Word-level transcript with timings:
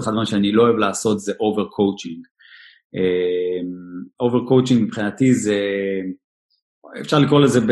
אחד 0.00 0.08
הדברים 0.08 0.26
שאני 0.26 0.52
לא 0.52 0.62
אוהב 0.62 0.76
לעשות 0.76 1.20
זה 1.20 1.32
over 1.40 1.64
coaching. 1.64 2.26
over 4.20 4.46
coaching 4.48 4.82
מבחינתי 4.82 5.34
זה, 5.34 5.60
אפשר 7.00 7.18
לקרוא 7.18 7.40
לזה, 7.40 7.60
ב, 7.60 7.70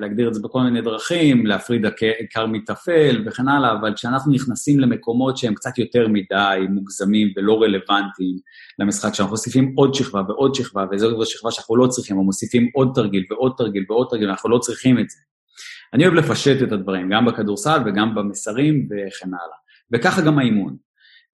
להגדיר 0.00 0.28
את 0.28 0.34
זה 0.34 0.40
בכל 0.42 0.60
מיני 0.60 0.80
דרכים, 0.80 1.46
להפריד 1.46 1.86
עיקר 2.20 2.46
מתפל 2.46 3.24
וכן 3.26 3.48
הלאה, 3.48 3.72
אבל 3.72 3.94
כשאנחנו 3.94 4.32
נכנסים 4.32 4.80
למקומות 4.80 5.36
שהם 5.36 5.54
קצת 5.54 5.78
יותר 5.78 6.08
מדי 6.08 6.66
מוגזמים 6.70 7.28
ולא 7.36 7.62
רלוונטיים 7.62 8.36
למשחק, 8.78 9.14
שאנחנו 9.14 9.30
מוסיפים 9.30 9.72
עוד 9.76 9.94
שכבה 9.94 10.22
ועוד 10.28 10.54
שכבה, 10.54 10.84
וזו 10.92 11.26
שכבה 11.26 11.50
שאנחנו 11.50 11.76
לא 11.76 11.86
צריכים, 11.86 12.16
או 12.16 12.24
מוסיפים 12.24 12.70
עוד 12.74 12.92
תרגיל 12.94 13.24
ועוד 13.30 13.52
תרגיל 13.58 13.84
ועוד 13.88 14.06
תרגיל, 14.10 14.28
אנחנו 14.28 14.50
לא 14.50 14.58
צריכים 14.58 14.98
את 14.98 15.10
זה. 15.10 15.18
אני 15.94 16.06
אוהב 16.06 16.14
לפשט 16.14 16.62
את 16.62 16.72
הדברים, 16.72 17.08
גם 17.12 17.26
בכדורסל 17.26 17.78
וגם 17.86 18.14
במסרים 18.14 18.86
וכן 18.86 19.28
הלאה. 19.28 19.56
וככה 19.92 20.22
גם 20.22 20.38
האימון. 20.38 20.76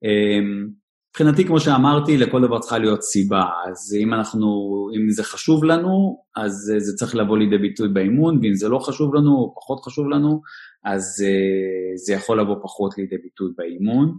אמ, 0.05 0.69
מבחינתי, 1.11 1.45
כמו 1.45 1.61
שאמרתי, 1.61 2.17
לכל 2.17 2.43
דבר 2.43 2.59
צריכה 2.59 2.79
להיות 2.79 3.03
סיבה. 3.03 3.43
אז 3.69 3.97
אם 4.03 4.15
אנחנו, 4.15 4.49
אם 4.97 5.11
זה 5.11 5.25
חשוב 5.25 5.65
לנו, 5.65 6.23
אז 6.37 6.53
זה 6.79 6.97
צריך 6.97 7.17
לבוא 7.17 7.39
לידי 7.39 7.59
ביטוי 7.59 7.89
באימון, 7.89 8.39
ואם 8.43 8.55
זה 8.55 8.69
לא 8.69 8.79
חשוב 8.79 9.15
לנו, 9.15 9.31
או 9.31 9.55
פחות 9.55 9.85
חשוב 9.85 10.09
לנו, 10.09 10.41
אז 10.85 11.25
אה, 11.27 11.97
זה 11.97 12.13
יכול 12.13 12.41
לבוא 12.41 12.57
פחות 12.63 12.99
לידי 12.99 13.17
ביטוי 13.23 13.51
באימון. 13.57 14.19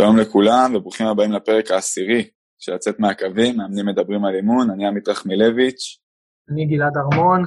שלום 0.00 0.18
לכולם 0.18 0.74
וברוכים 0.74 1.06
הבאים 1.06 1.32
לפרק 1.32 1.70
העשירי 1.70 2.30
של 2.58 2.74
לצאת 2.74 3.00
מהקווים, 3.00 3.56
מאמנים 3.56 3.86
מדברים 3.86 4.24
על 4.24 4.34
אימון, 4.34 4.70
אני 4.70 4.86
עמית 4.86 5.08
רחמילביץ'. 5.08 5.98
אני 6.50 6.66
גלעד 6.66 6.92
ארמון. 6.96 7.42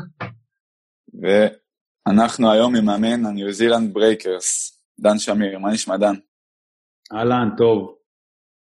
ואנחנו 1.22 2.52
היום 2.52 2.76
עם 2.76 2.86
מאמן 2.86 3.26
הניו 3.26 3.52
זילנד 3.52 3.94
ברייקרס, 3.94 4.80
דן 5.00 5.18
שמיר, 5.18 5.60
מה 5.60 5.72
נשמע 5.72 5.98
דן? 5.98 6.16
אהלן, 7.14 7.50
טוב. 7.58 7.98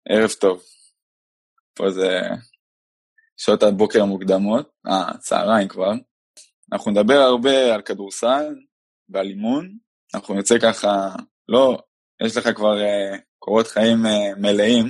ערב 0.10 0.30
טוב. 0.30 0.62
פה 1.76 1.90
זה 1.92 2.20
שעות 3.38 3.64
הבוקר 3.64 4.02
המוקדמות, 4.02 4.72
אה, 4.88 5.18
צהריים 5.18 5.68
כבר. 5.68 5.92
אנחנו 6.74 6.92
נדבר 6.92 7.18
הרבה 7.18 7.76
על 7.76 7.82
כדורסל 7.82 8.56
ועל 9.10 9.28
אימון, 9.28 9.78
אנחנו 10.16 10.36
נצא 10.36 10.56
ככה, 10.62 11.16
לא, 11.50 11.82
יש 12.26 12.38
לך 12.38 12.50
כבר 12.56 12.78
uh, 12.78 13.18
קורות 13.40 13.68
חיים 13.68 14.06
uh, 14.06 14.40
מלאים. 14.40 14.86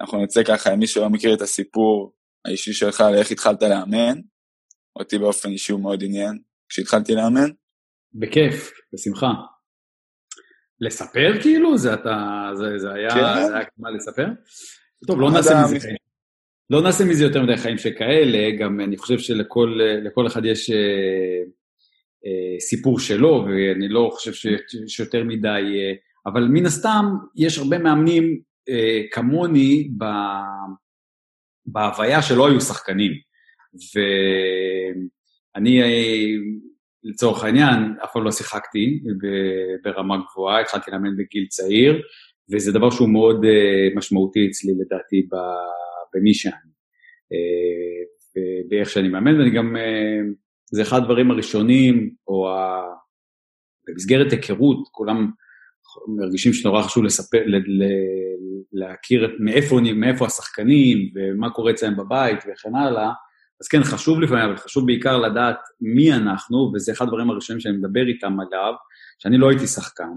אנחנו 0.00 0.22
נצא 0.22 0.42
ככה, 0.42 0.74
אם 0.74 0.78
מישהו 0.78 1.02
לא 1.02 1.08
מכיר 1.10 1.34
את 1.34 1.42
הסיפור 1.42 2.12
האישי 2.44 2.72
שלך 2.72 3.00
לאיך 3.00 3.30
התחלת 3.30 3.62
לאמן, 3.62 4.20
אותי 4.96 5.18
באופן 5.18 5.48
אישי 5.48 5.72
הוא 5.72 5.80
מאוד 5.80 6.02
עניין 6.04 6.38
כשהתחלתי 6.68 7.14
לאמן. 7.14 7.50
בכיף, 8.14 8.72
בשמחה. 8.94 9.32
לספר 10.80 11.40
כאילו? 11.42 11.78
זה 11.78 11.94
אתה, 11.94 12.50
זה, 12.54 12.78
זה 12.78 12.92
היה, 12.92 13.10
כן. 13.10 13.46
זה 13.46 13.56
היה 13.56 13.64
מה 13.78 13.90
לספר? 13.90 14.26
טוב, 15.06 15.20
לא 15.20 15.30
נעשה 15.30 15.62
מזה 15.64 15.80
חיים. 15.80 15.96
לא 16.70 16.82
נעשה 16.82 17.04
מזה 17.04 17.24
יותר 17.24 17.42
מדי 17.42 17.56
חיים 17.56 17.78
שכאלה, 17.78 18.56
גם 18.58 18.80
אני 18.80 18.96
חושב 18.96 19.18
שלכל 19.18 20.26
אחד 20.26 20.44
יש 20.44 20.70
אה, 20.70 20.76
אה, 22.26 22.60
סיפור 22.60 23.00
שלו, 23.00 23.44
ואני 23.44 23.88
לא 23.88 24.10
חושב 24.12 24.32
שיש 24.32 25.00
יותר 25.00 25.24
מדי 25.24 25.48
אה, 25.48 25.92
אבל 26.26 26.48
מן 26.48 26.66
הסתם, 26.66 27.04
יש 27.36 27.58
הרבה 27.58 27.78
מאמנים 27.78 28.40
אה, 28.68 29.02
כמוני 29.12 29.90
ב, 29.98 30.04
בהוויה 31.66 32.22
שלא 32.22 32.48
היו 32.48 32.60
שחקנים. 32.60 33.12
ואני, 33.94 35.82
אה, 35.82 36.32
לצורך 37.04 37.44
העניין, 37.44 37.94
אף 38.04 38.12
פעם 38.12 38.24
לא 38.24 38.32
שיחקתי 38.32 39.00
ברמה 39.84 40.16
גבוהה, 40.30 40.60
התחלתי 40.60 40.90
לאמן 40.90 41.16
בגיל 41.16 41.46
צעיר, 41.46 42.02
וזה 42.52 42.72
דבר 42.72 42.90
שהוא 42.90 43.08
מאוד 43.08 43.44
אה, 43.44 43.88
משמעותי 43.96 44.48
אצלי, 44.50 44.72
לדעתי, 44.80 45.28
במי 46.14 46.34
שאני. 46.34 46.70
אה, 47.32 48.08
באיך 48.68 48.90
שאני 48.90 49.08
מאמן, 49.08 49.38
ואני 49.38 49.50
גם, 49.50 49.76
זה 50.72 50.82
אחד 50.82 50.96
הדברים 50.96 51.30
הראשונים, 51.30 52.14
או 52.28 52.48
ה... 52.48 52.82
במסגרת 53.88 54.32
היכרות, 54.32 54.88
כולם 54.90 55.30
מרגישים 56.06 56.52
שנורא 56.52 56.82
חשוב 56.82 57.04
לספר, 57.04 57.42
ל, 57.46 57.56
ל, 57.56 57.84
להכיר 58.72 59.24
את, 59.24 59.30
מאיפה, 59.40 59.80
מאיפה 59.94 60.26
השחקנים 60.26 60.98
ומה 61.14 61.50
קורה 61.50 61.70
אצלם 61.70 61.96
בבית 61.96 62.38
וכן 62.38 62.74
הלאה, 62.74 63.10
אז 63.60 63.68
כן, 63.68 63.82
חשוב 63.84 64.20
לפעמים, 64.20 64.44
אבל 64.44 64.56
חשוב 64.56 64.86
בעיקר 64.86 65.16
לדעת 65.16 65.58
מי 65.80 66.12
אנחנו, 66.12 66.72
וזה 66.74 66.92
אחד 66.92 67.04
הדברים 67.04 67.30
הראשונים 67.30 67.60
שאני 67.60 67.76
מדבר 67.76 68.06
איתם 68.06 68.40
עליו, 68.40 68.72
שאני 69.18 69.38
לא 69.38 69.48
הייתי 69.50 69.66
שחקן, 69.66 70.10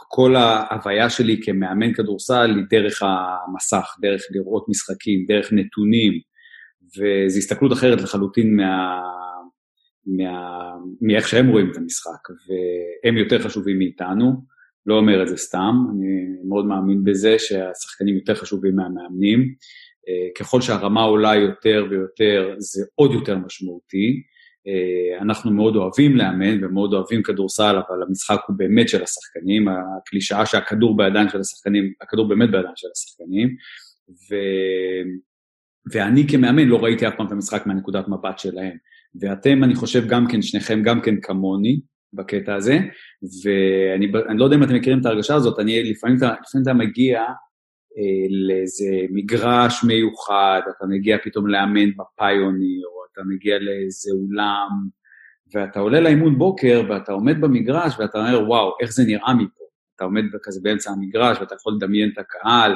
וכל 0.00 0.36
אה, 0.36 0.64
ההוויה 0.70 1.10
שלי 1.10 1.40
כמאמן 1.42 1.92
כדורסל 1.94 2.54
היא 2.56 2.64
דרך 2.70 3.02
המסך, 3.02 3.96
דרך 4.00 4.22
לראות 4.30 4.68
משחקים, 4.68 5.24
דרך 5.28 5.48
נתונים, 5.52 6.12
וזו 6.96 7.38
הסתכלות 7.38 7.72
אחרת 7.72 8.00
לחלוטין 8.00 8.56
מה... 8.56 9.00
מה, 10.16 10.70
מאיך 11.00 11.28
שהם 11.28 11.48
רואים 11.48 11.70
את 11.70 11.76
המשחק, 11.76 12.28
והם 12.48 13.16
יותר 13.16 13.38
חשובים 13.38 13.78
מאיתנו, 13.78 14.32
לא 14.86 14.94
אומר 14.94 15.22
את 15.22 15.28
זה 15.28 15.36
סתם, 15.36 15.74
אני 15.90 16.06
מאוד 16.48 16.66
מאמין 16.66 17.04
בזה 17.04 17.38
שהשחקנים 17.38 18.14
יותר 18.14 18.34
חשובים 18.34 18.76
מהמאמנים. 18.76 19.54
אה, 20.08 20.28
ככל 20.38 20.60
שהרמה 20.60 21.02
עולה 21.02 21.34
יותר 21.34 21.86
ויותר, 21.90 22.54
זה 22.58 22.84
עוד 22.94 23.12
יותר 23.12 23.38
משמעותי. 23.38 24.22
אה, 24.66 25.22
אנחנו 25.22 25.50
מאוד 25.50 25.76
אוהבים 25.76 26.16
לאמן 26.16 26.64
ומאוד 26.64 26.94
אוהבים 26.94 27.22
כדורסל, 27.22 27.76
אבל 27.88 28.02
המשחק 28.02 28.38
הוא 28.46 28.56
באמת 28.56 28.88
של 28.88 29.02
השחקנים, 29.02 29.68
הקלישאה 29.68 30.46
שהכדור 30.46 30.96
בידיים 30.96 31.28
של 31.28 31.40
השחקנים, 31.40 31.92
הכדור 32.00 32.28
באמת 32.28 32.50
בידיים 32.50 32.76
של 32.76 32.88
השחקנים, 32.96 33.48
ו... 34.10 34.34
ואני 35.92 36.28
כמאמן 36.28 36.68
לא 36.68 36.76
ראיתי 36.76 37.08
אף 37.08 37.14
פעם 37.16 37.26
את 37.26 37.32
המשחק 37.32 37.66
מהנקודת 37.66 38.08
מבט 38.08 38.38
שלהם. 38.38 38.76
ואתם, 39.20 39.64
אני 39.64 39.74
חושב, 39.74 40.06
גם 40.08 40.26
כן, 40.26 40.42
שניכם 40.42 40.82
גם 40.82 41.00
כן 41.00 41.20
כמוני 41.20 41.80
בקטע 42.12 42.54
הזה, 42.54 42.78
ואני 43.44 44.12
לא 44.38 44.44
יודע 44.44 44.56
אם 44.56 44.62
אתם 44.62 44.74
מכירים 44.74 45.00
את 45.00 45.06
ההרגשה 45.06 45.34
הזאת, 45.34 45.58
אני, 45.58 45.90
לפעמים, 45.90 46.16
לפעמים 46.16 46.62
אתה 46.62 46.74
מגיע 46.74 47.20
אה, 47.98 48.26
לאיזה 48.48 49.06
מגרש 49.10 49.84
מיוחד, 49.84 50.60
אתה 50.76 50.86
מגיע 50.86 51.16
פתאום 51.24 51.46
לאמן 51.46 51.90
בפיוניר, 51.90 52.86
או 52.86 53.00
אתה 53.12 53.20
מגיע 53.34 53.58
לאיזה 53.58 54.10
אולם, 54.12 54.68
ואתה 55.54 55.80
עולה 55.80 56.00
לאימון 56.00 56.38
בוקר, 56.38 56.82
ואתה 56.88 57.12
עומד 57.12 57.40
במגרש, 57.40 57.94
ואתה 57.98 58.18
אומר, 58.18 58.48
וואו, 58.48 58.72
איך 58.80 58.92
זה 58.92 59.04
נראה 59.06 59.34
מפה. 59.34 59.64
אתה 59.96 60.04
עומד 60.04 60.24
כזה 60.42 60.60
באמצע 60.62 60.90
המגרש, 60.90 61.38
ואתה 61.40 61.54
יכול 61.54 61.72
לדמיין 61.76 62.10
את 62.12 62.18
הקהל, 62.18 62.74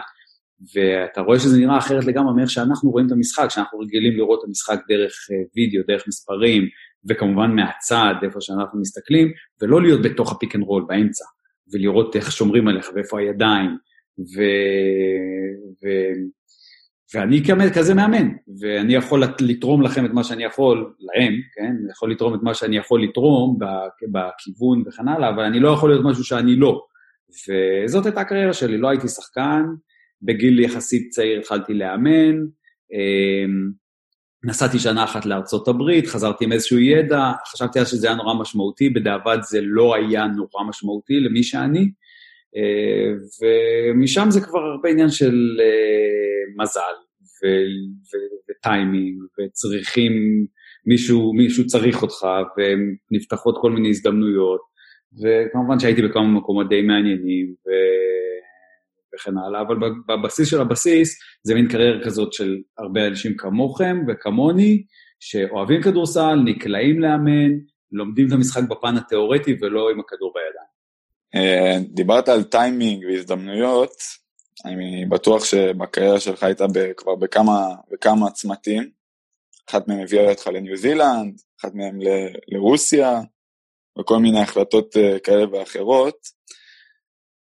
ואתה 0.75 1.21
רואה 1.21 1.39
שזה 1.39 1.59
נראה 1.59 1.79
אחרת 1.79 2.05
לגמרי 2.05 2.35
מאיך 2.35 2.51
שאנחנו 2.51 2.91
רואים 2.91 3.07
את 3.07 3.13
המשחק, 3.13 3.47
שאנחנו 3.51 3.79
רגילים 3.79 4.17
לראות 4.17 4.41
את 4.43 4.49
המשחק 4.49 4.81
דרך 4.89 5.13
אה, 5.31 5.37
וידאו, 5.57 5.83
דרך 5.89 6.05
מספרים, 6.09 6.69
וכמובן 7.09 7.51
מהצד, 7.57 8.15
איפה 8.23 8.41
שאנחנו 8.41 8.81
מסתכלים, 8.81 9.29
ולא 9.63 9.83
להיות 9.83 10.03
בתוך 10.03 10.33
ה 10.33 10.38
pick 10.38 10.57
and 10.57 10.65
roll 10.65 10.85
באמצע, 10.89 11.25
ולראות 11.73 12.17
איך 12.17 12.33
שומרים 12.33 12.69
עליך 12.69 12.91
ואיפה 12.95 13.21
הידיים, 13.21 13.71
ו... 14.19 14.43
ו... 15.83 15.89
ואני 17.15 17.43
כזה 17.75 17.95
מאמן, 17.95 18.29
ואני 18.61 18.95
יכול 18.95 19.23
לתרום 19.41 19.83
לכם 19.83 20.05
את 20.05 20.11
מה 20.11 20.25
שאני 20.25 20.45
יכול, 20.45 20.95
להם, 21.01 21.35
כן? 21.55 21.77
אני 21.83 21.91
יכול 21.91 22.11
לתרום 22.11 22.35
את 22.35 22.43
מה 22.43 22.55
שאני 22.55 22.77
יכול 22.77 23.03
לתרום 23.03 23.59
בכיוון 24.13 24.83
וכן 24.87 25.09
הלאה, 25.09 25.29
אבל 25.29 25.43
אני 25.43 25.61
לא 25.61 25.69
יכול 25.69 25.91
להיות 25.91 26.05
משהו 26.05 26.25
שאני 26.25 26.57
לא. 26.57 26.85
וזאת 27.85 28.07
הייתה 28.07 28.21
הקריירה 28.21 28.53
שלי, 28.53 28.79
לא 28.79 28.89
הייתי 28.89 29.09
שחקן, 29.09 29.63
בגיל 30.23 30.61
יחסית 30.61 31.09
צעיר 31.11 31.39
התחלתי 31.39 31.75
לאמן, 31.75 32.37
אמ, 32.93 33.73
נסעתי 34.45 34.79
שנה 34.79 35.05
אחת 35.05 35.27
לארצות 35.27 35.69
הברית, 35.69 36.07
חזרתי 36.07 36.45
עם 36.45 36.53
איזשהו 36.53 36.79
ידע, 36.79 37.33
חשבתי 37.53 37.81
אז 37.81 37.91
שזה 37.91 38.07
היה 38.07 38.17
נורא 38.17 38.35
משמעותי, 38.35 38.91
בדיעבד 38.91 39.39
זה 39.43 39.61
לא 39.63 39.95
היה 39.95 40.27
נורא 40.27 40.69
משמעותי 40.69 41.21
למי 41.21 41.43
שאני, 41.43 41.91
אה, 42.57 43.13
ומשם 43.43 44.27
זה 44.31 44.41
כבר 44.41 44.59
הרבה 44.59 44.89
עניין 44.89 45.11
של 45.11 45.35
אה, 45.61 46.63
מזל 46.63 46.97
וטיימינג, 48.51 49.23
וצריכים, 49.39 50.13
מישהו, 50.87 51.33
מישהו 51.33 51.67
צריך 51.67 52.03
אותך, 52.03 52.27
ונפתחות 52.57 53.59
כל 53.61 53.73
מיני 53.73 53.89
הזדמנויות, 53.89 54.61
וכמובן 55.23 55.81
שהייתי 55.81 56.03
בכמה 56.03 56.39
מקומות 56.39 56.69
די 56.69 56.83
מעניינים, 56.83 57.55
ו... 57.67 57.71
וכן 59.15 59.39
הלאה, 59.39 59.61
אבל 59.61 59.77
בבסיס 60.09 60.49
של 60.49 60.61
הבסיס 60.61 61.19
זה 61.43 61.55
מין 61.55 61.69
קריירה 61.69 62.05
כזאת 62.05 62.33
של 62.33 62.57
הרבה 62.79 63.07
אנשים 63.07 63.37
כמוכם 63.37 63.99
וכמוני, 64.09 64.83
שאוהבים 65.21 65.83
כדורסל, 65.83 66.35
נקלעים 66.45 67.01
לאמן, 67.01 67.51
לומדים 67.93 68.29
את 68.29 68.33
המשחק 68.33 68.63
בפן 68.69 68.97
התיאורטי 68.97 69.57
ולא 69.61 69.91
עם 69.91 70.01
הכדור 70.01 70.33
בידיים. 70.35 70.73
אה, 71.35 71.79
דיברת 71.89 72.29
על 72.29 72.43
טיימינג 72.43 73.05
והזדמנויות, 73.05 73.93
אני 74.65 75.07
בטוח 75.07 75.45
שבקריירה 75.45 76.21
שלך 76.21 76.43
היית 76.43 76.59
כבר 76.97 77.15
בכמה, 77.15 77.69
בכמה 77.93 78.31
צמתים, 78.31 78.91
אחת 79.71 79.89
מהן 79.89 80.01
הביאה 80.01 80.31
אותך 80.31 80.47
לניו 80.47 80.77
זילנד, 80.77 81.41
אחת 81.61 81.75
מהן 81.75 81.99
לרוסיה, 82.49 83.21
וכל 83.99 84.19
מיני 84.19 84.41
החלטות 84.41 84.97
אה, 84.97 85.19
כאלה 85.19 85.45
ואחרות. 85.53 86.17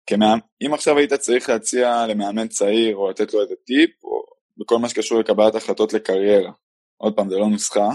כמאמן, 0.08 0.40
אם 0.66 0.74
עכשיו 0.74 0.98
היית 0.98 1.14
צריך 1.14 1.50
להציע 1.50 2.08
למאמן 2.08 2.48
צעיר 2.48 2.96
או 2.96 3.10
לתת 3.10 3.34
לו 3.34 3.42
איזה 3.42 3.56
טיפ, 3.66 4.04
או 4.04 4.24
בכל 4.58 4.78
מה 4.78 4.90
שקשור 4.90 5.20
לקבלת 5.20 5.56
החלטות 5.56 5.94
לקריירה, 5.94 6.52
עוד 6.98 7.16
פעם, 7.16 7.30
זה 7.30 7.38
לא 7.38 7.48
נוסחה, 7.48 7.90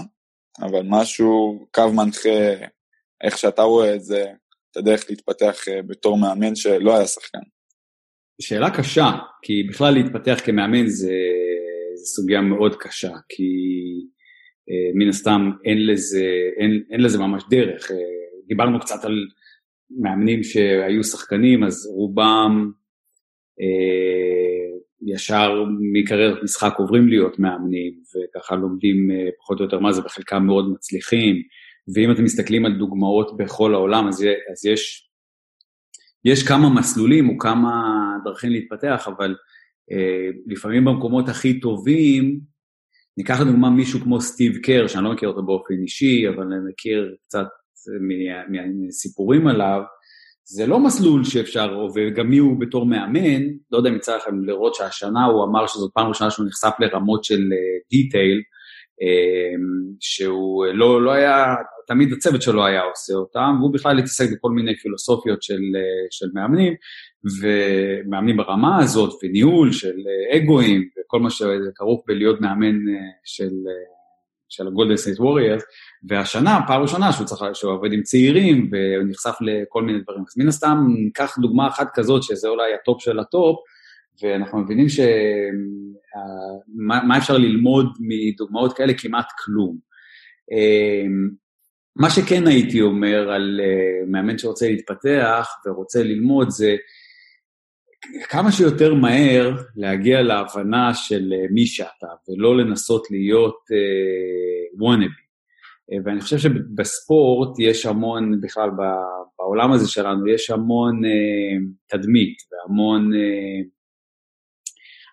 אבל 0.61 0.81
משהו, 0.85 1.65
קו 1.71 1.93
מנחה, 1.93 2.65
איך 3.23 3.37
שאתה 3.37 3.61
רואה 3.61 3.95
את 3.95 4.03
זה, 4.03 4.25
את 4.71 4.77
הדרך 4.77 5.05
להתפתח 5.09 5.67
אה, 5.67 5.81
בתור 5.81 6.17
מאמן 6.17 6.55
שלא 6.55 6.95
היה 6.95 7.05
שחקן. 7.05 7.39
שאלה 8.41 8.77
קשה, 8.77 9.09
כי 9.41 9.63
בכלל 9.69 9.93
להתפתח 9.93 10.39
כמאמן 10.45 10.87
זה, 10.87 11.13
זה 11.95 12.05
סוגיה 12.05 12.41
מאוד 12.41 12.75
קשה, 12.75 13.11
כי 13.29 13.43
אה, 14.69 14.91
מן 14.95 15.09
הסתם 15.09 15.51
אין 15.65 15.87
לזה, 15.87 16.25
אין, 16.59 16.83
אין 16.91 17.01
לזה 17.01 17.17
ממש 17.17 17.43
דרך. 17.49 17.91
אה, 17.91 17.97
דיברנו 18.47 18.79
קצת 18.79 19.05
על 19.05 19.27
מאמנים 20.01 20.43
שהיו 20.43 21.03
שחקנים, 21.03 21.63
אז 21.63 21.87
רובם 21.95 22.71
אה, 23.61 24.77
ישר 25.05 25.63
מקריירת 25.93 26.43
משחק 26.43 26.73
עוברים 26.77 27.07
להיות 27.07 27.39
מאמנים, 27.39 27.93
וככה 27.93 28.55
לומדים 28.55 29.11
אה, 29.11 29.29
פחות 29.39 29.59
או 29.59 29.65
יותר 29.65 29.79
מה 29.79 29.91
זה, 29.91 30.01
וחלקם 30.05 30.45
מאוד 30.45 30.71
מצליחים. 30.71 31.35
ואם 31.95 32.11
אתם 32.11 32.23
מסתכלים 32.23 32.65
על 32.65 32.73
דוגמאות 32.79 33.37
בכל 33.37 33.73
העולם, 33.73 34.07
אז, 34.07 34.25
אז 34.51 34.65
יש, 34.65 35.09
יש 36.25 36.47
כמה 36.47 36.69
מסלולים 36.69 37.29
או 37.29 37.37
כמה 37.37 37.71
דרכים 38.23 38.49
להתפתח, 38.49 39.07
אבל 39.07 39.35
אה, 39.91 40.29
לפעמים 40.47 40.85
במקומות 40.85 41.29
הכי 41.29 41.59
טובים, 41.59 42.39
ניקח 43.17 43.41
לדוגמה 43.41 43.69
מישהו 43.69 43.99
כמו 43.99 44.21
סטיב 44.21 44.57
קר, 44.57 44.87
שאני 44.87 45.03
לא 45.03 45.13
מכיר 45.13 45.29
אותו 45.29 45.45
באופן 45.45 45.73
אישי, 45.81 46.29
אבל 46.29 46.43
אני 46.43 46.69
מכיר 46.69 47.15
קצת 47.25 47.47
מסיפורים 48.87 49.47
עליו, 49.47 49.81
זה 50.45 50.67
לא 50.67 50.79
מסלול 50.79 51.23
שאפשר, 51.23 51.87
וגם 51.95 52.29
מי 52.29 52.37
הוא 52.37 52.59
בתור 52.59 52.85
מאמן, 52.85 53.41
לא 53.71 53.77
יודע 53.77 53.89
אם 53.89 53.95
יצא 53.95 54.15
לכם 54.15 54.43
לראות 54.43 54.75
שהשנה 54.75 55.25
הוא 55.25 55.43
אמר 55.43 55.67
שזאת 55.67 55.91
פעם 55.93 56.07
ראשונה 56.07 56.31
שהוא 56.31 56.45
נחשף 56.45 56.71
לרמות 56.79 57.23
של 57.23 57.41
דיטייל, 57.91 58.37
uh, 58.37 58.53
אמ, 59.01 59.93
שהוא 59.99 60.65
לא, 60.73 61.01
לא 61.01 61.11
היה, 61.11 61.55
תמיד 61.87 62.13
הצוות 62.13 62.41
שלו 62.41 62.65
היה 62.65 62.81
עושה 62.81 63.13
אותם, 63.13 63.55
והוא 63.59 63.73
בכלל 63.73 63.99
התעסק 63.99 64.25
בכל 64.31 64.51
מיני 64.51 64.75
פילוסופיות 64.75 65.43
של, 65.43 65.61
של 66.11 66.25
מאמנים, 66.33 66.73
ומאמנים 67.41 68.37
ברמה 68.37 68.79
הזאת, 68.79 69.23
וניהול 69.23 69.71
של 69.71 69.95
אגואים, 70.35 70.89
וכל 70.97 71.19
מה 71.19 71.29
שכרוך 71.29 72.03
בלהיות 72.07 72.41
מאמן 72.41 72.75
של, 73.23 73.51
של 74.49 74.67
הגולדן 74.67 74.97
סטייט 74.97 75.19
ווריארס, 75.19 75.63
והשנה, 76.09 76.59
פעם 76.67 76.81
ראשונה 76.81 77.11
שהוא 77.11 77.25
צריך, 77.25 77.41
שהוא 77.53 77.71
עובד 77.71 77.93
עם 77.93 78.01
צעירים, 78.01 78.69
והוא 78.71 79.09
נחשף 79.09 79.35
לכל 79.41 79.83
מיני 79.83 79.99
דברים. 79.99 80.23
אז 80.27 80.37
מן 80.37 80.47
הסתם, 80.47 80.77
ניקח 81.03 81.37
דוגמה 81.39 81.67
אחת 81.67 81.87
כזאת, 81.93 82.23
שזה 82.23 82.47
אולי 82.47 82.73
ה 82.73 82.80
top 82.80 83.01
של 83.01 83.19
ה 83.19 83.27
top, 83.27 83.59
ואנחנו 84.21 84.59
מבינים 84.59 84.89
שמה 84.89 85.07
אפשר 87.17 87.37
ללמוד 87.37 87.87
מדוגמאות 87.99 88.73
כאלה? 88.77 88.93
כמעט 88.97 89.25
כלום. 89.45 89.77
אמ, 90.51 91.29
מה 91.95 92.09
שכן 92.09 92.47
הייתי 92.47 92.81
אומר 92.81 93.31
על 93.31 93.59
אה, 93.63 94.05
מאמן 94.07 94.37
שרוצה 94.37 94.69
להתפתח 94.69 95.47
ורוצה 95.65 96.03
ללמוד 96.03 96.49
זה 96.49 96.75
כמה 98.29 98.51
שיותר 98.51 98.93
מהר 98.93 99.57
להגיע 99.75 100.21
להבנה 100.21 100.93
של 100.93 101.33
אה, 101.33 101.45
מי 101.51 101.65
שאתה, 101.65 102.07
ולא 102.29 102.57
לנסות 102.57 103.11
להיות 103.11 103.59
וואנאבי. 104.79 105.22
Uh, 105.91 106.01
ואני 106.05 106.21
חושב 106.21 106.37
שבספורט 106.37 107.59
יש 107.59 107.85
המון, 107.85 108.41
בכלל 108.41 108.69
בעולם 109.39 109.71
הזה 109.71 109.87
שלנו, 109.87 110.27
יש 110.27 110.49
המון 110.49 111.01
uh, 111.05 111.97
תדמית 111.97 112.37
והמון 112.51 113.13
uh, 113.13 113.73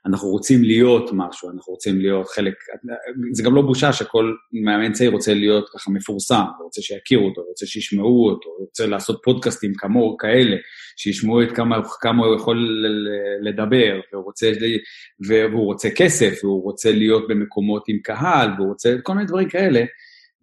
אנחנו 0.07 0.29
רוצים 0.29 0.65
להיות 0.65 1.11
משהו, 1.13 1.51
אנחנו 1.51 1.73
רוצים 1.73 1.99
להיות 1.99 2.29
חלק, 2.29 2.55
זה 3.33 3.43
גם 3.43 3.55
לא 3.55 3.63
בושה 3.63 3.93
שכל 3.93 4.35
מאמן 4.65 4.93
צעיר 4.93 5.11
רוצה 5.11 5.35
להיות 5.35 5.69
ככה 5.75 5.91
מפורסם, 5.91 6.45
רוצה 6.65 6.83
שיכירו 6.83 7.27
אותו, 7.29 7.43
רוצה 7.43 7.67
שישמעו 7.67 8.29
אותו, 8.31 8.51
רוצה 8.61 8.87
לעשות 8.87 9.21
פודקאסטים 9.25 9.73
כמוהו, 9.75 10.17
כאלה, 10.17 10.57
שישמעו 10.97 11.43
את 11.43 11.53
כמה, 11.53 11.77
כמה 12.01 12.27
הוא 12.27 12.37
יכול 12.37 12.87
לדבר, 13.43 14.01
והוא 14.13 14.25
רוצה, 14.25 14.53
והוא 15.29 15.65
רוצה 15.65 15.89
כסף, 15.97 16.45
והוא 16.45 16.63
רוצה 16.63 16.93
להיות 16.93 17.29
במקומות 17.29 17.85
עם 17.89 17.99
קהל, 18.03 18.51
והוא 18.57 18.69
רוצה 18.69 18.95
כל 19.03 19.15
מיני 19.15 19.27
דברים 19.27 19.49
כאלה, 19.49 19.85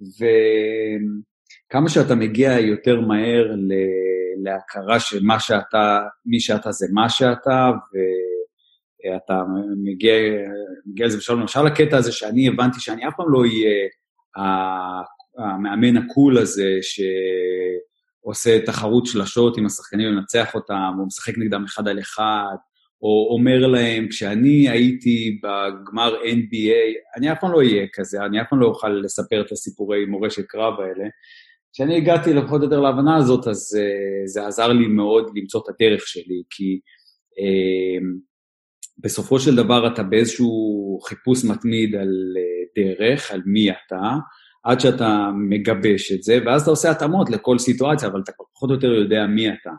וכמה 0.01 1.89
שאתה 1.89 2.15
מגיע 2.15 2.59
יותר 2.59 3.01
מהר 3.01 3.55
להכרה 4.43 4.99
של 4.99 5.23
מה 5.23 5.39
שאתה, 5.39 5.99
מי 6.25 6.39
שאתה 6.39 6.71
זה 6.71 6.85
מה 6.93 7.09
שאתה, 7.09 7.71
ו... 7.93 7.97
אתה 9.15 9.41
מגיע, 9.83 10.13
מגיע 10.85 11.05
לזה 11.05 11.17
בשלום, 11.17 11.39
למשל 11.39 11.67
הקטע 11.67 11.97
הזה 11.97 12.11
שאני 12.11 12.47
הבנתי 12.47 12.79
שאני 12.79 13.07
אף 13.07 13.13
פעם 13.17 13.31
לא 13.31 13.39
אהיה 13.39 13.87
המאמן 15.37 15.97
הקול 15.97 16.37
הזה 16.37 16.77
שעושה 16.81 18.65
תחרות 18.65 19.05
שלשות 19.05 19.57
עם 19.57 19.65
השחקנים 19.65 20.07
לנצח 20.07 20.55
אותם, 20.55 20.91
או 20.99 21.05
משחק 21.05 21.37
נגדם 21.37 21.63
אחד 21.63 21.87
על 21.87 21.99
אחד, 21.99 22.55
או 23.01 23.27
אומר 23.33 23.67
להם, 23.67 24.07
כשאני 24.07 24.69
הייתי 24.69 25.39
בגמר 25.43 26.15
NBA, 26.23 27.17
אני 27.17 27.31
אף 27.31 27.37
פעם 27.41 27.51
לא 27.51 27.57
אהיה 27.57 27.85
כזה, 27.93 28.25
אני 28.25 28.41
אף 28.41 28.47
פעם 28.49 28.59
לא 28.59 28.67
אוכל 28.67 28.89
לספר 28.89 29.41
את 29.41 29.51
הסיפורי 29.51 30.05
מורשת 30.05 30.45
קרב 30.45 30.73
האלה. 30.79 31.09
כשאני 31.73 31.97
הגעתי 31.97 32.33
לפחות 32.33 32.61
או 32.61 32.65
יותר 32.65 32.79
להבנה 32.79 33.17
הזאת, 33.17 33.47
אז 33.47 33.77
uh, 33.79 34.27
זה 34.27 34.47
עזר 34.47 34.67
לי 34.67 34.87
מאוד 34.87 35.31
למצוא 35.35 35.61
את 35.63 35.69
הדרך 35.69 36.07
שלי, 36.07 36.43
כי 36.49 36.79
uh, 37.39 38.03
בסופו 38.97 39.39
של 39.39 39.55
דבר 39.55 39.87
אתה 39.93 40.03
באיזשהו 40.03 40.99
חיפוש 41.07 41.45
מתמיד 41.45 41.95
על 41.95 42.33
אה, 42.37 42.83
דרך, 42.83 43.31
על 43.31 43.41
מי 43.45 43.71
אתה, 43.71 44.13
עד 44.63 44.79
שאתה 44.79 45.29
מגבש 45.49 46.11
את 46.11 46.23
זה, 46.23 46.39
ואז 46.45 46.61
אתה 46.61 46.71
עושה 46.71 46.91
התאמות 46.91 47.29
לכל 47.29 47.57
סיטואציה, 47.57 48.07
אבל 48.07 48.21
אתה 48.23 48.31
פחות 48.53 48.69
או 48.69 48.75
יותר 48.75 48.87
יודע 48.87 49.25
מי 49.27 49.49
אתה. 49.49 49.71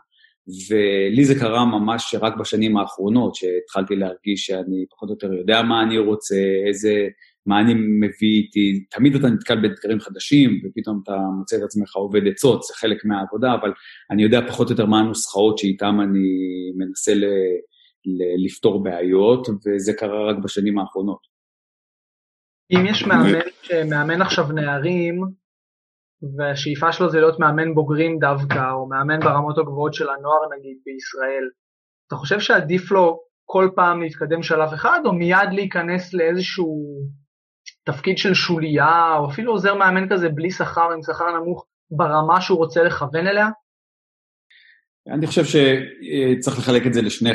ולי 0.70 1.24
זה 1.24 1.34
קרה 1.34 1.64
ממש 1.64 2.14
רק 2.20 2.36
בשנים 2.36 2.76
האחרונות, 2.76 3.34
שהתחלתי 3.34 3.96
להרגיש 3.96 4.46
שאני 4.46 4.84
פחות 4.90 5.08
או 5.08 5.14
יותר 5.14 5.32
יודע 5.32 5.62
מה 5.62 5.82
אני 5.82 5.98
רוצה, 5.98 6.36
איזה, 6.68 7.08
מה 7.46 7.60
אני 7.60 7.74
מביא 7.74 8.42
איתי, 8.42 8.84
תמיד 8.90 9.14
אתה 9.14 9.28
נתקל 9.28 9.60
באתגרים 9.60 10.00
חדשים, 10.00 10.60
ופתאום 10.64 11.00
אתה 11.02 11.16
מוצא 11.38 11.56
את 11.56 11.62
עצמך 11.62 11.96
עובד 11.96 12.28
עצות, 12.28 12.62
זה 12.62 12.74
חלק 12.74 13.04
מהעבודה, 13.04 13.54
אבל 13.54 13.72
אני 14.10 14.22
יודע 14.22 14.40
פחות 14.48 14.66
או 14.66 14.72
יותר 14.72 14.86
מה 14.86 15.00
הנוסחאות 15.00 15.58
שאיתן 15.58 15.94
אני 16.00 16.28
מנסה 16.76 17.14
ל... 17.14 17.24
לפתור 18.44 18.82
בעיות, 18.82 19.48
וזה 19.48 19.92
קרה 19.92 20.30
רק 20.30 20.36
בשנים 20.44 20.78
האחרונות. 20.78 21.18
אם 22.72 22.86
יש 22.86 23.04
מאמן 23.06 23.38
שמאמן 23.62 24.22
עכשיו 24.22 24.52
נערים, 24.52 25.20
והשאיפה 26.36 26.92
שלו 26.92 27.10
זה 27.10 27.20
להיות 27.20 27.40
מאמן 27.40 27.74
בוגרים 27.74 28.18
דווקא, 28.18 28.70
או 28.72 28.88
מאמן 28.88 29.20
ברמות 29.20 29.58
הגבוהות 29.58 29.94
של 29.94 30.04
הנוער 30.04 30.58
נגיד 30.58 30.76
בישראל, 30.84 31.44
אתה 32.06 32.16
חושב 32.16 32.40
שעדיף 32.40 32.90
לו 32.90 33.18
כל 33.44 33.70
פעם 33.74 34.02
להתקדם 34.02 34.42
שלב 34.42 34.72
אחד, 34.72 35.00
או 35.04 35.12
מיד 35.12 35.48
להיכנס 35.52 36.14
לאיזשהו 36.14 36.66
תפקיד 37.84 38.18
של 38.18 38.34
שוליה, 38.34 39.16
או 39.18 39.30
אפילו 39.30 39.52
עוזר 39.52 39.74
מאמן 39.74 40.08
כזה 40.08 40.28
בלי 40.28 40.50
שכר, 40.50 40.92
עם 40.92 41.02
שכר 41.02 41.40
נמוך, 41.40 41.66
ברמה 41.90 42.40
שהוא 42.40 42.58
רוצה 42.58 42.82
לכוון 42.82 43.26
אליה? 43.26 43.48
אני 45.14 45.26
חושב 45.26 45.44
שצריך 45.44 46.58
לחלק 46.58 46.86
את 46.86 46.94
זה 46.94 47.02
לשני, 47.02 47.30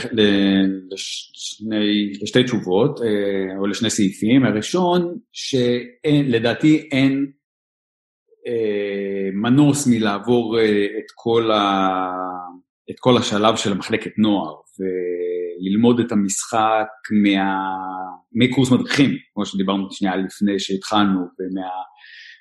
לשני, 0.92 2.12
לשתי 2.22 2.44
תשובות, 2.44 3.02
אה, 3.02 3.58
או 3.58 3.68
לשני 3.68 3.90
סעיפים. 3.90 4.46
הראשון, 4.46 5.18
שלדעתי 5.32 6.90
אין 6.92 7.32
מנוס 9.34 9.88
מלעבור 9.88 10.60
אה, 10.60 10.86
את 10.86 11.12
כל, 11.16 11.52
ה, 11.52 12.12
את 12.90 12.96
כל 13.00 13.18
השלב 13.18 13.56
של 13.56 13.74
מחלקת 13.74 14.12
נוער, 14.18 14.54
וללמוד 14.80 16.00
את 16.00 16.12
המשחק 16.12 16.88
מה, 17.24 17.60
מקורס 18.34 18.72
מדריכים, 18.72 19.12
כמו 19.34 19.46
שדיברנו 19.46 19.92
שנייה 19.92 20.16
לפני 20.16 20.60
שהתחלנו, 20.60 21.20
ומה... 21.20 21.68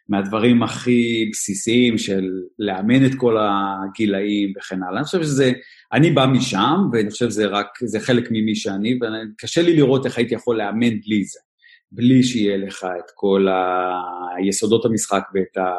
מהדברים 0.09 0.63
הכי 0.63 1.29
בסיסיים 1.33 1.99
של 1.99 2.25
לאמן 2.59 3.07
את 3.07 3.15
כל 3.17 3.37
הגילאים 3.41 4.53
וכן 4.57 4.83
הלאה. 4.83 4.99
אני 4.99 5.05
חושב 5.05 5.23
שזה, 5.23 5.53
אני 5.93 6.11
בא 6.11 6.27
משם, 6.27 6.77
ואני 6.93 7.11
חושב 7.11 7.31
שזה 7.31 7.47
רק, 7.47 7.67
זה 7.85 8.01
חלק 8.01 8.29
ממי 8.31 8.55
שאני, 8.55 8.99
וקשה 8.99 9.63
לי 9.63 9.77
לראות 9.77 10.07
איך 10.07 10.19
הייתי 10.19 10.35
יכול 10.35 10.59
לאמן 10.59 11.01
בלי 11.01 11.25
זה, 11.25 11.41
בלי 11.95 12.23
שיהיה 12.23 12.57
לך 12.57 12.87
את 12.99 13.11
כל 13.15 13.47
היסודות 14.37 14.85
המשחק 14.85 15.23
ואת 15.35 15.57
ה... 15.57 15.71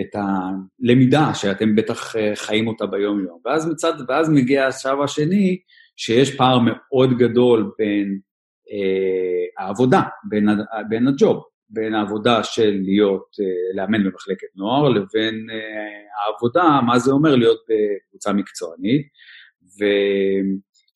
את 0.00 0.14
הלמידה 0.14 1.34
שאתם 1.34 1.76
בטח 1.76 2.16
אה, 2.16 2.32
חיים 2.34 2.68
אותה 2.68 2.86
ביום-יום. 2.86 3.40
ואז 3.44 3.68
מצד, 3.68 3.92
ואז 4.08 4.30
מגיע 4.30 4.66
השלב 4.66 5.00
השני, 5.00 5.58
שיש 5.96 6.36
פער 6.36 6.58
מאוד 6.58 7.18
גדול 7.18 7.72
בין 7.78 8.18
אה, 8.72 9.64
העבודה, 9.64 10.02
בין, 10.28 10.46
בין 10.88 11.08
הג'וב, 11.08 11.42
בין 11.70 11.94
העבודה 11.94 12.42
של 12.42 12.80
להיות, 12.84 13.26
אה, 13.40 13.76
לאמן 13.76 14.04
במחלקת 14.04 14.46
נוער, 14.56 14.88
לבין 14.88 15.46
אה, 15.50 16.26
העבודה, 16.26 16.80
מה 16.86 16.98
זה 16.98 17.12
אומר 17.12 17.36
להיות 17.36 17.60
בקבוצה 17.68 18.32
מקצוענית. 18.32 19.06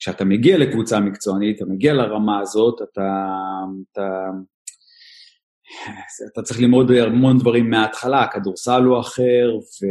וכשאתה 0.00 0.24
מגיע 0.24 0.58
לקבוצה 0.58 1.00
מקצוענית, 1.00 1.56
אתה 1.56 1.64
מגיע 1.64 1.94
לרמה 1.94 2.40
הזאת, 2.40 2.82
אתה, 2.82 3.24
אתה, 3.92 4.08
אתה 6.32 6.42
צריך 6.42 6.60
ללמוד 6.60 6.90
המון 6.90 7.38
דברים 7.38 7.70
מההתחלה, 7.70 8.22
הכדורסל 8.22 8.82
הוא 8.82 9.00
אחר, 9.00 9.50
ו... 9.56 9.86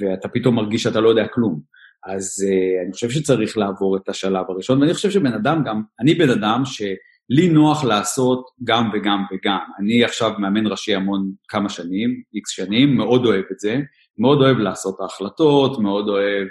ואתה 0.00 0.28
פתאום 0.28 0.56
מרגיש 0.56 0.82
שאתה 0.82 1.00
לא 1.00 1.08
יודע 1.08 1.26
כלום. 1.28 1.60
אז 2.06 2.44
uh, 2.46 2.84
אני 2.84 2.92
חושב 2.92 3.10
שצריך 3.10 3.58
לעבור 3.58 3.96
את 3.96 4.08
השלב 4.08 4.44
הראשון, 4.48 4.80
ואני 4.80 4.94
חושב 4.94 5.10
שבן 5.10 5.32
אדם 5.32 5.62
גם, 5.66 5.82
אני 6.00 6.14
בן 6.14 6.30
אדם 6.30 6.62
שלי 6.64 7.48
נוח 7.48 7.84
לעשות 7.84 8.46
גם 8.64 8.90
וגם 8.94 9.24
וגם. 9.32 9.58
אני 9.80 10.04
עכשיו 10.04 10.30
מאמן 10.38 10.66
ראשי 10.66 10.94
המון 10.94 11.32
כמה 11.48 11.68
שנים, 11.68 12.22
איקס 12.34 12.50
שנים, 12.50 12.96
מאוד 12.96 13.26
אוהב 13.26 13.44
את 13.52 13.58
זה, 13.58 13.76
מאוד 14.18 14.42
אוהב 14.42 14.58
לעשות 14.58 15.00
ההחלטות, 15.00 15.78
מאוד 15.78 16.08
אוהב 16.08 16.46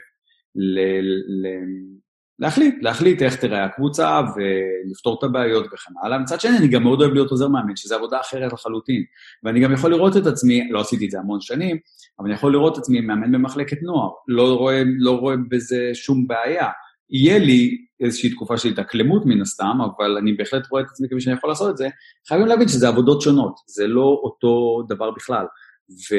ל, 0.56 0.80
ל, 1.28 1.48
להחליט, 2.40 2.76
להחליט 2.82 3.22
איך 3.22 3.36
תראה 3.36 3.66
הקבוצה 3.66 4.22
ולפתור 4.36 5.18
את 5.20 5.24
הבעיות 5.24 5.66
וכן 5.66 5.92
הלאה. 6.04 6.18
מצד 6.18 6.42
שני, 6.42 6.58
אני 6.58 6.68
גם 6.68 6.84
מאוד 6.84 7.02
אוהב 7.02 7.14
להיות 7.14 7.32
עוזר 7.32 7.48
מאמן, 7.48 7.76
שזו 7.76 7.96
עבודה 7.96 8.20
אחרת 8.20 8.54
לחלוטין. 8.54 9.04
ואני 9.44 9.60
גם 9.60 9.74
יכול 9.74 9.92
לראות 9.92 10.18
את 10.18 10.26
עצמי, 10.26 10.70
לא 10.72 10.80
עשיתי 10.80 11.06
את 11.06 11.12
זה 11.12 11.20
המון 11.20 11.42
שנים, 11.42 11.78
אבל 12.20 12.28
אני 12.28 12.36
יכול 12.36 12.52
לראות 12.54 12.74
את 12.74 12.78
עצמי 12.78 13.02
מאמן 13.02 13.32
במחלקת 13.32 13.78
נוער. 13.82 14.10
לא 14.28 14.58
רואה, 14.58 14.84
לא 15.00 15.20
רואה 15.20 15.36
בזה 15.50 15.90
שום 15.94 16.28
בעיה. 16.28 16.68
יהיה 17.10 17.40
לי 17.40 17.78
איזושהי 18.00 18.30
תקופה 18.30 18.58
של 18.58 18.70
התאקלמות 18.70 19.26
מן 19.26 19.42
הסתם, 19.42 19.78
אבל 19.82 20.18
אני 20.18 20.34
בהחלט 20.34 20.68
רואה 20.72 20.82
את 20.82 20.88
עצמי 20.90 21.10
כמי 21.10 21.22
שאני 21.22 21.36
יכול 21.36 21.50
לעשות 21.50 21.70
את 21.70 21.78
זה. 21.78 21.88
חייבים 22.28 22.48
להבין 22.48 22.68
שזה 22.68 22.88
עבודות 22.88 23.22
שונות, 23.22 23.56
זה 23.68 23.88
לא 23.88 24.20
אותו 24.24 24.84
דבר 24.90 25.12
בכלל. 25.12 25.46
ו... 25.90 26.16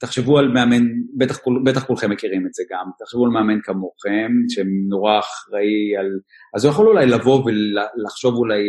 תחשבו 0.00 0.38
על 0.38 0.48
מאמן, 0.48 0.84
בטח, 1.16 1.38
בטח 1.64 1.84
כולכם 1.84 2.10
מכירים 2.10 2.46
את 2.46 2.54
זה 2.54 2.62
גם, 2.70 2.90
תחשבו 2.98 3.24
על 3.24 3.30
מאמן 3.30 3.60
כמוכם, 3.62 4.32
שנורא 4.48 5.18
אחראי 5.18 5.96
על... 5.98 6.20
אז 6.56 6.64
הוא 6.64 6.72
יכול 6.72 6.86
אולי 6.86 7.06
לבוא 7.06 7.44
ולחשוב 7.44 8.34
אולי 8.34 8.60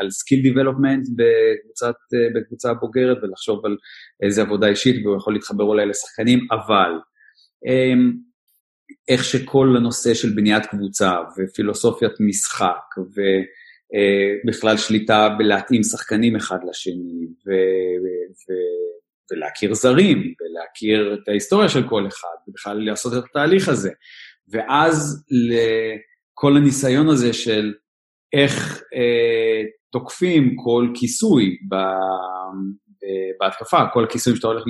על, 0.00 0.10
skill 0.10 0.42
development 0.42 1.06
בקבוצת, 1.08 1.94
בקבוצה 2.34 2.74
בוגרת 2.74 3.18
ולחשוב 3.22 3.66
על 3.66 3.76
איזה 4.22 4.42
עבודה 4.42 4.66
אישית, 4.66 5.06
והוא 5.06 5.16
יכול 5.16 5.34
להתחבר 5.34 5.64
אולי 5.64 5.86
לשחקנים, 5.86 6.38
אבל 6.50 6.92
אמ, 7.66 8.12
איך 9.08 9.24
שכל 9.24 9.74
הנושא 9.76 10.14
של 10.14 10.28
בניית 10.34 10.66
קבוצה 10.66 11.12
ופילוסופיית 11.38 12.12
משחק 12.20 12.80
ובכלל 14.44 14.76
שליטה 14.76 15.28
בלהתאים 15.38 15.82
שחקנים 15.82 16.36
אחד 16.36 16.58
לשני 16.68 17.26
ו... 17.46 17.50
ו 18.30 18.52
ולהכיר 19.32 19.74
זרים, 19.74 20.18
ולהכיר 20.18 21.14
את 21.14 21.28
ההיסטוריה 21.28 21.68
של 21.68 21.88
כל 21.88 22.06
אחד, 22.06 22.36
ובכלל 22.48 22.86
לעשות 22.86 23.12
את 23.12 23.24
התהליך 23.30 23.68
הזה. 23.68 23.90
ואז 24.48 25.24
לכל 25.30 26.56
הניסיון 26.56 27.08
הזה 27.08 27.32
של 27.32 27.72
איך 28.32 28.82
אה, 28.94 29.62
תוקפים 29.92 30.56
כל 30.64 30.88
כיסוי 30.94 31.56
ב, 31.68 31.74
ב, 31.74 33.06
בהתקפה, 33.40 33.78
כל 33.92 34.04
הכיסויים 34.04 34.36
שאתה 34.36 34.48
הולך 34.48 34.62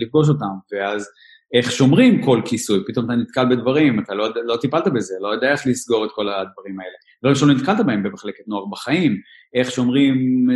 לפגוש 0.00 0.28
אותם, 0.28 0.54
ואז 0.72 1.08
איך 1.54 1.72
שומרים 1.72 2.22
כל 2.24 2.40
כיסוי, 2.44 2.84
פתאום 2.86 3.04
אתה 3.04 3.14
נתקל 3.14 3.44
בדברים, 3.50 4.00
אתה 4.00 4.14
לא, 4.14 4.28
לא 4.44 4.56
טיפלת 4.56 4.88
בזה, 4.94 5.14
לא 5.20 5.28
יודע 5.28 5.52
איך 5.52 5.66
לסגור 5.66 6.04
את 6.04 6.10
כל 6.14 6.28
הדברים 6.28 6.80
האלה. 6.80 6.96
לא 7.22 7.34
שלא 7.34 7.54
נתקלת 7.54 7.86
בהם 7.86 8.02
במחלקת 8.02 8.48
נוער 8.48 8.66
בחיים, 8.66 9.16
איך 9.54 9.70
שומרים 9.70 10.46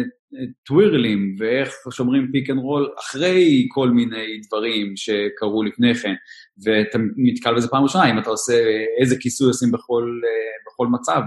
twirl 0.66 1.15
ים 1.15 1.34
ואיך 1.38 1.74
שומרים 1.90 2.28
pick 2.32 2.50
and 2.50 2.58
roll 2.58 2.94
אחרי 2.98 3.68
כל 3.70 3.88
מיני 3.90 4.40
דברים 4.46 4.96
שקרו 4.96 5.62
לפני 5.62 5.94
כן, 5.94 6.14
ואתה 6.64 6.98
נתקל 7.16 7.54
בזה 7.56 7.68
פעם 7.68 7.82
ראשונה, 7.82 8.10
אם 8.10 8.18
אתה 8.18 8.30
עושה, 8.30 8.52
איזה 9.00 9.16
כיסוי 9.20 9.46
עושים 9.46 9.72
בכל, 9.72 10.20
בכל 10.66 10.86
מצב 10.86 11.20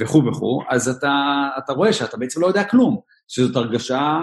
וכו' 0.00 0.22
וכו', 0.26 0.62
אז 0.68 0.88
אתה, 0.88 1.12
אתה 1.58 1.72
רואה 1.72 1.92
שאתה 1.92 2.16
בעצם 2.16 2.40
לא 2.40 2.46
יודע 2.46 2.64
כלום, 2.64 3.00
שזאת 3.28 3.56
הרגשה 3.56 4.20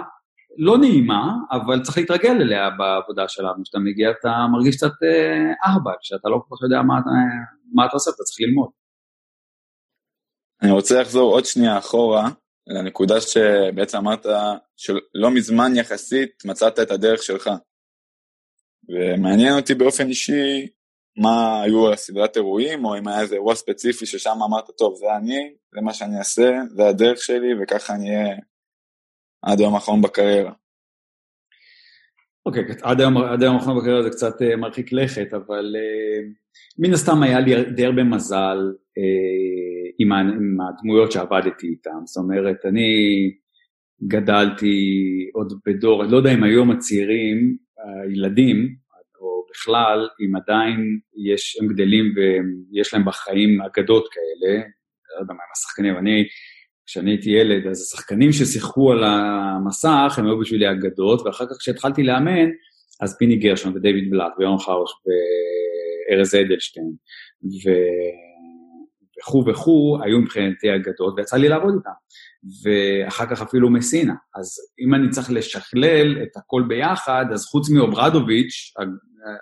לא 0.58 0.78
נעימה, 0.78 1.32
אבל 1.50 1.82
צריך 1.82 1.98
להתרגל 1.98 2.36
אליה 2.40 2.70
בעבודה 2.70 3.28
שלנו, 3.28 3.62
כשאתה 3.64 3.78
מגיע 3.78 4.10
אתה 4.10 4.46
מרגיש 4.52 4.76
קצת 4.76 4.92
אהבל, 5.66 5.98
שאתה 6.00 6.28
לא 6.28 6.40
כל 6.48 6.56
כך 6.56 6.62
יודע 6.62 6.82
מה, 6.82 6.94
מה 7.74 7.86
אתה 7.86 7.92
עושה, 7.92 8.10
אתה 8.10 8.22
צריך 8.22 8.48
ללמוד. 8.48 8.68
אני 10.62 10.70
רוצה 10.70 11.00
לחזור 11.00 11.32
עוד 11.32 11.44
שנייה 11.44 11.78
אחורה, 11.78 12.28
לנקודה 12.68 13.20
שבעצם 13.20 13.98
אמרת 13.98 14.26
שלא 14.76 15.30
מזמן 15.34 15.76
יחסית 15.76 16.44
מצאת 16.44 16.78
את 16.78 16.90
הדרך 16.90 17.22
שלך. 17.22 17.50
ומעניין 18.88 19.56
אותי 19.56 19.74
באופן 19.74 20.08
אישי 20.08 20.68
מה 21.16 21.62
היו 21.62 21.92
הסדרת 21.92 22.36
אירועים, 22.36 22.84
או 22.84 22.98
אם 22.98 23.08
היה 23.08 23.20
איזה 23.20 23.34
אירוע 23.34 23.54
ספציפי 23.54 24.06
ששם 24.06 24.38
אמרת, 24.48 24.64
טוב, 24.78 24.94
זה 24.94 25.06
אני, 25.16 25.54
זה 25.74 25.80
מה 25.80 25.94
שאני 25.94 26.18
אעשה, 26.18 26.50
זה 26.76 26.88
הדרך 26.88 27.18
שלי, 27.18 27.48
וככה 27.62 27.94
אני 27.94 28.16
אהיה 28.16 28.36
עד 29.42 29.60
היום 29.60 29.74
האחרון 29.74 30.02
בקריירה. 30.02 30.52
אוקיי, 32.46 32.62
okay, 32.62 32.80
עד 32.82 33.00
היום, 33.42 33.56
האחרון 33.56 33.78
בקריירה 33.78 34.02
זה 34.02 34.10
קצת 34.10 34.40
uh, 34.40 34.56
מרחיק 34.56 34.92
לכת, 34.92 35.34
אבל 35.34 35.76
uh, 35.76 36.24
מן 36.78 36.94
הסתם 36.94 37.22
היה 37.22 37.40
לי 37.40 37.64
די 37.64 37.86
הרבה 37.86 38.02
מזל 38.02 38.58
uh, 38.98 39.67
עם, 39.98 40.12
עם 40.12 40.56
הדמויות 40.60 41.12
שעבדתי 41.12 41.66
איתן. 41.66 42.04
זאת 42.04 42.22
אומרת, 42.22 42.56
אני 42.64 42.90
גדלתי 44.06 44.76
עוד 45.34 45.52
בדור, 45.66 46.02
אני 46.02 46.12
לא 46.12 46.16
יודע 46.16 46.34
אם 46.34 46.44
היום 46.44 46.70
הצעירים, 46.70 47.56
הילדים, 48.04 48.74
או 49.20 49.44
בכלל, 49.50 50.08
אם 50.20 50.36
עדיין 50.36 50.98
יש, 51.32 51.58
הם 51.60 51.68
גדלים 51.68 52.04
ויש 52.16 52.94
להם 52.94 53.04
בחיים 53.04 53.62
אגדות 53.62 54.08
כאלה, 54.12 54.56
לא 54.56 55.20
יודע 55.20 55.34
מה 55.34 55.42
הם 55.42 55.52
השחקנים, 55.56 55.96
אני 55.96 56.24
כשאני 56.86 57.10
הייתי 57.10 57.30
ילד, 57.30 57.66
אז 57.66 57.82
השחקנים 57.82 58.32
ששיחקו 58.32 58.92
על 58.92 59.04
המסך, 59.04 60.14
הם 60.18 60.26
היו 60.26 60.40
בשבילי 60.40 60.70
אגדות, 60.70 61.26
ואחר 61.26 61.44
כך 61.46 61.56
כשהתחלתי 61.60 62.02
לאמן, 62.02 62.48
אז 63.00 63.16
פיני 63.18 63.36
גרשון 63.36 63.76
ודייוויד 63.76 64.10
בלאט 64.10 64.32
ויון 64.38 64.58
חרוש 64.58 64.90
וארז 65.04 66.34
אדלשטיין 66.34 66.92
ו... 67.44 67.70
וכו' 69.20 69.44
וכו', 69.46 69.98
היו 70.02 70.18
מבחינתי 70.20 70.74
אגדות, 70.74 71.14
ויצא 71.16 71.36
לי 71.36 71.48
לעבוד 71.48 71.74
איתם. 71.74 71.90
ואחר 72.62 73.26
כך 73.26 73.42
אפילו 73.42 73.70
מסינה. 73.70 74.14
אז 74.36 74.60
אם 74.86 74.94
אני 74.94 75.10
צריך 75.10 75.30
לשכלל 75.30 76.22
את 76.22 76.36
הכל 76.36 76.62
ביחד, 76.68 77.24
אז 77.32 77.44
חוץ 77.44 77.70
מאוברדוביץ', 77.70 78.72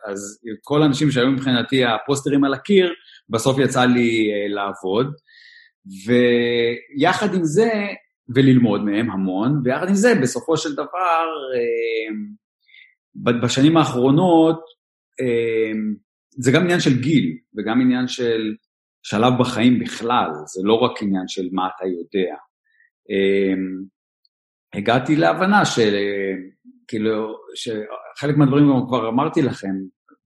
אז 0.06 0.40
כל 0.62 0.82
האנשים 0.82 1.10
שהיו 1.10 1.30
מבחינתי 1.30 1.84
הפוסטרים 1.84 2.44
על 2.44 2.54
הקיר, 2.54 2.92
בסוף 3.28 3.58
יצא 3.58 3.84
לי 3.84 4.30
אה, 4.32 4.48
לעבוד. 4.48 5.14
ויחד 6.06 7.34
עם 7.34 7.44
זה, 7.44 7.70
וללמוד 8.34 8.84
מהם 8.84 9.10
המון, 9.10 9.60
ויחד 9.64 9.88
עם 9.88 9.94
זה, 9.94 10.14
בסופו 10.22 10.56
של 10.56 10.72
דבר, 10.72 11.26
אה, 11.54 13.32
בשנים 13.42 13.76
האחרונות, 13.76 14.60
אה, 15.20 15.72
זה 16.38 16.52
גם 16.52 16.62
עניין 16.62 16.80
של 16.80 17.00
גיל, 17.00 17.36
וגם 17.56 17.80
עניין 17.80 18.08
של 18.08 18.54
שלב 19.08 19.32
בחיים 19.38 19.78
בכלל, 19.78 20.30
זה 20.46 20.60
לא 20.64 20.74
רק 20.74 21.02
עניין 21.02 21.28
של 21.28 21.48
מה 21.52 21.68
אתה 21.76 21.86
יודע. 21.86 22.34
אה, 23.10 23.54
הגעתי 24.74 25.16
להבנה 25.16 25.64
של, 25.64 25.94
כאילו, 26.88 27.36
שחלק 27.54 28.36
מהדברים 28.36 28.64
כבר 28.88 29.08
אמרתי 29.08 29.42
לכם, 29.42 29.74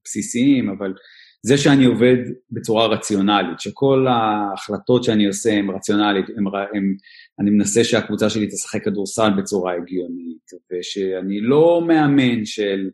בסיסיים, 0.04 0.70
אבל 0.70 0.94
זה 1.42 1.58
שאני 1.58 1.84
עובד 1.84 2.16
בצורה 2.50 2.86
רציונלית, 2.86 3.60
שכל 3.60 4.06
ההחלטות 4.08 5.04
שאני 5.04 5.26
עושה 5.26 5.52
הן 5.52 5.70
רציונלית, 5.70 6.24
הם, 6.36 6.46
הם, 6.46 6.94
אני 7.40 7.50
מנסה 7.50 7.84
שהקבוצה 7.84 8.30
שלי 8.30 8.46
תשחק 8.46 8.84
כדורסל 8.84 9.30
בצורה 9.38 9.74
הגיונית, 9.74 10.50
ושאני 10.72 11.40
לא 11.40 11.84
מאמן 11.86 12.44
של 12.44 12.90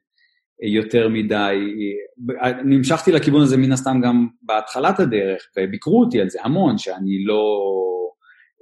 יותר 0.63 1.09
מדי, 1.09 1.57
נמשכתי 2.65 3.13
לכיוון 3.13 3.43
הזה 3.43 3.57
מן 3.57 3.73
הסתם 3.73 4.01
גם 4.05 4.29
בהתחלת 4.43 5.01
הדרך, 5.01 5.43
וביקרו 5.57 6.01
אותי 6.01 6.21
על 6.21 6.29
זה 6.29 6.39
המון, 6.43 6.79
שאני 6.79 7.25
לא 7.25 7.61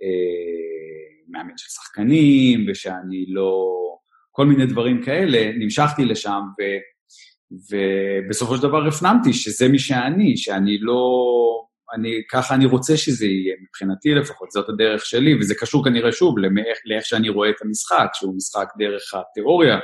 אה, 0.03 1.29
מאמן 1.29 1.57
של 1.57 1.69
שחקנים, 1.69 2.67
ושאני 2.69 3.25
לא... 3.29 3.71
כל 4.31 4.47
מיני 4.47 4.67
דברים 4.67 5.03
כאלה, 5.03 5.53
נמשכתי 5.59 6.05
לשם, 6.05 6.41
ו... 6.61 6.63
ובסופו 7.71 8.57
של 8.57 8.63
דבר 8.63 8.89
הפנמתי 8.89 9.33
שזה 9.33 9.69
מי 9.69 9.79
שאני, 9.79 10.37
שאני 10.37 10.79
לא... 10.79 11.01
אני, 11.95 12.23
ככה 12.31 12.55
אני 12.55 12.67
רוצה 12.67 12.97
שזה 12.97 13.27
יהיה, 13.27 13.55
מבחינתי 13.63 14.15
לפחות, 14.15 14.51
זאת 14.51 14.69
הדרך 14.69 15.07
שלי, 15.07 15.35
וזה 15.35 15.55
קשור 15.55 15.85
כנראה 15.85 16.13
שוב 16.13 16.39
לאיך, 16.85 17.07
שאני 17.07 17.29
רואה 17.29 17.51
את 17.51 17.63
המשחק, 17.63 18.09
שהוא 18.15 18.37
משחק 18.37 18.69
דרך 18.79 19.15
התיאוריה, 19.15 19.79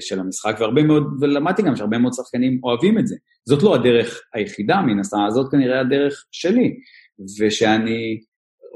של 0.00 0.20
המשחק, 0.20 0.56
והרבה 0.60 0.82
מאוד, 0.82 1.04
ולמדתי 1.20 1.62
גם 1.62 1.76
שהרבה 1.76 1.98
מאוד 1.98 2.12
שחקנים 2.12 2.60
אוהבים 2.62 2.98
את 2.98 3.06
זה. 3.06 3.16
זאת 3.48 3.62
לא 3.62 3.74
הדרך 3.74 4.20
היחידה 4.34 4.80
מן 4.80 4.98
הסתם, 4.98 5.18
זאת 5.30 5.50
כנראה 5.50 5.80
הדרך 5.80 6.26
שלי, 6.30 6.76
ושאני 7.40 8.20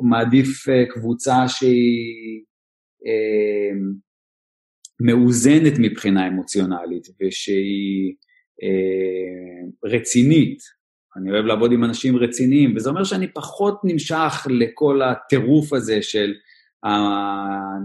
מעדיף 0.03 0.69
אה, 0.69 0.85
קבוצה 0.87 1.49
שהיא 1.49 2.43
אה, 3.07 3.79
מאוזנת 5.01 5.73
מבחינה 5.79 6.29
אמוציונלית, 6.29 7.09
ושהיא 7.23 8.15
אה, 8.63 9.91
רצינית. 9.91 10.59
אני 11.17 11.31
אוהב 11.31 11.45
לעבוד 11.45 11.73
עם 11.73 11.85
אנשים 11.85 12.17
רציניים, 12.17 12.77
וזה 12.77 12.91
אומר 12.91 13.05
שאני 13.05 13.33
פחות 13.33 13.81
נמשך 13.85 14.47
לכל 14.51 15.03
הטירוף 15.03 15.73
הזה 15.73 16.03
של 16.03 16.35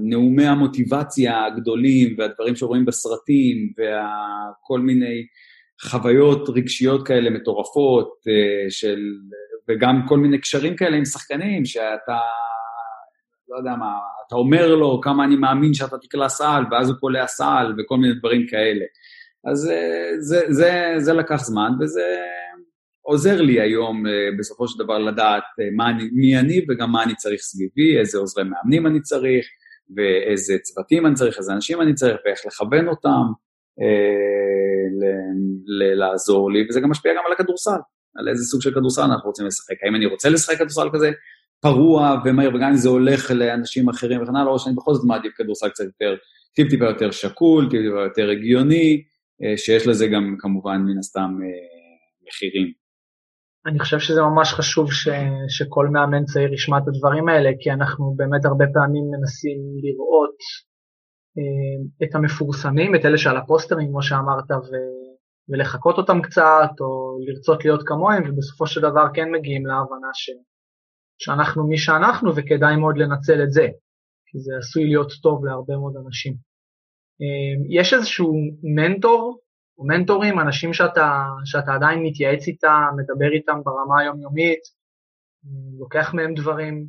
נאומי 0.02 0.48
המוטיבציה 0.48 1.46
הגדולים 1.46 2.16
והדברים 2.18 2.56
שרואים 2.56 2.86
בסרטים 2.86 3.74
וכל 3.78 4.80
מיני 4.80 5.26
חוויות 5.82 6.50
רגשיות 6.50 7.08
כאלה 7.08 7.30
מטורפות 7.30 8.10
אה, 8.28 8.70
של, 8.70 9.00
וגם 9.70 10.02
כל 10.08 10.18
מיני 10.18 10.38
קשרים 10.42 10.76
כאלה 10.76 10.98
עם 10.98 11.06
שחקנים 11.06 11.66
שאתה, 11.66 12.20
לא 13.50 13.58
יודע 13.58 13.76
מה, 13.76 13.94
אתה 14.28 14.36
אומר 14.36 14.76
לו 14.76 15.02
כמה 15.02 15.24
אני 15.26 15.36
מאמין 15.36 15.74
שאתה 15.74 15.98
תקלע 15.98 16.30
סל 16.30 16.64
ואז 16.72 16.90
הוא 16.90 16.98
קולע 17.00 17.28
סל 17.28 17.74
וכל 17.78 17.98
מיני 17.98 18.14
דברים 18.14 18.48
כאלה. 18.48 18.86
אז 19.46 19.70
אה, 19.72 20.12
זה, 20.20 20.42
זה, 20.48 20.94
זה 20.98 21.14
לקח 21.14 21.36
זמן 21.36 21.72
וזה 21.80 22.06
עוזר 23.10 23.42
לי 23.42 23.62
היום 23.62 24.08
אה, 24.08 24.12
בסופו 24.40 24.68
של 24.68 24.80
דבר 24.84 24.98
לדעת 24.98 25.44
אה, 25.60 25.66
מה 25.76 25.90
אני, 25.90 26.04
מי 26.14 26.40
אני 26.40 26.66
וגם 26.70 26.92
מה 26.92 27.04
אני 27.04 27.16
צריך 27.16 27.42
סביבי, 27.42 28.00
איזה 28.00 28.18
עוזרי 28.18 28.44
מאמנים 28.44 28.88
אני 28.88 29.02
צריך, 29.02 29.46
ואיזה 29.96 30.58
צוותים 30.62 31.06
אני 31.06 31.16
צריך, 31.16 31.38
איזה 31.38 31.54
אנשים 31.54 31.82
אני 31.82 31.94
צריך, 31.94 32.18
ואיך 32.26 32.40
לכוון 32.46 32.88
אותם 32.88 33.26
אה, 33.82 34.86
לעזור 35.96 36.52
לי, 36.52 36.66
וזה 36.70 36.82
גם 36.82 36.90
משפיע 36.90 37.12
גם 37.14 37.24
על 37.28 37.34
הכדורסל, 37.34 37.80
על 38.16 38.30
איזה 38.30 38.44
סוג 38.44 38.62
של 38.62 38.72
כדורסל 38.72 39.02
אנחנו 39.02 39.30
רוצים 39.30 39.46
לשחק. 39.46 39.76
האם 39.84 39.96
אני 39.96 40.06
רוצה 40.06 40.30
לשחק 40.30 40.56
כדורסל 40.56 40.90
כזה 40.94 41.12
פרוע 41.62 42.22
ומהיר, 42.26 42.56
וגם 42.56 42.70
אם 42.70 42.76
זה 42.76 42.90
הולך 42.90 43.32
לאנשים 43.32 43.90
אחרים 43.90 44.24
וכן 44.24 44.36
הלאה, 44.36 44.52
או 44.52 44.60
שאני 44.60 44.76
בכל 44.76 44.94
זאת 44.94 45.06
מעדיף 45.06 45.32
כדורסל 45.38 45.70
קצת 45.70 45.84
יותר, 45.84 46.16
טיפ-טיפה 46.56 46.86
יותר 46.86 47.12
שקול, 47.12 47.70
טיפ-טיפה 47.70 48.02
יותר 48.02 48.30
הגיוני, 48.30 49.04
אה, 49.44 49.58
שיש 49.58 49.88
לזה 49.88 50.08
גם 50.08 50.36
כמובן 50.40 50.78
מן 50.78 50.98
הסתם 51.00 51.32
מחירים. 52.28 52.89
אני 53.66 53.80
חושב 53.80 54.00
שזה 54.00 54.22
ממש 54.22 54.54
חשוב 54.54 54.94
ש, 54.94 55.08
שכל 55.50 55.88
מאמן 55.88 56.26
צעיר 56.26 56.54
ישמע 56.54 56.78
את 56.78 56.88
הדברים 56.88 57.30
האלה, 57.30 57.50
כי 57.60 57.72
אנחנו 57.72 58.14
באמת 58.18 58.46
הרבה 58.46 58.66
פעמים 58.74 59.04
מנסים 59.12 59.58
לראות 59.84 60.38
אה, 61.38 62.08
את 62.08 62.16
המפורסמים, 62.16 62.96
את 62.96 63.06
אלה 63.06 63.18
שעל 63.18 63.38
הפוסטרים, 63.38 63.88
כמו 63.88 64.02
שאמרת, 64.02 64.52
ו, 64.52 64.76
ולחקות 65.50 65.98
אותם 65.98 66.22
קצת, 66.22 66.72
או 66.80 67.18
לרצות 67.26 67.66
להיות 67.66 67.82
כמוהם, 67.88 68.24
ובסופו 68.30 68.68
של 68.68 68.82
דבר 68.82 69.06
כן 69.14 69.32
מגיעים 69.32 69.66
להבנה 69.66 70.10
ש, 70.14 70.30
שאנחנו 71.18 71.68
מי 71.68 71.78
שאנחנו, 71.78 72.36
וכדאי 72.36 72.76
מאוד 72.76 72.98
לנצל 72.98 73.44
את 73.44 73.52
זה, 73.52 73.68
כי 74.26 74.40
זה 74.40 74.52
עשוי 74.58 74.84
להיות 74.86 75.12
טוב 75.24 75.46
להרבה 75.46 75.78
מאוד 75.78 75.94
אנשים. 76.06 76.34
אה, 77.22 77.80
יש 77.80 77.94
איזשהו 77.94 78.34
מנטור 78.76 79.39
מנטורים, 79.88 80.40
אנשים 80.40 80.74
שאתה, 80.74 81.24
שאתה 81.46 81.74
עדיין 81.74 82.04
מתייעץ 82.04 82.48
איתם, 82.48 82.88
מדבר 82.98 83.32
איתם 83.32 83.60
ברמה 83.64 84.02
היומיומית, 84.02 84.60
לוקח 85.80 86.14
מהם 86.14 86.34
דברים, 86.34 86.86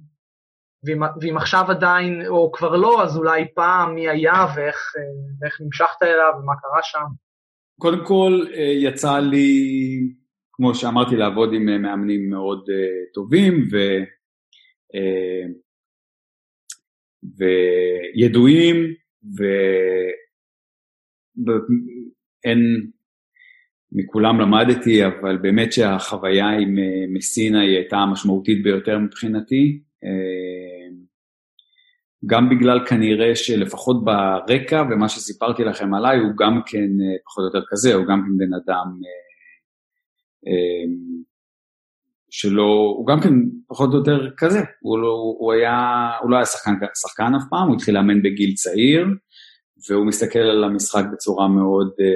ואם, 0.84 1.00
ואם 1.20 1.36
עכשיו 1.36 1.64
עדיין, 1.70 2.26
או 2.26 2.52
כבר 2.52 2.76
לא, 2.76 3.02
אז 3.02 3.16
אולי 3.16 3.44
פעם 3.54 3.94
מי 3.94 4.08
היה 4.08 4.46
ואיך, 4.56 4.92
ואיך 5.40 5.60
נמשכת 5.60 6.02
אליו 6.02 6.32
ומה 6.42 6.52
קרה 6.60 6.80
שם. 6.82 7.06
קודם 7.80 8.06
כל, 8.06 8.46
אה, 8.54 8.72
יצא 8.82 9.18
לי, 9.18 9.58
כמו 10.52 10.74
שאמרתי, 10.74 11.16
לעבוד 11.16 11.52
עם 11.52 11.68
אה, 11.68 11.78
מאמנים 11.78 12.30
מאוד 12.30 12.58
uh, 12.58 13.14
טובים 13.14 13.54
ו, 13.72 13.76
וידועים, 18.18 18.76
ו... 19.38 19.44
אין, 22.44 22.90
מכולם 23.92 24.40
למדתי, 24.40 25.06
אבל 25.06 25.38
באמת 25.38 25.72
שהחוויה 25.72 26.48
עם 26.48 26.78
אה, 26.78 27.04
מסינה 27.14 27.60
היא 27.60 27.76
הייתה 27.76 27.96
המשמעותית 27.96 28.62
ביותר 28.62 28.98
מבחינתי. 28.98 29.80
אה, 30.04 30.96
גם 32.26 32.48
בגלל 32.50 32.86
כנראה 32.86 33.36
שלפחות 33.36 34.04
ברקע 34.04 34.82
ומה 34.90 35.08
שסיפרתי 35.08 35.64
לכם 35.64 35.94
עליי, 35.94 36.18
הוא 36.18 36.32
גם 36.38 36.60
כן 36.66 36.78
אה, 36.78 37.16
פחות 37.24 37.42
או 37.42 37.44
יותר 37.44 37.66
כזה, 37.70 37.94
הוא 37.94 38.04
גם 38.06 38.22
כן 38.22 38.36
בן 38.36 38.54
אדם 38.54 39.00
שלא, 42.30 42.94
הוא 42.98 43.06
גם 43.06 43.20
כן 43.20 43.34
פחות 43.68 43.90
או 43.92 43.98
יותר 43.98 44.30
כזה, 44.36 44.60
הוא, 44.80 44.98
לא, 44.98 45.34
הוא 45.38 45.52
היה, 45.52 46.10
הוא 46.22 46.30
לא 46.30 46.36
היה 46.36 46.44
שחקן, 46.44 46.72
שחקן 47.02 47.34
אף 47.34 47.42
פעם, 47.50 47.68
הוא 47.68 47.76
התחיל 47.76 47.94
לאמן 47.94 48.22
בגיל 48.22 48.54
צעיר, 48.54 49.06
והוא 49.88 50.06
מסתכל 50.06 50.38
על 50.38 50.64
המשחק 50.64 51.04
בצורה 51.12 51.48
מאוד 51.48 51.90
אה, 52.00 52.06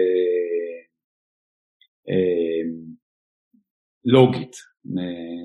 אה, 2.08 2.70
לוגית, 4.04 4.56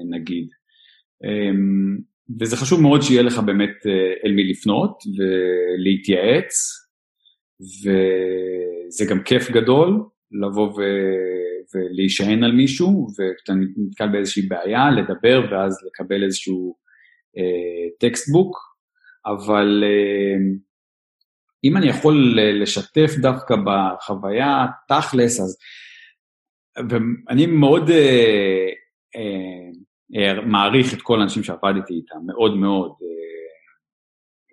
נגיד. 0.09 0.47
אה, 1.23 1.51
וזה 2.39 2.57
חשוב 2.57 2.81
מאוד 2.81 3.01
שיהיה 3.01 3.21
לך 3.21 3.39
באמת 3.39 3.85
אה, 3.85 4.13
אל 4.25 4.31
מי 4.31 4.43
לפנות 4.43 5.03
ולהתייעץ, 5.17 6.53
וזה 7.61 9.05
גם 9.09 9.23
כיף 9.23 9.51
גדול 9.51 10.03
לבוא 10.31 10.67
ו... 10.67 10.81
ולהישען 11.75 12.43
על 12.43 12.51
מישהו, 12.51 13.07
וכשאתה 13.09 13.53
נתקל 13.77 14.07
באיזושהי 14.07 14.47
בעיה, 14.47 14.91
לדבר 14.91 15.47
ואז 15.51 15.77
לקבל 15.87 16.23
איזשהו 16.23 16.75
textbook, 17.99 18.57
אה, 18.57 19.33
אבל 19.33 19.83
אה, 19.83 20.37
אם 21.63 21.77
אני 21.77 21.89
יכול 21.89 22.37
לשתף 22.61 23.11
דווקא 23.21 23.55
בחוויה 23.65 24.65
תכלס, 24.87 25.39
אז... 25.39 25.57
ואני 26.89 27.45
מאוד 27.45 27.89
אה, 27.89 28.67
אה, 29.15 29.69
אה, 30.15 30.41
מעריך 30.45 30.93
את 30.93 31.01
כל 31.01 31.19
האנשים 31.19 31.43
שעבדתי 31.43 31.93
איתם, 31.93 32.19
מאוד 32.27 32.57
מאוד, 32.57 32.91
אה, 33.01 33.49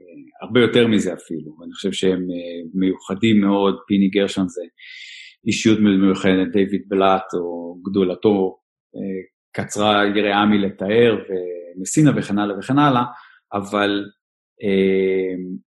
אה, 0.01 0.47
הרבה 0.47 0.61
יותר 0.61 0.87
מזה 0.87 1.13
אפילו, 1.13 1.57
ואני 1.61 1.73
חושב 1.73 1.93
שהם 1.93 2.21
אה, 2.21 2.71
מיוחדים 2.75 3.41
מאוד, 3.41 3.79
פיני 3.87 4.09
גרשון 4.09 4.49
זה 4.49 4.63
אישיות 5.47 5.79
מיוחדת, 5.81 6.53
דיוויד 6.53 6.83
בלאט 6.89 7.35
או 7.35 7.77
גדולתו 7.91 8.59
אה, 8.97 9.23
קצרה 9.53 10.07
יריעה 10.07 10.47
מלתאר, 10.47 11.19
ומסינה 11.29 12.11
וכן 12.17 12.39
הלאה 12.39 12.59
וכן 12.59 12.79
הלאה, 12.79 13.03
אבל 13.53 14.05
אה, 14.63 15.35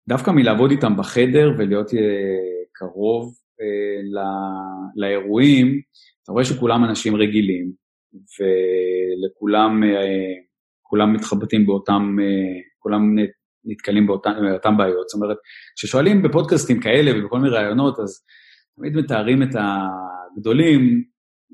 דווקא 0.09 0.31
מלעבוד 0.31 0.71
איתם 0.71 0.97
בחדר 0.97 1.53
ולהיות 1.59 1.95
אה, 1.95 2.01
קרוב 2.73 3.35
אה, 3.61 4.21
לאירועים, 4.97 5.81
אתה 6.23 6.33
רואה 6.33 6.45
שכולם 6.45 6.85
אנשים 6.85 7.17
רגילים, 7.17 7.73
ולכולם, 8.13 9.85
אה, 9.85 10.35
כולם 10.83 11.13
מתחבטים 11.13 11.67
באותם, 11.67 12.17
כולם 12.79 13.03
נתקלים 13.65 14.07
באותן, 14.07 14.33
באותן 14.51 14.77
בעיות. 14.77 15.09
זאת 15.09 15.23
אומרת, 15.23 15.37
כששואלים 15.77 16.23
בפודקאסטים 16.23 16.81
כאלה 16.81 17.11
ובכל 17.19 17.39
מיני 17.39 17.55
ראיונות, 17.55 18.01
אז 18.01 18.25
תמיד 18.77 18.97
מתארים 18.97 19.43
את 19.43 19.49
הגדולים, 19.57 21.05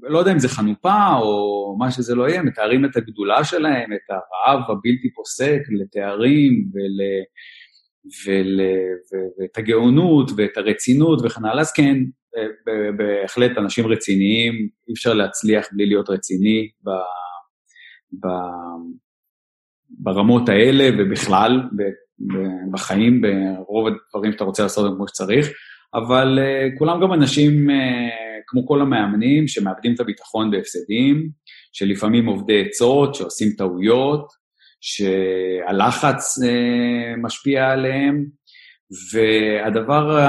לא 0.03 0.19
יודע 0.19 0.33
אם 0.33 0.39
זה 0.39 0.49
חנופה 0.49 1.15
או 1.21 1.77
מה 1.79 1.91
שזה 1.91 2.15
לא 2.15 2.29
יהיה, 2.29 2.43
מתארים 2.43 2.85
את 2.85 2.97
הגדולה 2.97 3.45
שלהם, 3.45 3.93
את 3.93 4.11
הרעב 4.11 4.61
הבלתי 4.71 5.13
פוסק 5.15 5.61
לתארים 5.81 6.53
ול... 6.75 7.01
ול, 8.27 8.61
ו, 9.13 9.17
ואת 9.39 9.59
הגאונות 9.59 10.31
ואת 10.37 10.57
הרצינות 10.57 11.21
וכן 11.25 11.45
הלאה, 11.45 11.61
אז 11.61 11.73
כן, 11.73 11.97
בהחלט 12.97 13.59
אנשים 13.59 13.87
רציניים, 13.87 14.53
אי 14.89 14.93
אפשר 14.93 15.15
להצליח 15.15 15.69
בלי 15.73 15.87
להיות 15.87 16.11
רציני 16.11 16.69
ב, 16.85 16.91
ב, 18.13 18.29
ברמות 19.91 20.49
האלה 20.49 20.89
ובכלל 20.99 21.61
בחיים, 22.73 23.21
ברוב 23.21 23.87
הדברים 23.87 24.33
שאתה 24.33 24.45
רוצה 24.45 24.63
לעשות 24.63 24.97
כמו 24.97 25.09
שצריך, 25.09 25.49
אבל 25.95 26.39
uh, 26.39 26.79
כולם 26.79 27.01
גם 27.03 27.13
אנשים 27.13 27.71
uh, 27.71 27.73
כמו 28.47 28.67
כל 28.67 28.81
המאמנים 28.81 29.49
שמאבדים 29.49 29.95
את 29.95 30.01
הביטחון 30.01 30.51
בהפסדים, 30.51 31.29
שלפעמים 31.73 32.27
עובדי 32.27 32.65
עצות, 32.67 33.15
שעושים 33.15 33.49
טעויות, 33.59 34.42
שהלחץ 34.83 36.43
אה, 36.43 37.17
משפיע 37.23 37.71
עליהם, 37.71 38.25
והדבר 39.13 40.27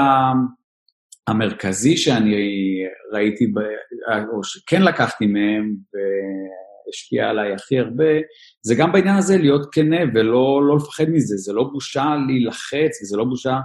המרכזי 1.28 1.96
שאני 1.96 2.34
ראיתי, 3.12 3.44
או 4.32 4.44
שכן 4.44 4.82
לקחתי 4.82 5.26
מהם 5.26 5.74
והשפיע 5.92 7.28
עליי 7.28 7.52
הכי 7.52 7.78
הרבה, 7.78 8.12
זה 8.62 8.74
גם 8.74 8.92
בעניין 8.92 9.16
הזה 9.16 9.38
להיות 9.38 9.66
כנה 9.72 10.00
ולא 10.14 10.62
לא 10.68 10.76
לפחד 10.76 11.04
מזה, 11.08 11.36
זה 11.36 11.52
לא 11.52 11.64
בושה 11.72 12.14
להילחץ 12.26 13.02
וזה 13.02 13.16
לא 13.16 13.24
בושה 13.24 13.56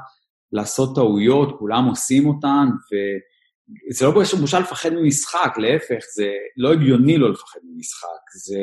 לעשות 0.51 0.95
טעויות, 0.95 1.55
כולם 1.59 1.85
עושים 1.85 2.27
אותן, 2.27 2.67
וזה 3.89 4.05
לא 4.05 4.11
בושה 4.41 4.59
לפחד 4.59 4.89
ממשחק, 4.93 5.57
להפך, 5.57 6.03
זה 6.15 6.27
לא 6.57 6.73
הגיוני 6.73 7.17
לא 7.17 7.31
לפחד 7.31 7.59
ממשחק. 7.63 8.23
זה, 8.43 8.59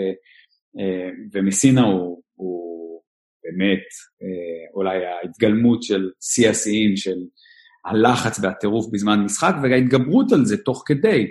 ומסינה 1.33 1.83
הוא, 1.83 2.23
הוא 2.35 3.01
באמת 3.45 3.85
אה, 4.23 4.75
אולי 4.75 4.99
ההתגלמות 5.07 5.83
של 5.83 6.11
שיא 6.21 6.51
השיאים, 6.51 6.97
של 6.97 7.17
הלחץ 7.87 8.41
והטירוף 8.43 8.87
בזמן 8.93 9.25
משחק, 9.25 9.55
וההתגברות 9.63 10.33
על 10.33 10.45
זה 10.45 10.57
תוך 10.57 10.83
כדי. 10.87 11.27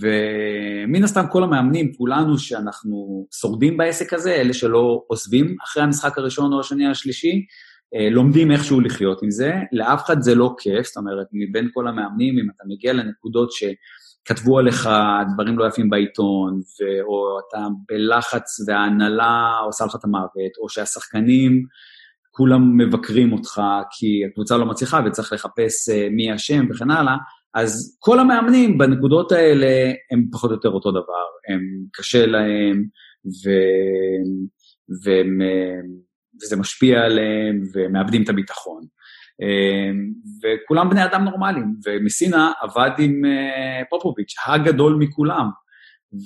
ומן 0.00 1.04
הסתם 1.04 1.24
כל 1.30 1.44
המאמנים, 1.44 1.92
כולנו 1.94 2.38
שאנחנו 2.38 3.26
שורדים 3.40 3.76
בעסק 3.76 4.12
הזה, 4.12 4.34
אלה 4.34 4.52
שלא 4.52 5.04
עוזבים 5.06 5.56
אחרי 5.64 5.82
המשחק 5.82 6.18
הראשון 6.18 6.52
או 6.52 6.60
השני 6.60 6.86
או 6.86 6.90
השלישי, 6.90 7.46
אה, 7.94 8.10
לומדים 8.10 8.50
איכשהו 8.50 8.80
לחיות 8.80 9.22
עם 9.22 9.30
זה. 9.30 9.52
לאף 9.72 10.04
אחד 10.04 10.22
זה 10.22 10.34
לא 10.34 10.54
כיף, 10.58 10.86
זאת 10.86 10.96
אומרת, 10.96 11.26
מבין 11.32 11.68
כל 11.72 11.88
המאמנים, 11.88 12.38
אם 12.38 12.50
אתה 12.56 12.64
מגיע 12.66 12.92
לנקודות 12.92 13.52
שכתבו 14.24 14.58
עליך 14.58 14.88
דברים 15.34 15.58
לא 15.58 15.66
יפים 15.66 15.90
בעיתון, 15.90 16.54
ו- 16.54 17.02
או 17.02 17.38
אתה 17.48 17.66
בלחץ 17.88 18.68
וההנהלה 18.68 19.52
עושה 19.66 19.84
לך 19.84 19.96
את 19.96 20.04
המוות, 20.04 20.56
או 20.62 20.68
שהשחקנים 20.68 21.62
כולם 22.30 22.76
מבקרים 22.76 23.32
אותך 23.32 23.62
כי 23.90 24.06
הקבוצה 24.30 24.56
לא 24.56 24.66
מצליחה 24.66 25.00
וצריך 25.06 25.32
לחפש 25.32 25.88
אה, 25.88 26.08
מי 26.10 26.34
אשם 26.34 26.66
וכן 26.70 26.90
הלאה, 26.90 27.16
אז 27.54 27.98
כל 28.00 28.18
המאמנים 28.18 28.78
בנקודות 28.78 29.32
האלה 29.32 29.92
הם 30.12 30.24
פחות 30.32 30.50
או 30.50 30.56
יותר 30.56 30.68
אותו 30.68 30.90
דבר, 30.90 31.26
הם 31.48 31.60
קשה 31.92 32.26
להם, 32.26 32.84
ו... 33.26 33.50
והם, 35.04 35.38
וזה 36.42 36.56
משפיע 36.56 37.00
עליהם, 37.00 37.62
והם 37.72 37.92
מאבדים 37.92 38.22
את 38.22 38.28
הביטחון. 38.28 38.82
וכולם 40.42 40.90
בני 40.90 41.04
אדם 41.04 41.24
נורמליים, 41.24 41.74
ומסינה 41.86 42.52
עבד 42.60 42.90
עם 42.98 43.24
אה, 43.24 43.82
פופוביץ', 43.90 44.34
הגדול 44.46 44.96
מכולם. 44.98 45.48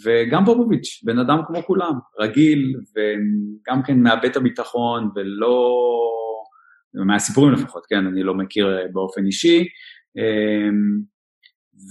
וגם 0.05 0.44
פופוביץ', 0.44 1.03
בן 1.05 1.18
אדם 1.18 1.38
כמו 1.47 1.62
כולם, 1.62 1.92
רגיל, 2.21 2.75
וגם 2.97 3.83
כן 3.83 4.03
מאבד 4.03 4.25
את 4.25 4.37
הביטחון, 4.37 5.11
ולא... 5.14 5.85
מהסיפורים 6.94 7.53
לפחות, 7.53 7.87
כן, 7.88 8.07
אני 8.07 8.23
לא 8.23 8.35
מכיר 8.35 8.68
באופן 8.92 9.27
אישי. 9.27 9.64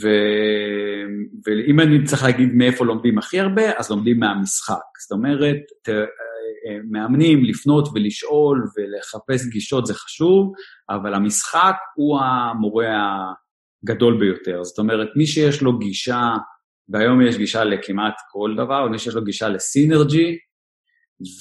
ו... 0.01 0.08
ואם 1.45 1.80
אני 1.80 2.03
צריך 2.03 2.23
להגיד 2.23 2.53
מאיפה 2.53 2.86
לומדים 2.86 3.17
הכי 3.17 3.39
הרבה, 3.39 3.77
אז 3.77 3.91
לומדים 3.91 4.19
מהמשחק. 4.19 4.99
זאת 5.01 5.12
אומרת. 5.12 5.58
מאמנים 6.91 7.43
לפנות 7.43 7.89
ולשאול 7.95 8.67
ולחפש 8.77 9.47
גישות 9.51 9.86
זה 9.86 9.93
חשוב, 9.93 10.53
אבל 10.89 11.13
המשחק 11.13 11.75
הוא 11.95 12.19
המורה 12.19 13.17
הגדול 13.84 14.19
ביותר. 14.19 14.63
זאת 14.63 14.80
אומרת, 14.80 15.08
מי 15.15 15.25
שיש 15.25 15.62
לו 15.62 15.77
גישה, 15.77 16.30
והיום 16.89 17.21
יש 17.21 17.38
גישה 17.38 17.63
לכמעט 17.63 18.15
כל 18.32 18.53
דבר, 18.58 18.88
מי 18.88 18.99
שיש 18.99 19.15
לו 19.15 19.23
גישה 19.23 19.49
לסינרג'י, 19.49 20.38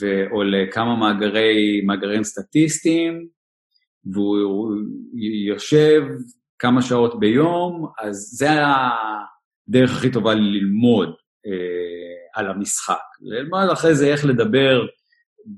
ו... 0.00 0.24
או 0.30 0.42
לכמה 0.42 0.96
מאגרי, 0.96 1.80
מאגרים 1.86 2.24
סטטיסטיים, 2.24 3.26
והוא 4.12 4.74
יושב 5.46 6.02
כמה 6.58 6.82
שעות 6.82 7.20
ביום, 7.20 7.86
אז 8.00 8.16
זה 8.16 8.48
הדרך 9.68 9.96
הכי 9.96 10.12
טובה 10.12 10.34
ללמוד 10.34 11.08
אה, 11.46 12.40
על 12.40 12.50
המשחק. 12.50 13.02
ללמוד 13.20 13.70
אחרי 13.72 13.94
זה 13.94 14.06
איך 14.06 14.24
לדבר 14.24 14.86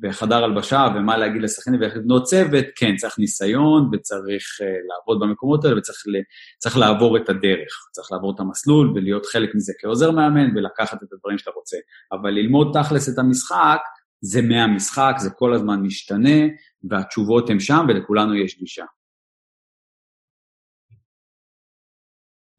בחדר 0.00 0.44
הלבשה 0.44 0.88
ומה 0.96 1.16
להגיד 1.16 1.42
לשחקנים 1.42 1.80
ואיך 1.80 1.96
לבנות 1.96 2.24
צוות, 2.24 2.64
כן, 2.76 2.96
צריך 2.96 3.18
ניסיון 3.18 3.90
וצריך 3.92 4.44
אה, 4.62 4.66
לעבוד 4.66 5.20
במקומות 5.20 5.64
האלה 5.64 5.76
וצריך 5.78 6.76
לעבור 6.76 7.16
את 7.16 7.28
הדרך, 7.28 7.88
צריך 7.92 8.12
לעבור 8.12 8.34
את 8.34 8.40
המסלול 8.40 8.92
ולהיות 8.94 9.26
חלק 9.26 9.54
מזה 9.54 9.72
כעוזר 9.80 10.10
מאמן 10.10 10.56
ולקחת 10.56 11.02
את 11.02 11.12
הדברים 11.12 11.38
שאתה 11.38 11.50
רוצה. 11.50 11.76
אבל 12.12 12.30
ללמוד 12.30 12.76
תכלס 12.82 13.08
את 13.08 13.18
המשחק, 13.18 13.80
זה 14.20 14.42
מהמשחק, 14.42 15.14
זה 15.18 15.30
כל 15.30 15.54
הזמן 15.54 15.80
משתנה, 15.82 16.38
והתשובות 16.90 17.50
הן 17.50 17.60
שם 17.60 17.86
ולכולנו 17.88 18.34
יש 18.34 18.58
גישה. 18.58 18.84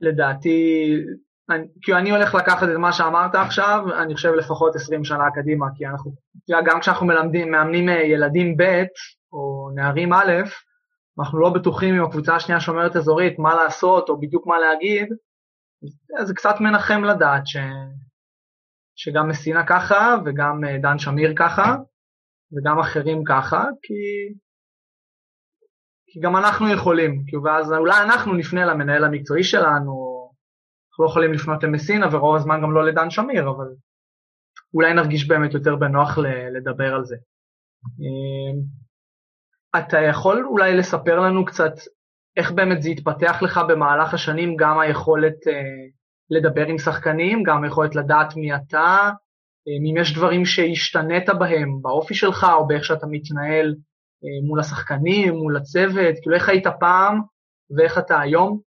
לדעתי, 0.01 0.91
אני, 1.49 1.67
כי 1.81 1.93
אני 1.93 2.11
הולך 2.11 2.35
לקחת 2.35 2.63
את 2.63 2.77
מה 2.77 2.93
שאמרת 2.93 3.35
עכשיו, 3.35 3.85
אני 4.01 4.15
חושב 4.15 4.33
לפחות 4.33 4.75
20 4.75 5.03
שנה 5.03 5.31
קדימה, 5.35 5.65
כי 5.75 5.85
אנחנו, 5.85 6.11
גם 6.65 6.79
כשאנחנו 6.79 7.05
מלמדים, 7.05 7.51
מאמנים 7.51 7.89
אה, 7.89 8.03
ילדים 8.03 8.57
ב' 8.57 8.83
או 9.33 9.69
נערים 9.75 10.13
א', 10.13 10.33
אנחנו 11.19 11.39
לא 11.39 11.49
בטוחים 11.49 11.95
אם 11.95 12.03
הקבוצה 12.03 12.35
השנייה 12.35 12.59
שומרת 12.59 12.95
אזורית, 12.95 13.39
מה 13.39 13.55
לעשות 13.55 14.09
או 14.09 14.19
בדיוק 14.19 14.47
מה 14.47 14.59
להגיד, 14.59 15.07
זה 16.23 16.33
קצת 16.33 16.55
מנחם 16.59 17.03
לדעת 17.03 17.47
ש, 17.47 17.57
שגם 18.95 19.29
מסינה 19.29 19.65
ככה 19.67 20.15
וגם 20.25 20.63
אה, 20.63 20.77
דן 20.77 20.99
שמיר 20.99 21.33
ככה 21.37 21.75
וגם 22.53 22.79
אחרים 22.79 23.23
ככה, 23.23 23.63
כי 23.81 23.93
כי 26.11 26.19
גם 26.19 26.35
אנחנו 26.35 26.69
יכולים, 26.73 27.23
כי 27.27 27.37
ואז 27.37 27.73
אולי 27.73 28.01
אנחנו 28.03 28.33
נפנה 28.33 28.65
למנהל 28.65 29.03
המקצועי 29.03 29.43
שלנו, 29.43 29.69
אנחנו 29.77 30.08
לא 30.99 31.05
יכולים 31.05 31.33
לפנות 31.33 31.63
למסינה 31.63 32.07
ורוב 32.11 32.35
הזמן 32.35 32.61
גם 32.61 32.71
לא 32.71 32.85
לדן 32.85 33.09
שמיר, 33.09 33.49
אבל 33.49 33.67
אולי 34.73 34.93
נרגיש 34.93 35.27
באמת 35.27 35.53
יותר 35.53 35.75
בנוח 35.75 36.17
לדבר 36.55 36.93
על 36.93 37.05
זה. 37.05 37.15
אמ, 37.99 38.61
אתה 39.79 39.97
יכול 40.01 40.45
אולי 40.45 40.77
לספר 40.77 41.19
לנו 41.19 41.45
קצת 41.45 41.73
איך 42.37 42.51
באמת 42.51 42.81
זה 42.81 42.89
התפתח 42.89 43.41
לך 43.41 43.59
במהלך 43.69 44.13
השנים, 44.13 44.55
גם 44.55 44.79
היכולת 44.79 45.47
אה, 45.47 45.53
לדבר 46.29 46.65
עם 46.67 46.77
שחקנים, 46.77 47.43
גם 47.43 47.63
היכולת 47.63 47.95
לדעת 47.95 48.35
מי 48.35 48.55
אתה, 48.55 49.09
אמ, 49.67 49.85
אם 49.91 49.97
יש 49.97 50.15
דברים 50.17 50.45
שהשתנית 50.45 51.29
בהם, 51.29 51.81
באופי 51.81 52.13
שלך 52.13 52.47
או 52.53 52.67
באיך 52.67 52.85
שאתה 52.85 53.07
מתנהל 53.07 53.75
אה, 54.23 54.47
מול 54.47 54.59
השחקנים, 54.59 55.33
מול 55.33 55.57
הצוות, 55.57 56.15
כאילו 56.21 56.35
איך 56.35 56.49
היית 56.49 56.67
פעם 56.79 57.21
ואיך 57.77 57.97
אתה 57.97 58.19
היום? 58.19 58.68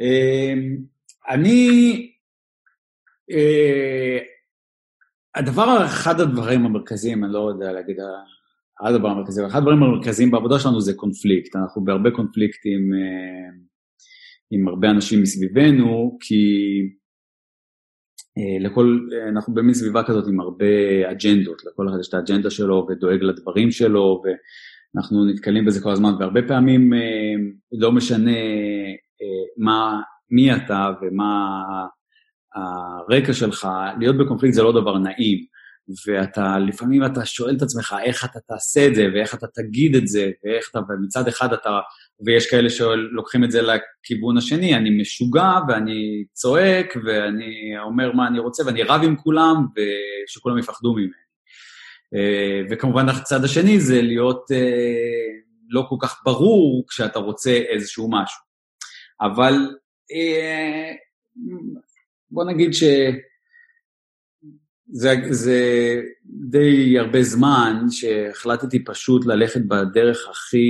אמ, 0.00 0.76
אני, 1.30 1.70
אה, 3.30 4.18
הדבר, 5.34 5.84
אחד 5.84 6.20
הדברים 6.20 6.66
המרכזיים, 6.66 7.24
אני 7.24 7.32
לא 7.32 7.48
יודע 7.48 7.72
להגיד 7.72 7.96
הדבר 8.80 9.08
המרכזי, 9.08 9.46
אחד 9.46 9.58
הדברים 9.58 9.82
המרכזיים 9.82 10.30
בעבודה 10.30 10.58
שלנו 10.58 10.80
זה 10.80 10.94
קונפליקט, 10.94 11.56
אנחנו 11.56 11.84
בהרבה 11.84 12.10
קונפליקטים 12.10 12.94
אה, 12.94 13.64
עם 14.50 14.68
הרבה 14.68 14.90
אנשים 14.90 15.22
מסביבנו, 15.22 16.18
כי 16.20 16.44
אה, 18.38 18.68
לכל, 18.68 18.98
אנחנו 19.28 19.54
במין 19.54 19.74
סביבה 19.74 20.02
כזאת 20.02 20.24
עם 20.28 20.40
הרבה 20.40 20.66
אג'נדות, 21.10 21.62
לכל 21.64 21.88
אחד 21.88 21.96
יש 22.00 22.08
את 22.08 22.14
האג'נדה 22.14 22.50
שלו 22.50 22.86
ודואג 22.88 23.22
לדברים 23.22 23.70
שלו, 23.70 24.22
ואנחנו 24.24 25.24
נתקלים 25.24 25.64
בזה 25.64 25.82
כל 25.82 25.90
הזמן, 25.90 26.10
והרבה 26.18 26.40
פעמים 26.48 26.94
אה, 26.94 27.34
לא 27.72 27.92
משנה 27.92 28.36
אה, 28.36 28.92
מה, 29.58 30.00
מי 30.30 30.54
אתה 30.56 30.90
ומה 31.02 31.62
הרקע 32.54 33.32
שלך, 33.32 33.68
להיות 33.98 34.18
בקונפליקט 34.18 34.54
זה 34.54 34.62
לא 34.62 34.72
דבר 34.72 34.98
נעים. 34.98 35.54
ואתה, 36.06 36.58
לפעמים 36.58 37.04
אתה 37.04 37.24
שואל 37.24 37.56
את 37.56 37.62
עצמך 37.62 37.96
איך 38.04 38.24
אתה 38.24 38.38
תעשה 38.48 38.86
את 38.86 38.94
זה, 38.94 39.06
ואיך 39.14 39.34
אתה 39.34 39.46
תגיד 39.54 39.96
את 39.96 40.08
זה, 40.08 40.30
ואיך 40.44 40.68
אתה, 40.70 40.78
ומצד 40.88 41.28
אחד 41.28 41.52
אתה, 41.52 41.80
ויש 42.26 42.50
כאלה 42.50 42.70
שלוקחים 42.70 43.44
את 43.44 43.50
זה 43.50 43.62
לכיוון 43.62 44.36
השני, 44.36 44.74
אני 44.74 45.00
משוגע, 45.00 45.50
ואני 45.68 46.24
צועק, 46.32 46.94
ואני 47.04 47.78
אומר 47.84 48.12
מה 48.12 48.26
אני 48.26 48.38
רוצה, 48.38 48.66
ואני 48.66 48.82
רב 48.82 49.00
עם 49.04 49.16
כולם, 49.16 49.66
ושכולם 49.76 50.58
יפחדו 50.58 50.92
ממני. 50.92 51.24
אה, 52.14 52.62
וכמובן 52.70 53.08
הצד 53.08 53.44
השני 53.44 53.80
זה 53.80 54.02
להיות 54.02 54.44
אה, 54.52 55.28
לא 55.68 55.86
כל 55.88 55.96
כך 56.00 56.20
ברור 56.24 56.84
כשאתה 56.88 57.18
רוצה 57.18 57.50
איזשהו 57.50 58.10
משהו. 58.10 58.44
אבל 59.20 59.54
אה, 60.12 60.92
בוא 62.30 62.44
נגיד 62.44 62.74
ש... 62.74 62.84
זה, 64.96 65.14
זה 65.30 65.60
די 66.24 66.98
הרבה 66.98 67.22
זמן 67.22 67.84
שהחלטתי 67.90 68.84
פשוט 68.84 69.26
ללכת 69.26 69.60
בדרך 69.68 70.28
הכי 70.30 70.68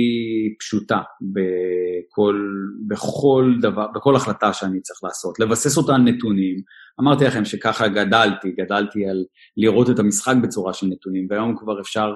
פשוטה 0.59 1.01
בכל, 1.21 2.49
בכל 2.87 3.53
דבר, 3.61 3.87
בכל 3.95 4.15
החלטה 4.15 4.53
שאני 4.53 4.81
צריך 4.81 4.99
לעשות, 5.03 5.39
לבסס 5.39 5.77
אותה 5.77 5.95
על 5.95 6.01
נתונים. 6.01 6.55
אמרתי 7.01 7.25
לכם 7.25 7.45
שככה 7.45 7.87
גדלתי, 7.87 8.51
גדלתי 8.51 9.05
על 9.05 9.25
לראות 9.57 9.89
את 9.89 9.99
המשחק 9.99 10.35
בצורה 10.43 10.73
של 10.73 10.87
נתונים, 10.87 11.27
והיום 11.29 11.57
כבר 11.57 11.81
אפשר 11.81 12.13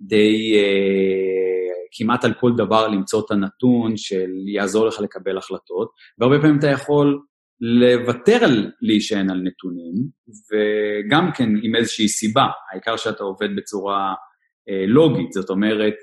די 0.00 0.52
אה, 0.54 1.61
כמעט 1.92 2.24
על 2.24 2.34
כל 2.40 2.52
דבר 2.56 2.88
למצוא 2.88 3.22
את 3.26 3.30
הנתון 3.30 3.96
של 3.96 4.30
יעזור 4.54 4.86
לך 4.86 5.00
לקבל 5.00 5.38
החלטות, 5.38 5.90
והרבה 6.18 6.40
פעמים 6.40 6.58
אתה 6.58 6.66
יכול 6.66 7.22
לוותר 7.60 8.44
על 8.44 8.70
להישען 8.82 9.30
על 9.30 9.42
נתונים, 9.42 9.94
וגם 10.50 11.30
כן 11.34 11.48
עם 11.62 11.76
איזושהי 11.76 12.08
סיבה, 12.08 12.46
העיקר 12.72 12.96
שאתה 12.96 13.24
עובד 13.24 13.56
בצורה 13.56 14.14
אה, 14.68 14.86
לוגית, 14.86 15.32
זאת 15.32 15.50
אומרת, 15.50 15.94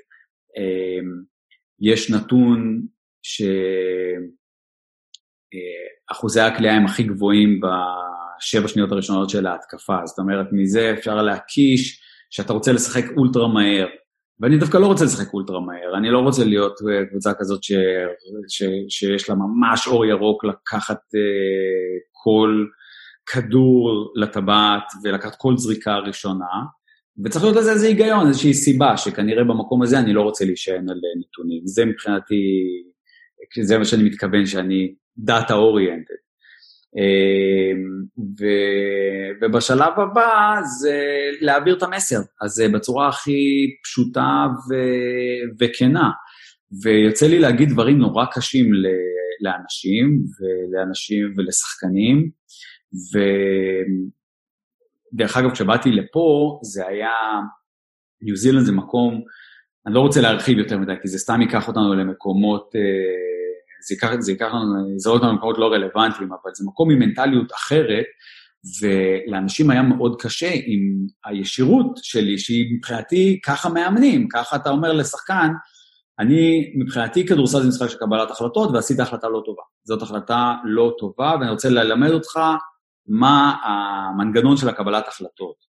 אה, 0.58 1.00
יש 1.80 2.10
נתון 2.10 2.86
שאחוזי 6.12 6.40
הכלייה 6.40 6.74
הם 6.74 6.84
הכי 6.84 7.02
גבוהים 7.02 7.60
בשבע 7.60 8.68
שניות 8.68 8.92
הראשונות 8.92 9.30
של 9.30 9.46
ההתקפה. 9.46 9.96
זאת 10.04 10.18
אומרת, 10.18 10.46
מזה 10.52 10.94
אפשר 10.98 11.22
להקיש 11.22 12.00
שאתה 12.30 12.52
רוצה 12.52 12.72
לשחק 12.72 13.04
אולטרה 13.16 13.48
מהר. 13.48 13.86
ואני 14.40 14.58
דווקא 14.58 14.76
לא 14.76 14.86
רוצה 14.86 15.04
לשחק 15.04 15.34
אולטרה 15.34 15.60
מהר, 15.60 15.98
אני 15.98 16.10
לא 16.10 16.18
רוצה 16.18 16.44
להיות 16.44 16.78
קבוצה 17.10 17.32
כזאת 17.38 17.64
ש, 17.64 17.72
ש, 18.48 18.62
שיש 18.88 19.28
לה 19.28 19.34
ממש 19.34 19.86
אור 19.86 20.06
ירוק 20.06 20.44
לקחת 20.44 20.96
uh, 20.96 22.00
כל 22.12 22.64
כדור 23.26 24.12
לטבעת 24.16 24.84
ולקחת 25.04 25.34
כל 25.38 25.56
זריקה 25.56 25.96
ראשונה, 25.96 26.46
וצריך 27.24 27.44
להיות 27.44 27.56
לזה 27.56 27.72
איזה 27.72 27.86
היגיון, 27.86 28.28
איזושהי 28.28 28.54
סיבה, 28.54 28.96
שכנראה 28.96 29.44
במקום 29.44 29.82
הזה 29.82 29.98
אני 29.98 30.12
לא 30.12 30.22
רוצה 30.22 30.44
להישען 30.44 30.88
על 30.90 31.00
נתונים. 31.20 31.62
זה 31.64 31.84
מבחינתי, 31.84 32.34
זה 33.62 33.78
מה 33.78 33.84
שאני 33.84 34.02
מתכוון 34.02 34.46
שאני 34.46 34.94
דאטה 35.18 35.54
אוריינטד. 35.54 36.29
ו, 38.38 38.44
ובשלב 39.42 40.00
הבא 40.00 40.60
זה 40.80 41.00
להעביר 41.40 41.76
את 41.76 41.82
המסר, 41.82 42.20
אז 42.42 42.50
זה 42.50 42.68
בצורה 42.68 43.08
הכי 43.08 43.66
פשוטה 43.84 44.46
ו, 44.70 44.74
וכנה. 45.60 46.10
ויוצא 46.82 47.26
לי 47.26 47.38
להגיד 47.38 47.68
דברים 47.68 47.98
נורא 47.98 48.24
קשים 48.32 48.66
לאנשים, 49.40 50.22
ולאנשים 50.40 51.34
ולשחקנים, 51.36 52.30
ודרך 55.14 55.36
אגב, 55.36 55.50
כשבאתי 55.50 55.90
לפה, 55.90 56.58
זה 56.62 56.86
היה, 56.86 57.12
ניו 58.22 58.36
זילנד 58.36 58.64
זה 58.64 58.72
מקום, 58.72 59.22
אני 59.86 59.94
לא 59.94 60.00
רוצה 60.00 60.20
להרחיב 60.20 60.58
יותר 60.58 60.78
מדי, 60.78 60.92
כי 61.02 61.08
זה 61.08 61.18
סתם 61.18 61.40
ייקח 61.40 61.68
אותנו 61.68 61.94
למקומות, 61.94 62.70
אה, 62.76 62.80
זה 63.88 63.94
ייקח, 63.94 64.10
זה 64.18 64.32
ייקח 64.32 64.46
לנו, 64.46 64.94
יזרוק 64.94 65.16
אותנו 65.16 65.32
למקומות 65.32 65.58
לא 65.58 65.66
רלוונטיים, 65.66 66.32
אבל 66.32 66.50
זה 66.54 66.64
מקום 66.66 66.90
עם 66.90 66.98
מנטליות 66.98 67.52
אחרת, 67.52 68.04
ולאנשים 68.82 69.70
היה 69.70 69.82
מאוד 69.82 70.22
קשה 70.22 70.50
עם 70.52 71.06
הישירות 71.24 71.96
שלי, 71.96 72.38
שהיא 72.38 72.76
מבחינתי 72.76 73.40
ככה 73.44 73.68
מאמנים, 73.68 74.28
ככה 74.28 74.56
אתה 74.56 74.70
אומר 74.70 74.92
לשחקן, 74.92 75.48
אני, 76.18 76.72
מבחינתי 76.76 77.26
כדורסל 77.26 77.62
זה 77.62 77.68
משחק 77.68 77.88
של 77.88 77.98
קבלת 77.98 78.30
החלטות, 78.30 78.70
ועשית 78.70 79.00
החלטה 79.00 79.28
לא 79.28 79.42
טובה. 79.44 79.62
זאת 79.84 80.02
החלטה 80.02 80.54
לא 80.64 80.92
טובה, 80.98 81.34
ואני 81.40 81.50
רוצה 81.50 81.68
ללמד 81.68 82.10
אותך 82.10 82.40
מה 83.06 83.56
המנגנון 83.64 84.56
של 84.56 84.68
הקבלת 84.68 85.08
החלטות. 85.08 85.69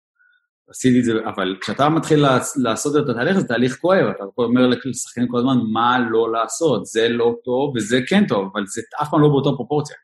עשיתי 0.70 1.00
את 1.00 1.04
זה, 1.04 1.14
אבל 1.26 1.56
כשאתה 1.62 1.90
מתחיל 1.90 2.26
לעשות 2.56 2.96
את 2.96 3.10
התהליך, 3.10 3.40
זה 3.40 3.48
תהליך 3.48 3.78
כואב, 3.82 4.06
אתה 4.16 4.24
אומר 4.38 4.68
לשחקנים 4.86 5.28
כל 5.28 5.38
הזמן 5.38 5.58
מה 5.72 6.00
לא 6.10 6.32
לעשות, 6.32 6.86
זה 6.86 7.10
לא 7.10 7.36
טוב 7.46 7.74
וזה 7.76 8.00
כן 8.08 8.28
טוב, 8.28 8.50
אבל 8.54 8.64
זה 8.68 8.82
אף 9.02 9.10
פעם 9.12 9.22
לא 9.22 9.28
באותה 9.28 9.50
פרופורציה. 9.58 9.96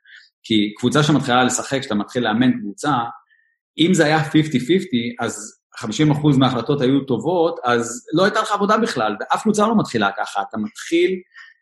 כי 0.43 0.73
קבוצה 0.77 1.03
שמתחילה 1.03 1.43
לשחק, 1.43 1.79
כשאתה 1.79 1.95
מתחיל 1.95 2.23
לאמן 2.23 2.59
קבוצה, 2.59 2.93
אם 3.77 3.93
זה 3.93 4.05
היה 4.05 4.19
50-50, 4.19 4.31
אז 5.19 5.59
50% 5.81 6.37
מההחלטות 6.37 6.81
היו 6.81 6.99
טובות, 6.99 7.59
אז 7.63 8.05
לא 8.13 8.23
הייתה 8.23 8.41
לך 8.41 8.51
עבודה 8.51 8.77
בכלל, 8.77 9.15
ואף 9.19 9.41
קבוצה 9.41 9.67
לא 9.67 9.77
מתחילה 9.77 10.09
ככה, 10.17 10.41
אתה 10.49 10.57
מתחיל 10.57 11.11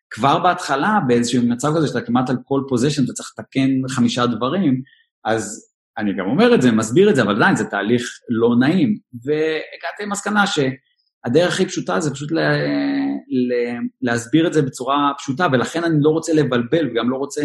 כבר 0.10 0.40
בהתחלה 0.40 1.00
באיזשהו 1.08 1.44
מצב 1.44 1.76
כזה 1.78 1.88
שאתה 1.88 2.02
כמעט 2.02 2.30
על 2.30 2.38
כל 2.46 2.62
פוזיישן, 2.68 3.04
אתה 3.04 3.14
צריך 3.14 3.34
לתקן 3.40 3.70
חמישה 3.90 4.26
דברים, 4.26 4.82
אז 5.26 5.73
אני 5.98 6.14
גם 6.14 6.26
אומר 6.26 6.56
את 6.56 6.62
זה, 6.62 6.72
מסביר 6.72 7.10
את 7.10 7.16
זה, 7.16 7.22
אבל 7.22 7.36
עדיין 7.36 7.56
זה 7.56 7.66
תהליך 7.66 8.20
לא 8.30 8.50
נעים. 8.60 8.98
והגעתי 9.24 10.04
למסקנה 10.06 10.44
שהדרך 10.48 11.54
הכי 11.54 11.66
פשוטה 11.66 12.00
זה 12.00 12.14
פשוט 12.14 12.32
ל, 12.32 12.40
ל, 13.30 13.54
להסביר 14.02 14.48
את 14.48 14.54
זה 14.54 14.62
בצורה 14.62 15.12
פשוטה, 15.18 15.48
ולכן 15.52 15.84
אני 15.84 15.98
לא 16.02 16.10
רוצה 16.10 16.34
לבלבל 16.34 16.90
וגם 16.92 17.10
לא 17.10 17.18
רוצה 17.18 17.42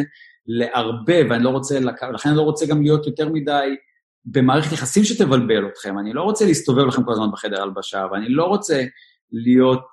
לערבב, 0.47 1.27
ואני 1.31 1.45
לא 1.45 1.51
רוצה, 1.51 1.81
לכן 2.15 2.29
אני 2.29 2.37
לא 2.37 2.43
רוצה 2.43 2.67
גם 2.67 2.83
להיות 2.83 3.07
יותר 3.07 3.29
מדי 3.29 3.77
במערכת 4.25 4.73
יחסים 4.73 5.05
שתבלבל 5.05 5.69
אתכם. 5.69 5.99
אני 5.99 6.13
לא 6.13 6.23
רוצה 6.23 6.45
להסתובב 6.45 6.87
לכם 6.87 7.05
כל 7.05 7.13
הזמן 7.13 7.31
בחדר 7.33 7.63
הלבשה, 7.63 8.07
ואני 8.13 8.29
לא 8.29 8.45
רוצה 8.45 8.85
להיות, 9.33 9.87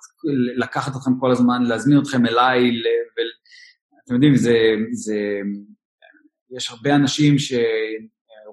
לקחת 0.56 0.96
אתכם 0.96 1.10
כל 1.20 1.30
הזמן, 1.30 1.62
להזמין 1.62 1.98
אתכם 1.98 2.26
אליי, 2.26 2.70
ואתם 3.96 4.14
יודעים, 4.14 4.36
זה, 4.36 4.58
זה, 4.92 5.40
יש 6.56 6.70
הרבה 6.70 6.94
אנשים 6.94 7.38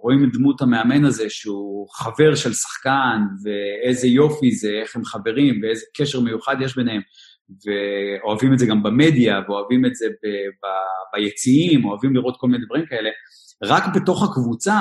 שרואים 0.04 0.24
את 0.24 0.30
דמות 0.34 0.62
המאמן 0.62 1.06
הזה, 1.06 1.30
שהוא 1.30 1.88
חבר 1.90 2.36
של 2.36 2.54
שחקן, 2.54 3.20
ואיזה 3.44 4.08
יופי 4.08 4.52
זה, 4.52 4.70
איך 4.82 4.96
הם 4.96 5.06
חברים, 5.06 5.62
ואיזה 5.64 5.86
קשר 5.98 6.20
מיוחד 6.20 6.56
יש 6.62 6.76
ביניהם, 6.76 7.02
ואוהבים 7.66 8.54
את 8.54 8.60
זה 8.60 8.66
גם 8.66 8.84
במדיה, 8.84 9.36
ואוהבים 9.48 9.86
את 9.86 9.96
זה 9.96 10.06
ב, 10.06 10.28
ב, 10.28 10.68
ביציעים, 11.14 11.86
אוהבים 11.86 12.16
לראות 12.16 12.36
כל 12.40 12.48
מיני 12.48 12.66
דברים 12.66 12.86
כאלה. 12.86 13.10
רק 13.64 13.84
בתוך 13.96 14.24
הקבוצה, 14.24 14.80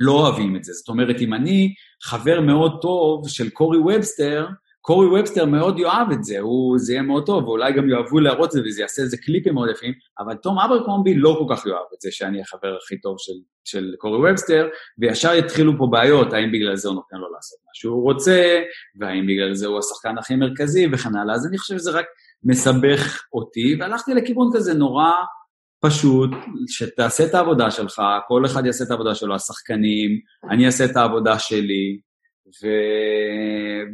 לא 0.00 0.12
אוהבים 0.12 0.56
את 0.56 0.64
זה. 0.64 0.72
זאת 0.72 0.88
אומרת, 0.88 1.20
אם 1.20 1.34
אני 1.34 1.74
חבר 2.02 2.40
מאוד 2.40 2.78
טוב 2.82 3.28
של 3.28 3.50
קורי 3.50 3.78
ובסטר, 3.78 4.46
קורי 4.86 5.06
ובסטר 5.06 5.46
מאוד 5.46 5.78
יאהב 5.78 6.12
את 6.12 6.24
זה, 6.24 6.38
הוא, 6.38 6.78
זה 6.78 6.92
יהיה 6.92 7.02
מאוד 7.02 7.26
טוב, 7.26 7.44
ואולי 7.44 7.72
גם 7.72 7.88
יאהבו 7.88 8.20
להראות 8.20 8.46
את 8.46 8.50
זה 8.50 8.60
וזה 8.66 8.82
יעשה 8.82 9.02
איזה 9.02 9.16
קליפים 9.16 9.54
מאוד 9.54 9.68
יפים, 9.70 9.92
אבל 10.18 10.34
תום 10.34 10.58
אברקומבי 10.58 11.14
לא 11.14 11.36
כל 11.38 11.54
כך 11.54 11.66
יאהב 11.66 11.86
את 11.94 12.00
זה 12.00 12.10
שאני 12.12 12.40
החבר 12.40 12.76
הכי 12.76 13.00
טוב 13.00 13.16
של, 13.18 13.32
של 13.64 13.94
קורי 13.98 14.30
ובסטר, 14.30 14.68
וישר 14.98 15.34
יתחילו 15.34 15.72
פה 15.78 15.86
בעיות, 15.90 16.32
האם 16.32 16.52
בגלל 16.52 16.76
זה 16.76 16.88
הוא 16.88 16.94
נותן 16.94 17.16
לו 17.16 17.32
לעשות 17.32 17.58
מה 17.64 17.70
שהוא 17.74 18.02
רוצה, 18.02 18.62
והאם 19.00 19.26
בגלל 19.26 19.54
זה 19.54 19.66
הוא 19.66 19.78
השחקן 19.78 20.18
הכי 20.18 20.36
מרכזי 20.36 20.86
וכן 20.92 21.16
הלאה, 21.16 21.34
אז 21.34 21.46
אני 21.46 21.58
חושב 21.58 21.78
שזה 21.78 21.90
רק 21.90 22.06
מסבך 22.44 23.22
אותי, 23.32 23.76
והלכתי 23.80 24.14
לכיוון 24.14 24.50
כזה 24.54 24.74
נורא 24.74 25.10
פשוט, 25.80 26.30
שתעשה 26.68 27.24
את 27.24 27.34
העבודה 27.34 27.70
שלך, 27.70 28.02
כל 28.28 28.46
אחד 28.46 28.66
יעשה 28.66 28.84
את 28.84 28.90
העבודה 28.90 29.14
שלו, 29.14 29.34
השחקנים, 29.34 30.10
אני 30.50 30.66
אעשה 30.66 30.84
את 30.84 30.96
העבודה 30.96 31.38
שלי, 31.38 31.98
ו... 32.46 32.66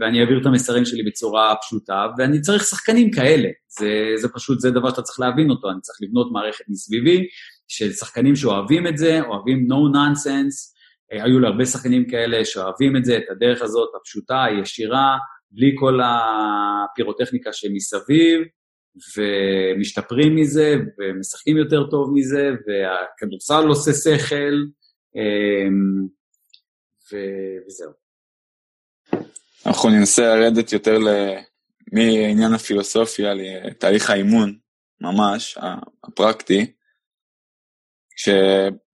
ואני 0.00 0.20
אעביר 0.20 0.40
את 0.40 0.46
המסרים 0.46 0.84
שלי 0.84 1.02
בצורה 1.02 1.54
פשוטה, 1.62 2.06
ואני 2.18 2.40
צריך 2.40 2.64
שחקנים 2.64 3.10
כאלה. 3.10 3.48
זה, 3.68 4.12
זה 4.16 4.28
פשוט, 4.28 4.60
זה 4.60 4.70
דבר 4.70 4.90
שאתה 4.90 5.02
צריך 5.02 5.20
להבין 5.20 5.50
אותו, 5.50 5.70
אני 5.70 5.80
צריך 5.80 5.98
לבנות 6.02 6.32
מערכת 6.32 6.64
מסביבי 6.68 7.26
של 7.68 7.92
שחקנים 7.92 8.36
שאוהבים 8.36 8.86
את 8.86 8.98
זה, 8.98 9.20
אוהבים 9.20 9.66
no 9.70 9.96
nonsense, 9.96 10.80
היו 11.10 11.40
לי 11.40 11.46
הרבה 11.46 11.66
שחקנים 11.66 12.08
כאלה 12.08 12.44
שאוהבים 12.44 12.96
את 12.96 13.04
זה, 13.04 13.16
את 13.16 13.24
הדרך 13.30 13.62
הזאת, 13.62 13.88
הפשוטה, 14.00 14.44
הישירה, 14.44 15.16
בלי 15.50 15.72
כל 15.78 16.00
הפירוטכניקה 16.04 17.52
שמסביב, 17.52 18.40
ומשתפרים 19.16 20.36
מזה, 20.36 20.76
ומשחקים 20.98 21.56
יותר 21.56 21.90
טוב 21.90 22.10
מזה, 22.14 22.50
והכדורסל 22.66 23.68
עושה 23.68 23.92
שכל, 23.92 24.54
אמ, 25.16 26.06
וזהו. 27.66 27.99
אנחנו 29.66 29.90
ננסה 29.90 30.22
לרדת 30.22 30.72
יותר 30.72 30.98
מעניין 31.92 32.54
הפילוסופיה 32.54 33.34
לתהליך 33.34 34.10
האימון, 34.10 34.58
ממש, 35.00 35.58
הפרקטי, 36.04 36.72
ש... 38.16 38.28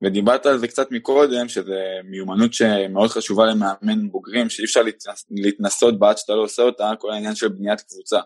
ודיברת 0.03 0.47
על 0.47 0.59
זה 0.59 0.69
קצת 0.69 0.91
מקודם, 0.91 1.49
שזו 1.49 1.75
מיומנות 2.05 2.53
שמאוד 2.53 3.11
חשובה 3.11 3.45
למאמן 3.47 4.11
בוגרים, 4.11 4.51
שאי 4.51 4.65
אפשר 4.65 4.83
להתנס... 4.83 5.27
להתנסות 5.31 5.99
בה 5.99 6.11
עד 6.11 6.19
שאתה 6.19 6.33
לא 6.33 6.43
עושה 6.43 6.63
אותה, 6.63 6.93
כל 6.99 7.11
העניין 7.13 7.35
של 7.35 7.49
בניית 7.49 7.81
קבוצה. 7.81 8.21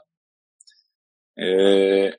אה, 1.38 2.10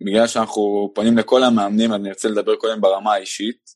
בגלל 0.00 0.26
שאנחנו 0.26 0.92
פונים 0.94 1.18
לכל 1.18 1.44
המאמנים, 1.44 1.92
אני 1.92 2.08
רוצה 2.08 2.28
לדבר 2.28 2.56
קודם 2.56 2.80
ברמה 2.80 3.14
האישית, 3.14 3.74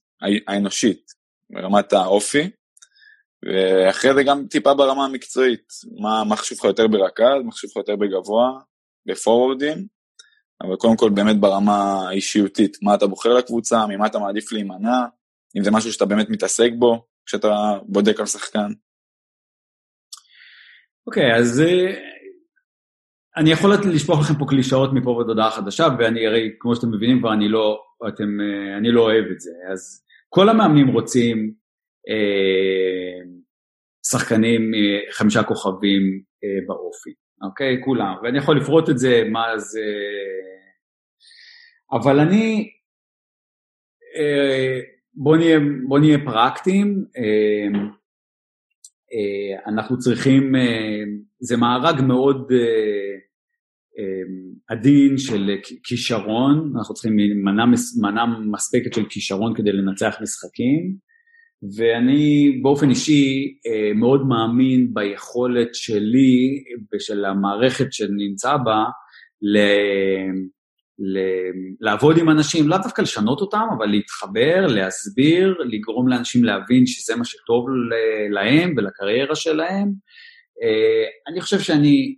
האנושית, 0.49 1.13
ברמת 1.51 1.93
האופי, 1.93 2.51
ואחרי 3.45 4.15
זה 4.15 4.23
גם 4.23 4.47
טיפה 4.47 4.75
ברמה 4.75 5.05
המקצועית, 5.05 5.73
מה, 6.01 6.37
חשוב 6.37 6.59
לך 6.59 6.65
יותר 6.65 6.87
ברכז, 6.87 7.43
מה 7.45 7.53
חשוב 7.53 7.71
לך 7.71 7.77
יותר 7.77 7.97
בגבוה, 7.97 8.59
בפורוורדים, 9.07 9.87
אבל 10.63 10.77
קודם 10.77 10.97
כל 10.97 11.11
באמת 11.11 11.41
ברמה 11.41 12.09
האישיותית, 12.09 12.77
מה 12.83 12.95
אתה 12.95 13.07
בוחר 13.07 13.35
לקבוצה, 13.35 13.87
ממה 13.87 14.07
אתה 14.07 14.19
מעדיף 14.19 14.53
להימנע, 14.53 14.99
אם 15.59 15.65
זה 15.65 15.71
משהו 15.71 15.93
שאתה 15.93 16.05
באמת 16.05 16.31
מתעסק 16.31 16.71
בו, 16.79 17.07
כשאתה 17.27 17.79
בודק 17.83 18.21
על 18.21 18.27
שחקן. 18.27 18.73
אוקיי, 21.07 21.33
okay, 21.33 21.37
אז 21.37 21.61
אה, 21.61 21.95
אני 23.37 23.51
יכול 23.51 23.75
לשפוך 23.95 24.21
לכם 24.21 24.35
פה 24.39 24.45
קלישאות 24.49 24.91
מפה 24.93 25.11
ועד 25.11 25.29
הודעה 25.29 25.51
חדשה, 25.51 25.89
ואני 25.99 26.27
הרי, 26.27 26.51
כמו 26.59 26.77
שאתם 26.77 26.89
מבינים 26.89 27.19
כבר, 27.21 27.33
אני 27.33 27.49
לא, 27.49 27.79
אתם, 28.09 28.41
אה, 28.41 28.77
אני 28.79 28.93
לא 28.93 29.01
אוהב 29.01 29.25
את 29.33 29.41
זה. 29.41 29.51
אז 29.73 30.05
כל 30.29 30.49
המאמנים 30.49 30.89
רוצים 30.89 31.62
שחקנים 34.11 34.75
אה, 34.75 35.13
חמישה 35.13 35.43
כוכבים 35.43 36.03
אה, 36.45 36.67
באופי, 36.67 37.11
אוקיי? 37.43 37.81
כולם. 37.85 38.15
ואני 38.23 38.39
יכול 38.39 38.57
לפרוט 38.57 38.91
את 38.91 38.99
זה, 38.99 39.23
מה 39.31 39.59
זה... 39.59 39.85
אבל 41.93 42.21
אני... 42.21 42.71
אה, 44.17 44.81
בואו 45.15 45.37
נהיה, 45.37 45.59
בוא 45.89 45.99
נהיה 45.99 46.19
פרקטיים. 46.25 47.05
אה, 47.17 47.81
אה, 49.13 49.73
אנחנו 49.73 49.99
צריכים, 49.99 50.57
אה, 50.57 51.03
זה 51.41 51.57
מארג 51.57 52.01
מאוד, 52.01 52.53
אה, 52.53 53.13
עדין 54.69 55.19
של 55.19 55.51
כישרון, 55.85 56.73
אנחנו 56.77 56.95
צריכים 56.95 57.17
מנה, 57.45 57.65
מנה 58.03 58.27
מספקת 58.53 58.95
של 58.95 59.09
כישרון 59.09 59.55
כדי 59.57 59.73
לנצח 59.73 60.17
משחקים, 60.23 60.97
ואני 61.77 62.59
באופן 62.63 62.91
אישי 62.91 63.55
מאוד 63.95 64.27
מאמין 64.27 64.95
ביכולת 64.95 65.75
שלי 65.75 66.65
ושל 66.95 67.25
המערכת 67.25 67.93
שנמצא 67.93 68.57
בה 68.57 68.85
ל... 69.43 69.59
ל... 70.99 71.19
לעבוד 71.81 72.19
עם 72.19 72.31
אנשים, 72.31 72.69
לאו 72.69 72.79
דווקא 72.79 73.03
לשנות 73.03 73.41
אותם, 73.41 73.67
אבל 73.79 73.87
להתחבר, 73.87 74.67
להסביר, 74.67 75.55
לגרום 75.71 76.09
לאנשים 76.09 76.45
להבין 76.45 76.87
שזה 76.87 77.17
מה 77.17 77.25
שטוב 77.25 77.67
להם 78.31 78.75
ולקריירה 78.77 79.37
שלהם. 79.37 79.89
אני 81.29 81.41
חושב 81.41 81.61
שאני 81.61 82.17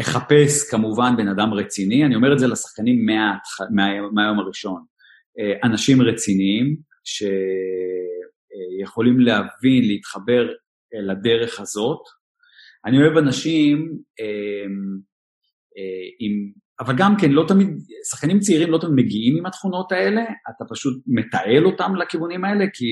אחפש 0.00 0.70
כמובן 0.70 1.16
בן 1.16 1.28
אדם 1.28 1.54
רציני, 1.54 2.04
אני 2.04 2.14
אומר 2.14 2.32
את 2.32 2.38
זה 2.38 2.46
לשחקנים 2.46 3.06
מה, 3.06 3.36
מה, 3.70 4.10
מהיום 4.12 4.38
הראשון. 4.38 4.82
אנשים 5.64 6.02
רציניים 6.02 6.76
שיכולים 8.84 9.20
להבין, 9.20 9.84
להתחבר 9.86 10.48
לדרך 11.08 11.60
הזאת. 11.60 12.00
אני 12.86 13.02
אוהב 13.02 13.16
אנשים 13.16 13.98
עם 16.18 16.52
אבל 16.80 16.94
גם 16.98 17.14
כן, 17.20 17.30
לא 17.30 17.44
תמיד, 17.48 17.68
שחקנים 18.10 18.38
צעירים 18.38 18.70
לא 18.70 18.78
תמיד 18.78 19.04
מגיעים 19.04 19.36
עם 19.38 19.46
התכונות 19.46 19.92
האלה, 19.92 20.22
אתה 20.22 20.64
פשוט 20.68 21.02
מתעל 21.06 21.66
אותם 21.66 21.96
לכיוונים 21.96 22.44
האלה, 22.44 22.64
כי 22.72 22.84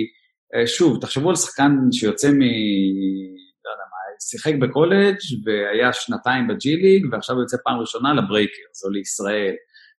אה, 0.55 0.67
שוב, 0.67 1.01
תחשבו 1.01 1.31
על 1.31 1.37
שחקן 1.37 1.73
שיוצא 1.93 2.29
מ... 2.29 2.41
לא 3.65 3.71
יודע 3.71 3.85
מה, 3.93 3.99
שיחק 4.31 4.55
בקולג' 4.61 5.17
והיה 5.45 5.93
שנתיים 5.93 6.49
ב 6.49 6.63
G 6.63 6.77
League, 6.77 7.07
ועכשיו 7.13 7.41
יוצא 7.41 7.57
פעם 7.65 7.81
ראשונה 7.81 8.15
ל 8.15 8.23
Breakers 8.23 8.85
או 8.85 8.91
לישראל. 8.91 9.55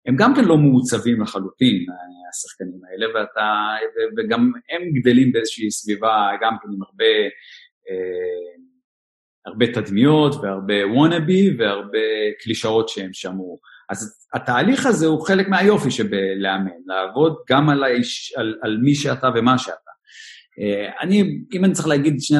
הם 0.05 0.15
גם 0.15 0.35
כן 0.35 0.45
לא 0.45 0.57
מעוצבים 0.57 1.21
לחלוטין, 1.21 1.85
השחקנים 2.29 2.79
האלה, 2.89 3.05
ואתה, 3.13 3.75
וגם 4.17 4.51
הם 4.69 4.81
גדלים 4.93 5.31
באיזושהי 5.31 5.71
סביבה, 5.71 6.29
גם 6.41 6.55
כן 6.61 6.67
עם 6.73 6.81
הרבה... 6.81 7.13
אה, 7.89 8.65
הרבה 9.45 9.67
תדמיות 9.73 10.35
והרבה 10.35 10.87
וונאבי 10.87 11.57
והרבה 11.57 11.99
קלישאות 12.39 12.89
שהם 12.89 13.09
שמעו. 13.13 13.59
אז 13.89 14.27
התהליך 14.33 14.85
הזה 14.85 15.05
הוא 15.05 15.27
חלק 15.27 15.47
מהיופי 15.47 15.91
שבלאמן, 15.91 16.69
לעבוד 16.85 17.35
גם 17.49 17.69
על, 17.69 17.83
האיש, 17.83 18.33
על, 18.37 18.55
על 18.61 18.77
מי 18.77 18.95
שאתה 18.95 19.27
ומה 19.35 19.57
שאתה. 19.57 19.91
אה, 20.59 21.01
אני, 21.01 21.23
אם 21.53 21.65
אני 21.65 21.73
צריך 21.73 21.87
להגיד 21.87 22.15
שני, 22.19 22.37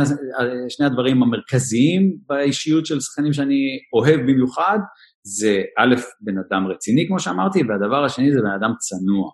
שני 0.69 0.85
הדברים 0.85 1.23
המרכזיים 1.23 2.17
באישיות 2.27 2.85
של 2.85 2.99
שחקנים 2.99 3.33
שאני 3.33 3.79
אוהב 3.93 4.19
במיוחד, 4.19 4.79
זה 5.25 5.61
א', 5.77 5.95
בן 6.21 6.35
אדם 6.37 6.67
רציני, 6.67 7.07
כמו 7.07 7.19
שאמרתי, 7.19 7.59
והדבר 7.59 8.05
השני 8.05 8.33
זה 8.33 8.39
בן 8.41 8.55
אדם 8.59 8.73
צנוע. 8.79 9.31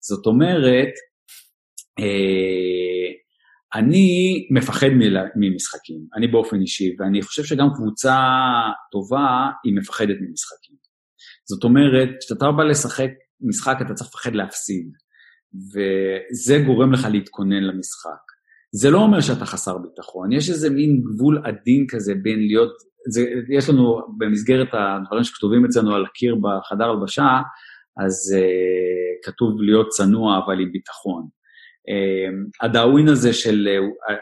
זאת 0.00 0.26
אומרת, 0.26 0.92
אה, 1.98 3.08
אני 3.74 4.46
מפחד 4.50 4.90
ממשחקים, 5.36 6.00
אני 6.16 6.26
באופן 6.26 6.60
אישי, 6.60 6.96
ואני 6.98 7.22
חושב 7.22 7.44
שגם 7.44 7.68
קבוצה 7.74 8.16
טובה 8.92 9.28
היא 9.64 9.76
מפחדת 9.76 10.16
ממשחקים. 10.20 10.76
זאת 11.48 11.64
אומרת, 11.64 12.08
כשאתה 12.20 12.46
בא 12.56 12.64
לשחק 12.64 13.10
משחק 13.40 13.76
אתה 13.86 13.94
צריך 13.94 14.10
לפחד 14.10 14.34
להפסיד, 14.34 14.90
וזה 15.72 16.58
גורם 16.66 16.92
לך 16.92 17.06
להתכונן 17.12 17.62
למשחק. 17.62 18.24
זה 18.74 18.90
לא 18.90 18.98
אומר 18.98 19.20
שאתה 19.20 19.46
חסר 19.46 19.78
ביטחון, 19.78 20.32
יש 20.32 20.50
איזה 20.50 20.70
מין 20.70 21.02
גבול 21.04 21.42
עדין 21.46 21.86
כזה 21.88 22.14
בין 22.22 22.38
להיות, 22.38 22.72
זה, 23.08 23.24
יש 23.48 23.68
לנו 23.68 24.00
במסגרת 24.18 24.68
הדברים 24.72 25.24
שכתובים 25.24 25.64
אצלנו 25.64 25.94
על 25.94 26.04
הקיר 26.04 26.36
בחדר 26.36 26.84
הלבשה, 26.84 27.40
אז 28.04 28.36
uh, 28.36 29.30
כתוב 29.30 29.62
להיות 29.62 29.88
צנוע 29.88 30.40
אבל 30.44 30.60
עם 30.60 30.72
ביטחון. 30.72 31.28
הדאווין 32.62 33.08
הזה 33.08 33.32
של, 33.32 33.68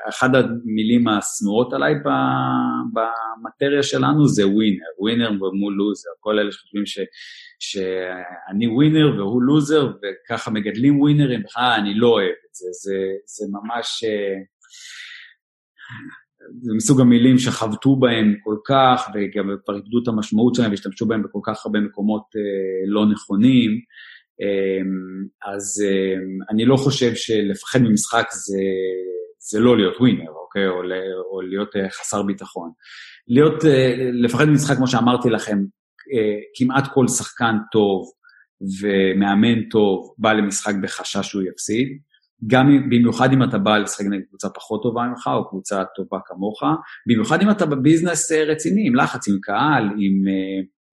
אחת 0.09 0.31
המילים 0.35 1.09
השנואות 1.09 1.72
עליי 1.72 1.94
במטריה 2.92 3.83
שלנו 3.83 4.29
זה 4.29 4.46
ווינר, 4.49 4.85
ווינר 4.99 5.31
ומול 5.31 5.75
לוזר, 5.75 6.11
כל 6.20 6.38
אלה 6.38 6.53
שחושבים 6.53 6.87
ש, 6.87 6.99
שאני 7.59 8.66
ווינר 8.66 9.14
והוא 9.16 9.42
לוזר 9.42 9.87
וככה 9.87 10.51
מגדלים 10.51 11.01
ווינרים, 11.01 11.42
בכלל 11.42 11.72
אני 11.81 11.94
לא 11.94 12.09
אוהב 12.09 12.29
את 12.29 12.55
זה, 12.55 12.68
זה, 12.72 12.96
זה 13.27 13.46
ממש, 13.53 14.05
זה 16.63 16.73
מסוג 16.77 17.01
המילים 17.01 17.39
שחבטו 17.39 17.97
בהם 17.97 18.35
כל 18.45 18.57
כך 18.67 19.09
וגם 19.15 19.51
כבר 19.65 19.77
איבדו 19.77 19.99
את 20.03 20.09
המשמעות 20.09 20.55
שלהם 20.55 20.71
והשתמשו 20.71 21.07
בהם 21.07 21.23
בכל 21.23 21.41
כך 21.45 21.67
הרבה 21.67 21.81
מקומות 21.81 22.23
לא 22.87 23.07
נכונים. 23.07 23.71
אמ, 24.41 25.27
אז 25.53 25.83
אמ, 25.85 26.39
אני 26.51 26.65
לא 26.65 26.77
חושב 26.77 27.15
שלפחד 27.15 27.79
ממשחק 27.83 28.27
זה, 28.33 28.59
זה 29.51 29.61
לא 29.61 29.77
להיות 29.77 29.97
ווינר, 30.01 30.31
אוקיי? 30.31 30.69
או, 30.69 30.83
או 31.33 31.41
להיות 31.41 31.77
אה, 31.77 31.91
חסר 31.91 32.23
ביטחון. 32.23 32.71
להיות, 33.29 33.65
אה, 33.65 34.11
לפחד 34.13 34.45
ממשחק, 34.45 34.77
כמו 34.77 34.87
שאמרתי 34.87 35.31
לכם, 35.31 35.59
אה, 36.13 36.39
כמעט 36.55 36.85
כל 36.95 37.09
שחקן 37.09 37.57
טוב 37.73 38.11
ומאמן 38.81 39.69
טוב 39.71 40.15
בא 40.19 40.33
למשחק 40.33 40.75
בחשש 40.83 41.27
שהוא 41.27 41.43
יפסיד. 41.43 41.89
גם 42.46 42.66
במיוחד 42.90 43.33
אם 43.33 43.42
אתה 43.42 43.59
בא 43.59 43.79
לשחק 43.79 44.05
נגד 44.05 44.25
קבוצה 44.29 44.49
פחות 44.49 44.83
טובה 44.83 45.03
ממך, 45.03 45.31
או 45.33 45.49
קבוצה 45.49 45.83
טובה 45.96 46.18
כמוך, 46.27 46.62
במיוחד 47.07 47.42
אם 47.42 47.51
אתה 47.51 47.66
בביזנס 47.66 48.33
רציני, 48.33 48.87
עם 48.87 48.94
לחץ, 48.94 49.29
עם 49.29 49.38
קהל, 49.40 49.85
עם, 49.85 50.22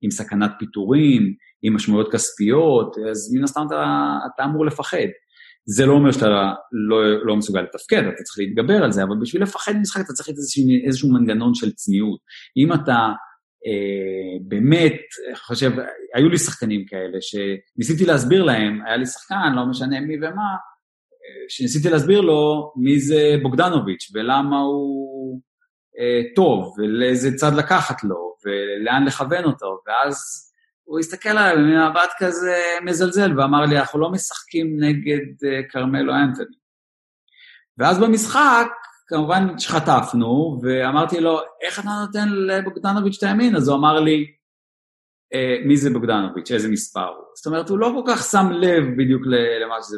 עם 0.02 0.12
סכנת 0.12 0.52
פיטורים, 0.60 1.34
עם 1.62 1.76
משמעויות 1.76 2.12
כספיות, 2.12 2.96
אז 3.12 3.34
מן 3.36 3.44
הסתם 3.44 3.62
אתה, 3.68 4.18
אתה 4.36 4.44
אמור 4.46 4.66
לפחד. 4.66 5.08
זה 5.66 5.86
לא 5.86 5.94
אומר 5.94 6.12
שאתה 6.12 6.54
לא, 6.90 7.26
לא 7.26 7.36
מסוגל 7.36 7.62
לתפקד, 7.62 8.04
אתה 8.04 8.24
צריך 8.24 8.38
להתגבר 8.38 8.84
על 8.84 8.92
זה, 8.92 9.04
אבל 9.04 9.16
בשביל 9.22 9.44
לפחד 9.44 9.72
ממשחק 9.76 10.02
אתה 10.06 10.14
צריך 10.14 10.30
איזשהו, 10.30 10.64
איזשהו 10.86 11.14
מנגנון 11.14 11.54
של 11.54 11.72
צניעות. 11.72 12.20
אם 12.58 12.74
אתה 12.74 13.12
אה, 13.66 14.40
באמת, 14.48 15.00
אני 15.28 15.36
חושב, 15.36 15.72
היו 16.16 16.30
לי 16.30 16.38
שחקנים 16.38 16.86
כאלה 16.86 17.18
שניסיתי 17.22 18.06
להסביר 18.06 18.44
להם, 18.44 18.82
היה 18.86 18.98
לי 18.98 19.06
שחקן, 19.06 19.54
לא 19.56 19.66
משנה 19.66 20.00
מי 20.00 20.18
ומה, 20.18 20.28
אה, 20.28 20.73
שניסיתי 21.50 21.90
להסביר 21.90 22.22
לו 22.22 22.72
מי 22.76 23.00
זה 23.00 23.36
בוגדנוביץ' 23.44 24.12
ולמה 24.14 24.60
הוא 24.60 25.42
אה, 26.00 26.22
טוב, 26.36 26.76
ולאיזה 26.78 27.30
צד 27.36 27.54
לקחת 27.58 28.04
לו, 28.04 28.36
ולאן 28.46 29.06
לכוון 29.06 29.44
אותו, 29.44 29.80
ואז 29.88 30.18
הוא 30.84 31.00
הסתכל 31.00 31.30
עליי 31.30 31.56
במבט 31.56 32.10
כזה 32.18 32.62
מזלזל 32.86 33.40
ואמר 33.40 33.66
לי, 33.66 33.80
אנחנו 33.80 34.00
לא 34.00 34.12
משחקים 34.12 34.68
נגד 34.80 35.46
אה, 35.46 35.62
כרמלו 35.70 36.14
אנטוני. 36.14 36.56
ואז 37.78 38.00
במשחק, 38.00 38.68
כמובן 39.08 39.60
שחטפנו, 39.60 40.60
ואמרתי 40.64 41.20
לו, 41.20 41.40
איך 41.62 41.80
אתה 41.80 41.90
נותן 42.06 42.30
לבוגדנוביץ' 42.30 43.18
את 43.18 43.24
הימין? 43.24 43.56
אז 43.56 43.68
הוא 43.68 43.78
אמר 43.78 44.00
לי, 44.00 44.26
אה, 45.34 45.56
מי 45.66 45.78
זה 45.78 45.90
בוגדנוביץ', 45.90 46.52
איזה 46.52 46.70
מספר 46.70 47.08
הוא. 47.08 47.26
זאת 47.36 47.46
אומרת, 47.46 47.70
הוא 47.70 47.80
לא 47.80 47.92
כל 47.96 48.14
כך 48.14 48.24
שם 48.24 48.52
לב 48.52 48.84
בדיוק 48.98 49.22
למה 49.62 49.76
שזה. 49.82 49.98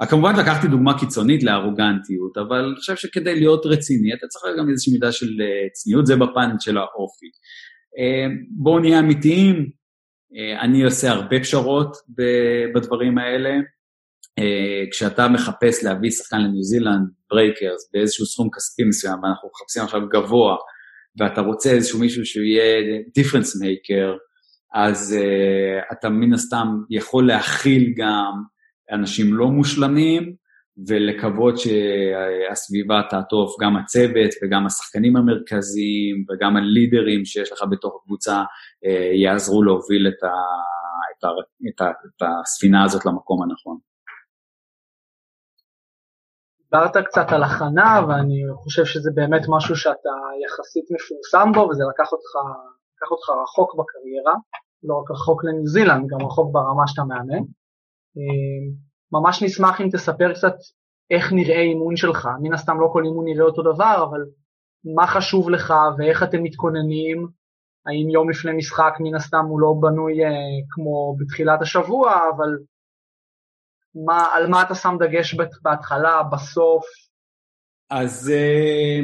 וה, 0.00 0.06
כמובן 0.06 0.36
לקחתי 0.36 0.68
דוגמה 0.68 0.98
קיצונית 0.98 1.42
לארוגנטיות, 1.42 2.38
אבל 2.38 2.64
אני 2.64 2.76
חושב 2.76 2.96
שכדי 2.96 3.34
להיות 3.34 3.66
רציני, 3.66 4.14
אתה 4.14 4.26
צריך 4.26 4.44
גם 4.58 4.70
איזושהי 4.70 4.92
מידה 4.92 5.12
של 5.12 5.26
אה, 5.40 5.68
צניעות, 5.72 6.06
זה 6.06 6.16
בפן 6.16 6.50
של 6.60 6.78
האופי. 6.78 7.26
אה, 7.98 8.26
בואו 8.50 8.78
נהיה 8.78 8.98
אמיתיים, 8.98 9.70
אה, 10.36 10.60
אני 10.60 10.84
עושה 10.84 11.10
הרבה 11.10 11.40
פשרות 11.40 11.96
בדברים 12.74 13.18
האלה. 13.18 13.50
אה, 14.38 14.84
כשאתה 14.90 15.28
מחפש 15.28 15.84
להביא 15.84 16.10
שחקן 16.10 16.40
לניו 16.40 16.62
זילנד, 16.62 17.08
Breakers, 17.30 17.90
באיזשהו 17.92 18.26
סכום 18.26 18.48
כספי 18.56 18.84
מסוים, 18.84 19.22
ואנחנו 19.22 19.48
מחפשים 19.54 19.82
עכשיו 19.82 20.00
גבוה, 20.08 20.56
ואתה 21.20 21.40
רוצה 21.40 21.70
איזשהו 21.70 22.00
מישהו 22.00 22.26
שהוא 22.26 22.44
יהיה 22.44 22.82
difference 23.14 23.60
maker, 23.60 24.16
אז 24.74 25.16
uh, 25.18 25.92
אתה 25.92 26.08
מן 26.08 26.32
הסתם 26.32 26.66
יכול 26.90 27.26
להכיל 27.26 27.94
גם 27.96 28.32
אנשים 28.90 29.34
לא 29.34 29.46
מושלמים, 29.46 30.44
ולקוות 30.88 31.54
שהסביבה 31.58 33.02
תעטוף 33.10 33.56
גם 33.60 33.76
הצוות 33.76 34.30
וגם 34.42 34.66
השחקנים 34.66 35.16
המרכזיים 35.16 36.24
וגם 36.28 36.56
הלידרים 36.56 37.24
שיש 37.24 37.52
לך 37.52 37.62
בתוך 37.70 38.00
הקבוצה 38.00 38.42
אה, 38.84 39.10
יעזרו 39.14 39.62
להוביל 39.62 40.08
את, 40.08 40.22
ה, 40.22 40.34
את, 41.10 41.24
ה, 41.24 41.28
את, 41.68 41.80
ה, 41.80 41.90
את 41.90 42.22
הספינה 42.42 42.84
הזאת 42.84 43.06
למקום 43.06 43.42
הנכון. 43.42 43.78
דיברת 46.62 47.06
קצת 47.06 47.26
על 47.32 47.42
הכנה 47.42 48.00
ואני 48.08 48.42
חושב 48.54 48.84
שזה 48.84 49.10
באמת 49.14 49.42
משהו 49.48 49.76
שאתה 49.76 50.14
יחסית 50.44 50.84
מפורסם 50.90 51.52
בו 51.54 51.60
וזה 51.60 51.82
לקח 51.90 52.12
אותך, 52.12 52.32
לקח 52.96 53.10
אותך 53.10 53.28
רחוק 53.42 53.74
בקריירה, 53.78 54.34
לא 54.82 54.94
רק 54.94 55.10
רחוק 55.10 55.44
לניו 55.44 55.66
זילנד, 55.66 56.04
גם 56.10 56.26
רחוק 56.26 56.52
ברמה 56.52 56.86
שאתה 56.86 57.04
מאמן. 57.04 57.44
אה, 58.16 58.74
ממש 59.12 59.42
נשמח 59.42 59.80
אם 59.80 59.88
תספר 59.92 60.32
קצת 60.32 60.54
איך 61.10 61.32
נראה 61.32 61.60
אימון 61.60 61.96
שלך. 61.96 62.28
מן 62.42 62.54
הסתם 62.54 62.80
לא 62.80 62.88
כל 62.92 63.04
אימון 63.04 63.24
נראה 63.24 63.44
אותו 63.44 63.62
דבר, 63.62 64.06
אבל 64.10 64.20
מה 64.96 65.06
חשוב 65.06 65.50
לך 65.50 65.74
ואיך 65.98 66.22
אתם 66.22 66.42
מתכוננים, 66.42 67.26
האם 67.86 68.10
יום 68.10 68.30
לפני 68.30 68.52
משחק 68.52 68.94
מן 69.00 69.14
הסתם 69.14 69.44
הוא 69.48 69.60
לא 69.60 69.74
בנוי 69.80 70.24
אה, 70.24 70.30
כמו 70.70 71.16
בתחילת 71.18 71.62
השבוע, 71.62 72.30
אבל 72.36 72.58
מה, 74.06 74.24
על 74.34 74.50
מה 74.50 74.62
אתה 74.62 74.74
שם 74.74 74.96
דגש 75.00 75.36
בהתחלה, 75.62 76.22
בסוף? 76.32 76.84
אז 77.90 78.32
אה, 78.34 79.00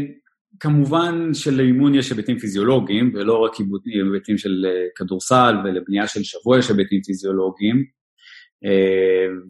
כמובן 0.60 1.34
שלאימון 1.34 1.94
יש 1.94 2.10
היבטים 2.10 2.38
פיזיולוגיים, 2.38 3.12
ולא 3.14 3.38
רק 3.38 3.52
היבטים 3.54 4.38
של 4.38 4.66
אה, 4.66 4.86
כדורסל, 4.96 5.54
ולבנייה 5.64 6.06
של 6.06 6.22
שבוע 6.22 6.58
יש 6.58 6.70
היבטים 6.70 7.02
פיזיולוגיים, 7.02 7.84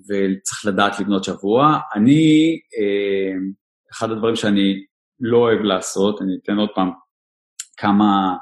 וצריך 0.08 0.66
לדעת 0.66 1.00
לבנות 1.00 1.24
שבוע. 1.24 1.78
אני, 1.94 2.58
אחד 3.92 4.10
הדברים 4.10 4.36
שאני 4.36 4.84
לא 5.20 5.38
אוהב 5.38 5.60
לעשות, 5.60 6.22
אני 6.22 6.32
אתן 6.42 6.56
עוד 6.56 6.68
פעם 6.74 6.90
כמה 7.76 8.36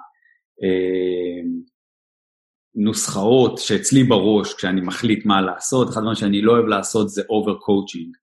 נוסחאות 2.75 3.59
שאצלי 3.59 4.05
בראש 4.05 4.55
כשאני 4.55 4.81
מחליט 4.81 5.27
מה 5.27 5.41
לעשות, 5.41 5.89
אחד 5.89 5.99
הדברים 5.99 6.17
שאני 6.17 6.43
לא 6.43 6.53
אוהב 6.53 6.67
לעשות 6.67 7.09
זה 7.09 7.23
over 7.31 7.59
coaching. 7.59 8.17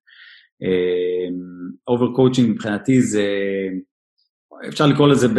over 1.88 2.14
coaching 2.16 2.50
מבחינתי 2.50 3.00
זה, 3.00 3.28
אפשר 4.68 4.86
לקרוא 4.86 5.08
לזה, 5.08 5.28
ב, 5.28 5.38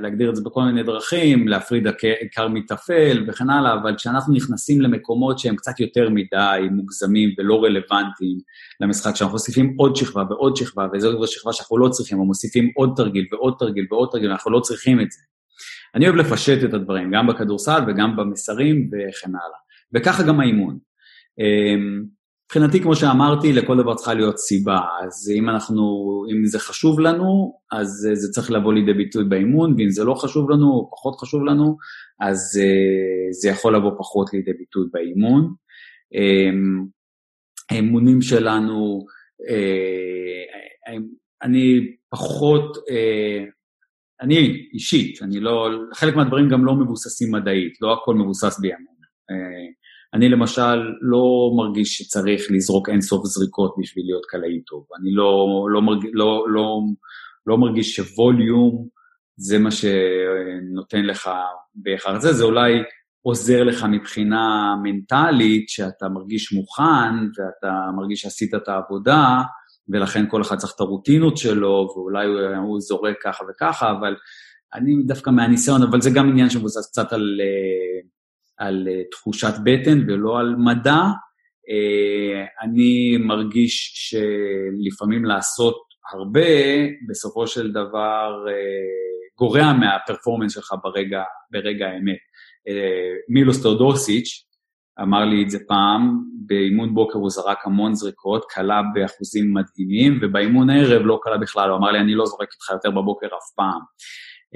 להגדיר 0.00 0.30
את 0.30 0.36
זה 0.36 0.42
בכל 0.42 0.62
מיני 0.62 0.82
דרכים, 0.82 1.48
להפריד 1.48 1.86
עיקר 2.20 2.48
מטפל 2.48 3.24
וכן 3.28 3.50
הלאה, 3.50 3.74
אבל 3.74 3.96
כשאנחנו 3.96 4.34
נכנסים 4.34 4.80
למקומות 4.80 5.38
שהם 5.38 5.56
קצת 5.56 5.80
יותר 5.80 6.08
מדי 6.08 6.68
מוגזמים 6.70 7.30
ולא 7.38 7.64
רלוונטיים 7.64 8.38
למשחק, 8.80 9.14
כשאנחנו 9.14 9.34
מוסיפים 9.34 9.74
עוד 9.78 9.96
שכבה 9.96 10.24
ועוד 10.30 10.56
שכבה, 10.56 10.86
וזו 10.92 11.26
שכבה 11.26 11.52
שאנחנו 11.52 11.78
לא 11.78 11.88
צריכים, 11.88 12.18
או 12.18 12.24
מוסיפים 12.24 12.70
עוד 12.76 12.92
תרגיל 12.96 13.26
ועוד 13.32 13.54
תרגיל 13.58 13.86
ועוד 13.90 14.08
תרגיל, 14.12 14.30
אנחנו 14.30 14.50
לא 14.50 14.60
צריכים 14.60 15.00
את 15.00 15.10
זה. 15.10 15.20
אני 15.94 16.08
אוהב 16.08 16.16
לפשט 16.16 16.64
את 16.64 16.74
הדברים, 16.74 17.10
גם 17.10 17.26
בכדורסל 17.26 17.80
וגם 17.86 18.16
במסרים 18.16 18.90
וכן 18.92 19.28
הלאה. 19.28 19.58
וככה 19.94 20.22
גם 20.22 20.40
האימון. 20.40 20.78
מבחינתי, 22.50 22.80
כמו 22.80 22.96
שאמרתי, 22.96 23.52
לכל 23.52 23.78
דבר 23.78 23.94
צריכה 23.94 24.14
להיות 24.14 24.38
סיבה. 24.38 24.80
אז 25.02 25.32
אם 25.38 25.48
אנחנו, 25.48 25.84
אם 26.32 26.46
זה 26.46 26.58
חשוב 26.58 27.00
לנו, 27.00 27.58
אז 27.72 28.08
זה 28.14 28.32
צריך 28.32 28.50
לבוא 28.50 28.72
לידי 28.72 28.92
ביטוי 28.92 29.24
באימון, 29.24 29.74
ואם 29.78 29.90
זה 29.90 30.04
לא 30.04 30.14
חשוב 30.14 30.50
לנו, 30.50 30.66
או 30.72 30.90
פחות 30.90 31.20
חשוב 31.20 31.44
לנו, 31.44 31.76
אז 32.20 32.60
אה, 32.62 33.32
זה 33.32 33.48
יכול 33.48 33.76
לבוא 33.76 33.90
פחות 33.98 34.32
לידי 34.32 34.52
ביטוי 34.52 34.86
באימון. 34.92 35.54
אמ, 36.14 36.84
האמונים 37.70 38.22
שלנו, 38.22 39.06
אה, 39.48 40.96
אני 41.42 41.96
פחות, 42.10 42.76
אה, 42.90 43.44
אני 44.20 44.68
אישית, 44.72 45.22
אני 45.22 45.40
לא, 45.40 45.68
חלק 45.94 46.16
מהדברים 46.16 46.48
גם 46.48 46.64
לא 46.64 46.74
מבוססים 46.74 47.32
מדעית, 47.32 47.72
לא 47.80 47.92
הכל 47.92 48.14
מבוסס 48.14 48.60
בימינו. 48.60 48.90
אני 50.14 50.28
למשל 50.28 50.76
לא 51.00 51.50
מרגיש 51.56 51.98
שצריך 51.98 52.42
לזרוק 52.50 52.88
אינסוף 52.88 53.24
זריקות 53.24 53.74
בשביל 53.78 54.04
להיות 54.06 54.26
קלעי 54.28 54.62
טוב. 54.66 54.86
אני 55.00 55.12
לא, 55.12 55.46
לא, 55.72 55.82
מרג, 55.82 56.06
לא, 56.12 56.44
לא, 56.48 56.80
לא 57.46 57.58
מרגיש 57.58 57.96
שווליום 57.96 58.88
זה 59.36 59.58
מה 59.58 59.70
שנותן 59.70 61.04
לך 61.04 61.30
בהכרח 61.74 62.20
זה, 62.20 62.32
זה 62.32 62.44
אולי 62.44 62.72
עוזר 63.22 63.64
לך 63.64 63.84
מבחינה 63.90 64.74
מנטלית, 64.82 65.68
שאתה 65.68 66.08
מרגיש 66.08 66.52
מוכן 66.52 67.14
ואתה 67.38 67.72
מרגיש 67.96 68.20
שעשית 68.20 68.54
את 68.54 68.68
העבודה, 68.68 69.42
ולכן 69.88 70.24
כל 70.28 70.42
אחד 70.42 70.56
צריך 70.56 70.72
את 70.76 70.80
הרוטינות 70.80 71.36
שלו, 71.36 71.88
ואולי 71.96 72.26
הוא, 72.26 72.40
הוא 72.56 72.80
זורק 72.80 73.16
ככה 73.22 73.44
וככה, 73.50 73.90
אבל 73.90 74.16
אני 74.74 75.02
דווקא 75.06 75.30
מהניסיון, 75.30 75.82
אבל 75.82 76.00
זה 76.00 76.10
גם 76.10 76.28
עניין 76.28 76.50
שמבוסס 76.50 76.90
קצת 76.90 77.12
על... 77.12 77.40
Uh, 77.40 78.19
על 78.60 78.88
אה, 78.88 79.02
תחושת 79.10 79.54
בטן 79.64 79.98
ולא 80.08 80.38
על 80.38 80.54
מדע. 80.56 81.02
אה, 81.70 82.44
אני 82.62 83.16
מרגיש 83.16 83.92
שלפעמים 83.94 85.24
לעשות 85.24 85.76
הרבה, 86.12 86.50
בסופו 87.08 87.46
של 87.46 87.70
דבר 87.70 88.44
אה, 88.48 88.54
גורע 89.38 89.72
מהפרפורמנס 89.72 90.54
שלך 90.54 90.74
ברגע, 90.82 91.22
ברגע 91.50 91.86
האמת. 91.86 92.18
מילוס 93.28 93.62
טאודוסיץ' 93.62 94.44
אמר 95.02 95.24
לי 95.24 95.42
את 95.42 95.50
זה 95.50 95.58
פעם, 95.68 96.20
באימון 96.46 96.94
בוקר 96.94 97.18
הוא 97.18 97.30
זרק 97.30 97.66
המון 97.66 97.94
זריקות, 97.94 98.44
קלה 98.48 98.82
באחוזים 98.94 99.54
מדהימים, 99.54 100.18
ובאימון 100.22 100.70
הערב 100.70 101.02
לא 101.04 101.20
קלה 101.22 101.38
בכלל, 101.38 101.70
הוא 101.70 101.78
אמר 101.78 101.90
לי, 101.90 102.00
אני 102.00 102.14
לא 102.14 102.26
זורק 102.26 102.48
איתך 102.52 102.70
יותר 102.70 102.90
בבוקר 102.90 103.26
אף 103.26 103.54
פעם. 103.56 103.80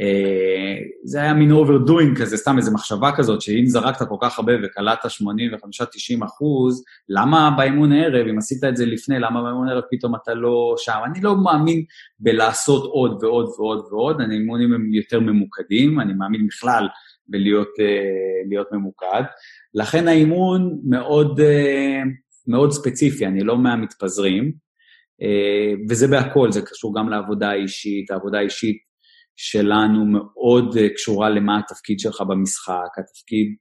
אה, 0.00 0.76
זה 1.04 1.20
היה 1.20 1.34
מין 1.34 1.52
overdoing 1.52 2.20
כזה, 2.20 2.36
סתם 2.36 2.58
איזו 2.58 2.72
מחשבה 2.72 3.10
כזאת, 3.16 3.40
שאם 3.40 3.66
זרקת 3.66 4.08
כל 4.08 4.16
כך 4.20 4.38
הרבה 4.38 4.52
וקלעת 4.62 5.04
85-90 5.04 6.24
אחוז, 6.24 6.84
למה 7.08 7.54
באימון 7.56 7.92
הערב, 7.92 8.26
אם 8.26 8.38
עשית 8.38 8.64
את 8.64 8.76
זה 8.76 8.86
לפני, 8.86 9.18
למה 9.18 9.42
באימון 9.42 9.68
הערב 9.68 9.82
פתאום 9.90 10.14
אתה 10.14 10.34
לא 10.34 10.74
שם? 10.78 10.98
אני 11.10 11.20
לא 11.20 11.36
מאמין 11.36 11.84
בלעשות 12.20 12.84
עוד 12.84 13.24
ועוד 13.24 13.46
ועוד 13.58 13.84
ועוד, 13.90 14.20
האימונים 14.20 14.72
הם 14.72 14.94
יותר 14.94 15.20
ממוקדים, 15.20 16.00
אני 16.00 16.12
מאמין 16.12 16.46
בכלל 16.46 16.88
בלהיות 17.28 17.68
uh, 17.68 18.74
ממוקד. 18.76 19.22
לכן 19.74 20.08
האימון 20.08 20.80
מאוד, 20.88 21.40
uh, 21.40 22.08
מאוד 22.48 22.70
ספציפי, 22.72 23.26
אני 23.26 23.44
לא 23.44 23.58
מהמתפזרים, 23.58 24.64
וזה 25.88 26.08
בהכל, 26.08 26.52
זה 26.52 26.62
קשור 26.62 26.94
גם 26.98 27.08
לעבודה 27.08 27.50
האישית, 27.50 28.10
העבודה 28.10 28.38
האישית 28.38 28.76
שלנו 29.36 30.04
מאוד 30.06 30.76
אה, 30.76 30.88
קשורה 30.88 31.30
למה 31.30 31.58
התפקיד 31.58 32.00
שלך 32.00 32.20
במשחק, 32.20 32.98
התפקיד 32.98 33.54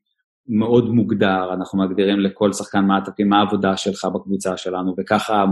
מאוד 0.48 0.90
מוגדר, 0.90 1.54
אנחנו 1.54 1.80
מגדירים 1.80 2.20
לכל 2.20 2.54
שחקן 2.54 2.86
מה 2.86 2.98
התפקיד, 2.98 3.26
מה 3.26 3.40
העבודה 3.40 3.78
שלך 3.78 4.06
בקבוצה 4.06 4.58
שלנו, 4.58 4.96
וככה 5.00 5.46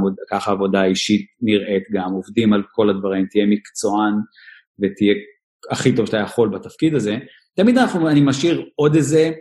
העבודה 0.51 0.81
האישית 0.81 1.25
נראית 1.41 1.83
גם, 1.91 2.11
עובדים 2.13 2.53
על 2.53 2.63
כל 2.71 2.89
הדברים, 2.89 3.25
תהיה 3.25 3.45
מקצוען 3.45 4.13
ותהיה 4.81 5.13
הכי 5.71 5.95
טוב 5.95 6.05
שאתה 6.05 6.17
יכול 6.17 6.49
בתפקיד 6.49 6.95
הזה. 6.95 7.17
תמיד 7.55 7.77
אנחנו, 7.77 8.09
אני 8.09 8.21
משאיר 8.21 8.65
עוד 8.75 8.95
איזה 8.95 9.31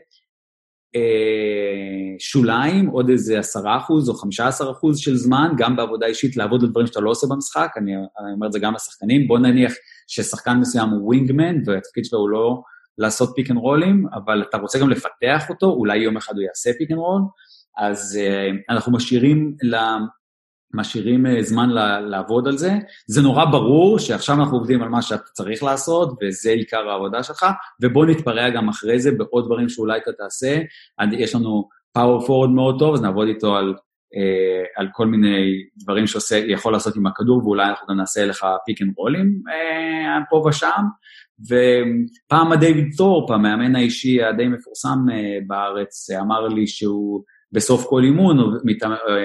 שוליים, 2.19 2.87
עוד 2.87 3.09
איזה 3.09 3.39
עשרה 3.39 3.77
אחוז 3.77 4.09
או 4.09 4.15
חמישה 4.15 4.49
עשר 4.49 4.71
אחוז 4.71 4.99
של 4.99 5.17
זמן, 5.17 5.53
גם 5.59 5.77
בעבודה 5.77 6.07
אישית, 6.07 6.37
לעבוד 6.37 6.63
על 6.63 6.71
דברים 6.71 6.87
שאתה 6.87 7.01
לא 7.01 7.11
עושה 7.11 7.27
במשחק, 7.31 7.71
אני, 7.77 7.97
אני 7.97 8.33
אומר 8.35 8.47
את 8.47 8.53
זה 8.53 8.59
גם 8.59 8.75
לשחקנים, 8.75 9.29
בוא 9.29 9.39
נניח 9.39 9.73
ששחקן 10.09 10.57
מסוים 10.57 10.89
הוא 10.89 11.07
wingman, 11.07 11.57
והתפקיד 11.67 12.05
שלו 12.05 12.19
הוא 12.19 12.31
לא 12.31 12.63
לעשות 12.99 13.33
pick 13.35 13.51
and 13.51 13.59
roll 13.59 13.86
ים, 13.86 14.07
אבל 14.15 14.43
אתה 14.43 14.57
רוצה 14.59 14.79
גם 14.79 14.91
לפתח 14.91 15.49
אותו, 15.49 15.67
אולי 15.67 15.99
יום 15.99 16.17
אחד 16.17 16.35
הוא 16.35 16.43
יעשה 16.43 16.71
pick 16.79 16.91
and 16.91 16.99
roll, 16.99 17.23
אז 17.79 18.19
אה, 18.21 18.75
אנחנו 18.75 18.93
משאירים, 18.93 19.55
משאירים 20.75 21.27
אה, 21.27 21.43
זמן 21.43 21.69
לעבוד 22.11 22.49
על 22.49 22.57
זה. 22.57 22.73
זה 23.07 23.23
נורא 23.23 23.45
ברור 23.45 23.99
שעכשיו 23.99 24.37
אנחנו 24.37 24.57
עובדים 24.57 24.83
על 24.83 24.89
מה 24.89 25.03
שאתה 25.03 25.29
צריך 25.33 25.63
לעשות, 25.63 26.19
וזה 26.23 26.51
עיקר 26.51 26.89
העבודה 26.89 27.23
שלך, 27.23 27.47
ובוא 27.83 28.07
נתפרע 28.07 28.51
גם 28.51 28.69
אחרי 28.69 28.99
זה 28.99 29.11
בעוד 29.13 29.45
דברים 29.47 29.69
שאולי 29.69 29.99
אתה 29.99 30.13
תעשה. 30.13 30.59
יש 31.13 31.35
לנו 31.35 31.69
power 31.93 32.27
forward 32.27 32.51
מאוד 32.51 32.79
טוב, 32.79 32.95
אז 32.95 33.03
נעבוד 33.03 33.29
איתו 33.29 33.57
על 33.57 33.75
אה, 34.17 34.65
על 34.77 34.89
כל 34.93 35.07
מיני 35.07 35.47
דברים 35.77 36.05
שיכול 36.07 36.73
לעשות 36.73 36.97
עם 36.97 37.07
הכדור, 37.07 37.39
ואולי 37.45 37.67
אנחנו 37.69 37.87
גם 37.87 37.97
נעשה 37.97 38.27
לך 38.27 38.47
pick 38.67 38.83
and 38.83 38.93
roll 38.97 39.17
ים 39.17 39.27
אה, 39.49 40.19
פה 40.31 40.49
ושם. 40.49 40.85
ופעם 41.47 42.55
דיוויד 42.55 42.89
תורפ, 42.97 43.31
המאמן 43.31 43.77
האישי 43.77 44.23
הדי 44.23 44.49
מפורסם 44.49 44.99
אה, 45.13 45.39
בארץ, 45.47 46.11
אמר 46.11 46.49
לי 46.49 46.67
שהוא 46.67 47.23
בסוף 47.53 47.87
כל 47.87 48.05
אימון 48.05 48.39
הוא 48.39 48.53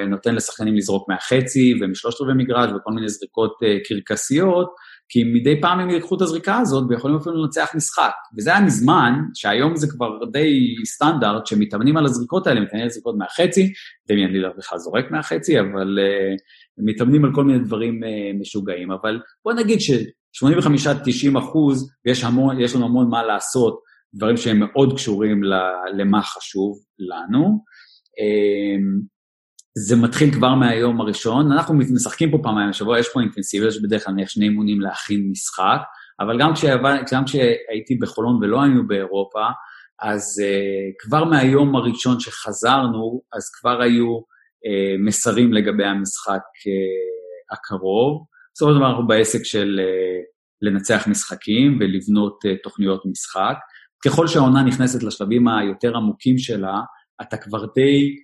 נותן 0.10 0.36
לשחקנים 0.36 0.76
לזרוק 0.76 1.10
מהחצי 1.10 1.74
ומשלושת 1.82 2.22
רבעי 2.22 2.36
מגרש 2.36 2.70
וכל 2.72 2.92
מיני 2.92 3.10
זריקות 3.10 3.58
קרקסיות, 3.88 4.68
כי 5.10 5.24
מדי 5.24 5.62
פעם 5.62 5.80
הם 5.80 5.90
ייקחו 5.90 6.16
את 6.16 6.22
הזריקה 6.22 6.58
הזאת 6.58 6.84
ויכולים 6.90 7.18
אפילו 7.18 7.44
לנצח 7.44 7.70
משחק. 7.76 8.12
וזה 8.38 8.50
היה 8.50 8.62
מזמן, 8.62 9.14
שהיום 9.34 9.76
זה 9.76 9.88
כבר 9.88 10.26
די 10.32 10.76
סטנדרט, 10.86 11.46
שמתאמנים 11.46 11.98
על 11.98 12.06
הזריקות 12.06 12.48
האלה, 12.48 12.62
מתאמנים 12.62 12.84
על 12.84 12.90
זריקות 12.90 13.16
מהחצי, 13.18 13.74
דמיין 14.10 14.32
לילר 14.32 14.52
בכלל 14.58 14.78
זורק 14.78 15.12
מהחצי, 15.12 15.60
אבל 15.60 16.00
uh, 16.00 16.86
מתאמנים 16.86 17.26
על 17.26 17.32
כל 17.36 17.44
מיני 17.44 17.60
דברים 17.60 18.04
uh, 18.04 18.42
משוגעים. 18.42 18.92
אבל 18.92 19.20
בוא 19.46 19.54
נגיד 19.54 19.80
ש-85-90 19.82 21.40
אחוז, 21.40 21.90
ויש 22.06 22.24
המון, 22.24 22.58
לנו 22.76 22.86
המון 22.86 23.10
מה 23.10 23.24
לעשות, 23.24 23.80
דברים 24.16 24.38
שהם 24.38 24.60
מאוד 24.60 24.94
קשורים 24.96 25.42
למה 25.98 26.22
חשוב 26.22 26.78
לנו. 27.00 27.60
Uh, 28.20 29.06
זה 29.78 29.96
מתחיל 29.96 30.34
כבר 30.34 30.56
מהיום 30.56 31.02
הראשון. 31.02 31.52
אנחנו 31.52 31.76
משחקים 31.76 32.32
פה 32.32 32.38
פעמיים 32.44 32.70
בשבוע, 32.70 33.00
יש 33.00 33.10
פה 33.14 33.22
אינטנסיביות, 33.22 33.74
יש 33.74 33.82
בדרך 33.82 34.06
כלל 34.06 34.14
נניח 34.14 34.30
שני 34.30 34.46
אימונים 34.46 34.82
להכין 34.82 35.28
משחק, 35.32 35.80
אבל 36.20 36.40
גם, 36.40 36.54
כשהבא, 36.54 36.96
גם 37.14 37.26
כשהייתי 37.26 37.96
בחולון 38.02 38.44
ולא 38.44 38.62
היינו 38.62 38.88
באירופה, 38.88 39.46
אז 40.02 40.42
uh, 40.44 41.08
כבר 41.08 41.24
מהיום 41.24 41.76
הראשון 41.76 42.20
שחזרנו, 42.20 43.22
אז 43.34 43.50
כבר 43.60 43.82
היו 43.82 44.18
uh, 44.18 45.06
מסרים 45.06 45.54
לגבי 45.54 45.86
המשחק 45.86 46.42
uh, 46.42 47.54
הקרוב. 47.54 48.26
בסופו 48.54 48.72
של 48.72 48.78
דבר 48.78 48.90
אנחנו 48.90 49.08
בעסק 49.08 49.44
של 49.44 49.80
uh, 49.80 50.24
לנצח 50.62 51.08
משחקים 51.08 51.78
ולבנות 51.80 52.40
uh, 52.46 52.50
תוכניות 52.64 53.02
משחק. 53.06 53.56
ככל 54.06 54.28
שהעונה 54.28 54.64
נכנסת 54.64 55.04
לשלבים 55.04 55.48
היותר 55.48 55.98
עמוקים 55.98 56.38
שלה, 56.38 56.80
אתה 57.22 57.38
כבר 57.38 57.66
די, 57.76 58.16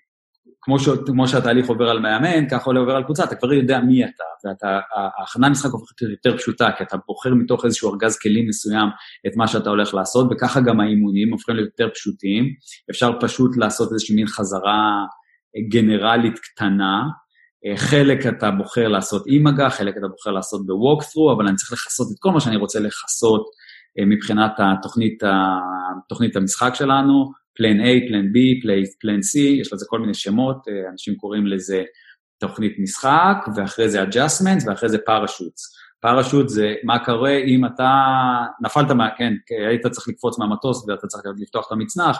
כמו, 0.62 0.80
ש, 0.80 0.89
כמו 1.06 1.28
שהתהליך 1.28 1.68
עובר 1.68 1.89
על 1.89 2.00
מאמן, 2.00 2.50
ככה 2.50 2.72
עובר 2.72 2.96
על 2.96 3.04
קבוצה, 3.04 3.24
אתה 3.24 3.36
כבר 3.36 3.54
יודע 3.54 3.80
מי 3.80 4.06
אתה, 4.06 4.24
וההכנה 4.44 5.48
למשחק 5.48 5.72
הופכת 5.72 6.02
להיות 6.02 6.26
יותר 6.26 6.38
פשוטה, 6.38 6.70
כי 6.78 6.84
אתה 6.84 6.98
בוחר 7.08 7.34
מתוך 7.34 7.66
איזשהו 7.66 7.92
ארגז 7.92 8.20
כלים 8.20 8.48
מסוים 8.48 8.88
את 9.28 9.32
מה 9.36 9.48
שאתה 9.48 9.70
הולך 9.70 9.94
לעשות, 9.94 10.28
וככה 10.32 10.62
גם 10.62 10.80
האימונים 10.80 11.32
הופכים 11.32 11.56
להיות 11.56 11.70
יותר 11.70 11.94
פשוטים. 11.94 12.46
אפשר 12.92 13.12
פשוט 13.20 13.58
לעשות 13.58 13.92
איזושהי 13.92 14.16
מין 14.16 14.28
חזרה 14.28 15.06
גנרלית 15.72 16.39
קטנה, 16.39 17.04
אה, 17.66 17.78
חלק 17.78 18.28
אתה 18.28 18.52
בוחר 18.52 18.88
לעשות 18.88 19.24
עם 19.28 19.48
מגע, 19.48 19.70
חלק 19.70 19.98
אתה 19.98 20.08
בוחר 20.08 20.32
לעשות 20.32 20.62
ב-walkthrough, 20.66 21.36
אבל 21.36 21.48
אני 21.48 21.56
צריך 21.56 21.72
לכסות 21.72 22.08
את 22.12 22.18
כל 22.20 22.32
מה 22.32 22.39
שאני 22.39 22.56
רוצה 22.56 22.80
לכסות 22.80 23.46
אה, 24.00 24.06
מבחינת 24.06 24.52
התוכנית, 24.58 25.24
תוכנית 26.10 26.36
המשחק 26.36 26.76
שלנו, 26.76 27.32
פלן 27.62 27.80
A, 27.80 28.07
פלן 28.07 28.26
B, 28.26 28.38
פלן 29.01 29.20
C, 29.20 29.39
יש 29.39 29.74
לזה 29.74 29.86
כל 29.89 29.99
מיני 29.99 30.14
שמות, 30.14 30.68
אה, 30.68 30.89
אנשים 30.91 31.16
קוראים 31.16 31.47
לזה 31.47 31.84
תוכנית 32.39 32.76
משחק, 32.80 33.38
ואחרי 33.55 33.89
זה 33.89 34.03
adjustments, 34.03 34.68
ואחרי 34.68 34.89
זה 34.89 34.97
פאראשוטס. 35.05 35.62
פאראשוט 36.01 36.49
זה 36.49 36.74
מה 36.84 37.05
קורה 37.05 37.38
אם 37.38 37.66
אתה 37.66 37.91
נפלת 38.62 38.91
מה... 38.91 39.09
כן, 39.18 39.34
היית 39.68 39.88
צריך 39.88 40.07
לקפוץ 40.07 40.39
מהמטוס 40.39 40.89
ואתה 40.89 41.07
צריך 41.07 41.24
לפתוח 41.39 41.68
את 41.68 41.72
המצנח, 41.72 42.18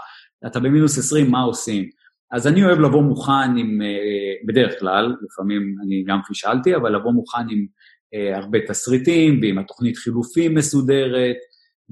אתה 0.48 0.60
במינוס 0.60 0.98
20, 0.98 1.32
מה 1.32 1.42
עושים? 1.42 1.90
אז 2.32 2.48
אני 2.48 2.64
אוהב 2.64 2.80
לבוא 2.80 3.02
מוכן 3.02 3.58
עם, 3.58 3.82
אה, 3.82 4.48
בדרך 4.48 4.80
כלל, 4.80 5.16
לפעמים 5.26 5.76
אני 5.86 6.04
גם 6.08 6.20
פישלתי, 6.28 6.76
אבל 6.76 6.96
לבוא 6.96 7.12
מוכן 7.12 7.46
עם 7.50 7.66
אה, 8.14 8.38
הרבה 8.38 8.60
תסריטים 8.68 9.40
ועם 9.42 9.58
התוכנית 9.58 9.98
חילופים 9.98 10.56
מסודרת, 10.56 11.38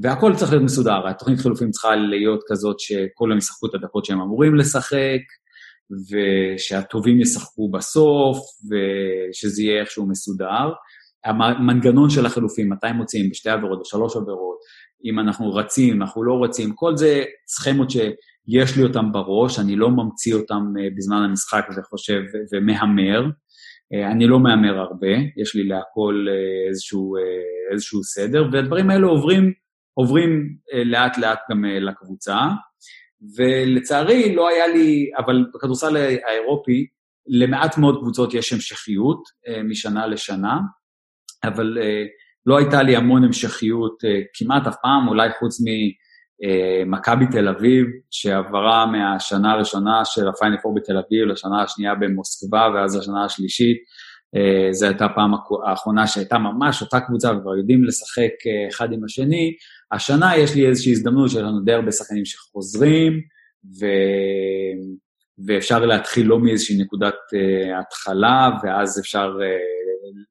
והכל 0.01 0.35
צריך 0.35 0.51
להיות 0.51 0.63
מסודר. 0.63 1.07
התוכנית 1.07 1.39
חילופים 1.39 1.71
צריכה 1.71 1.95
להיות 1.95 2.39
כזאת 2.47 2.79
שכולם 2.79 3.37
ישחקו 3.37 3.67
את 3.67 3.75
הדקות 3.75 4.05
שהם 4.05 4.21
אמורים 4.21 4.55
לשחק, 4.55 5.21
ושהטובים 6.09 7.21
ישחקו 7.21 7.71
בסוף, 7.71 8.37
ושזה 8.69 9.63
יהיה 9.63 9.81
איכשהו 9.81 10.07
מסודר. 10.07 10.71
המנגנון 11.25 12.09
של 12.09 12.25
החילופים, 12.25 12.69
מתי 12.69 12.91
מוצאים, 12.91 13.29
בשתי 13.29 13.49
עבירות, 13.49 13.79
בשלוש 13.81 14.15
עבירות, 14.15 14.57
אם 15.05 15.19
אנחנו 15.19 15.53
רצים, 15.53 16.01
אנחנו 16.01 16.23
לא 16.23 16.43
רצים, 16.43 16.73
כל 16.75 16.97
זה 16.97 17.23
סכמות 17.47 17.89
שיש 17.89 18.77
לי 18.77 18.83
אותן 18.83 19.11
בראש, 19.11 19.59
אני 19.59 19.75
לא 19.75 19.89
ממציא 19.89 20.35
אותן 20.35 20.63
אה, 20.79 20.87
בזמן 20.97 21.17
המשחק 21.17 21.67
וחושב 21.77 22.21
ומהמר. 22.53 23.25
אה, 23.93 24.11
אני 24.11 24.27
לא 24.27 24.39
מהמר 24.39 24.79
הרבה, 24.79 25.13
יש 25.37 25.55
לי 25.55 25.63
להכל 25.63 26.25
אה, 26.29 26.69
איזשהו, 26.69 27.13
איזשהו 27.71 28.03
סדר, 28.03 28.47
והדברים 28.51 28.89
האלה 28.89 29.07
עוברים, 29.07 29.53
עוברים 29.99 30.55
לאט 30.85 31.17
לאט 31.17 31.39
גם 31.51 31.65
לקבוצה. 31.65 32.37
ולצערי 33.37 34.35
לא 34.35 34.49
היה 34.49 34.67
לי, 34.67 35.11
אבל 35.17 35.45
בכדורסל 35.53 35.97
האירופי, 35.97 36.87
למעט 37.27 37.77
מאוד 37.77 37.99
קבוצות 37.99 38.33
יש 38.33 38.53
המשכיות 38.53 39.23
משנה 39.63 40.07
לשנה, 40.07 40.57
אבל 41.43 41.77
לא 42.45 42.57
הייתה 42.57 42.83
לי 42.83 42.95
המון 42.95 43.23
המשכיות 43.23 44.05
אה, 44.05 44.19
כמעט 44.33 44.67
אף 44.67 44.75
פעם, 44.81 45.07
אולי 45.07 45.29
חוץ 45.39 45.57
ממכבי 46.85 47.25
תל 47.31 47.47
אביב, 47.47 47.85
שעברה 48.11 48.85
מהשנה 48.85 49.51
הראשונה 49.51 50.05
של 50.05 50.27
הפיינל 50.27 50.57
פור 50.61 50.75
בתל 50.75 50.97
אביב 50.97 51.25
לשנה 51.27 51.63
השנייה 51.63 51.95
במוסקבה, 51.95 52.67
ואז 52.75 52.97
לשנה 52.97 53.25
השלישית. 53.25 53.77
אה, 54.35 54.73
זו 54.73 54.85
הייתה 54.85 55.05
הפעם 55.05 55.31
האחרונה 55.67 56.07
שהייתה 56.07 56.37
ממש 56.37 56.81
אותה 56.81 56.99
קבוצה, 56.99 57.31
וכבר 57.31 57.57
יודעים 57.57 57.83
לשחק 57.83 58.31
אה, 58.47 58.67
אחד 58.69 58.93
עם 58.93 59.03
השני. 59.03 59.53
השנה 59.91 60.37
יש 60.37 60.55
לי 60.55 60.67
איזושהי 60.67 60.91
הזדמנות 60.91 61.29
שיש 61.29 61.39
לנו 61.39 61.59
די 61.65 61.73
הרבה 61.73 61.91
שחקנים 61.91 62.25
שחוזרים, 62.25 63.13
ו... 63.79 63.85
ואפשר 65.47 65.79
להתחיל 65.79 66.27
לא 66.27 66.39
מאיזושהי 66.39 66.81
נקודת 66.81 67.13
uh, 67.13 67.79
התחלה, 67.79 68.49
ואז 68.63 68.99
אפשר 68.99 69.31
uh, 69.37 69.79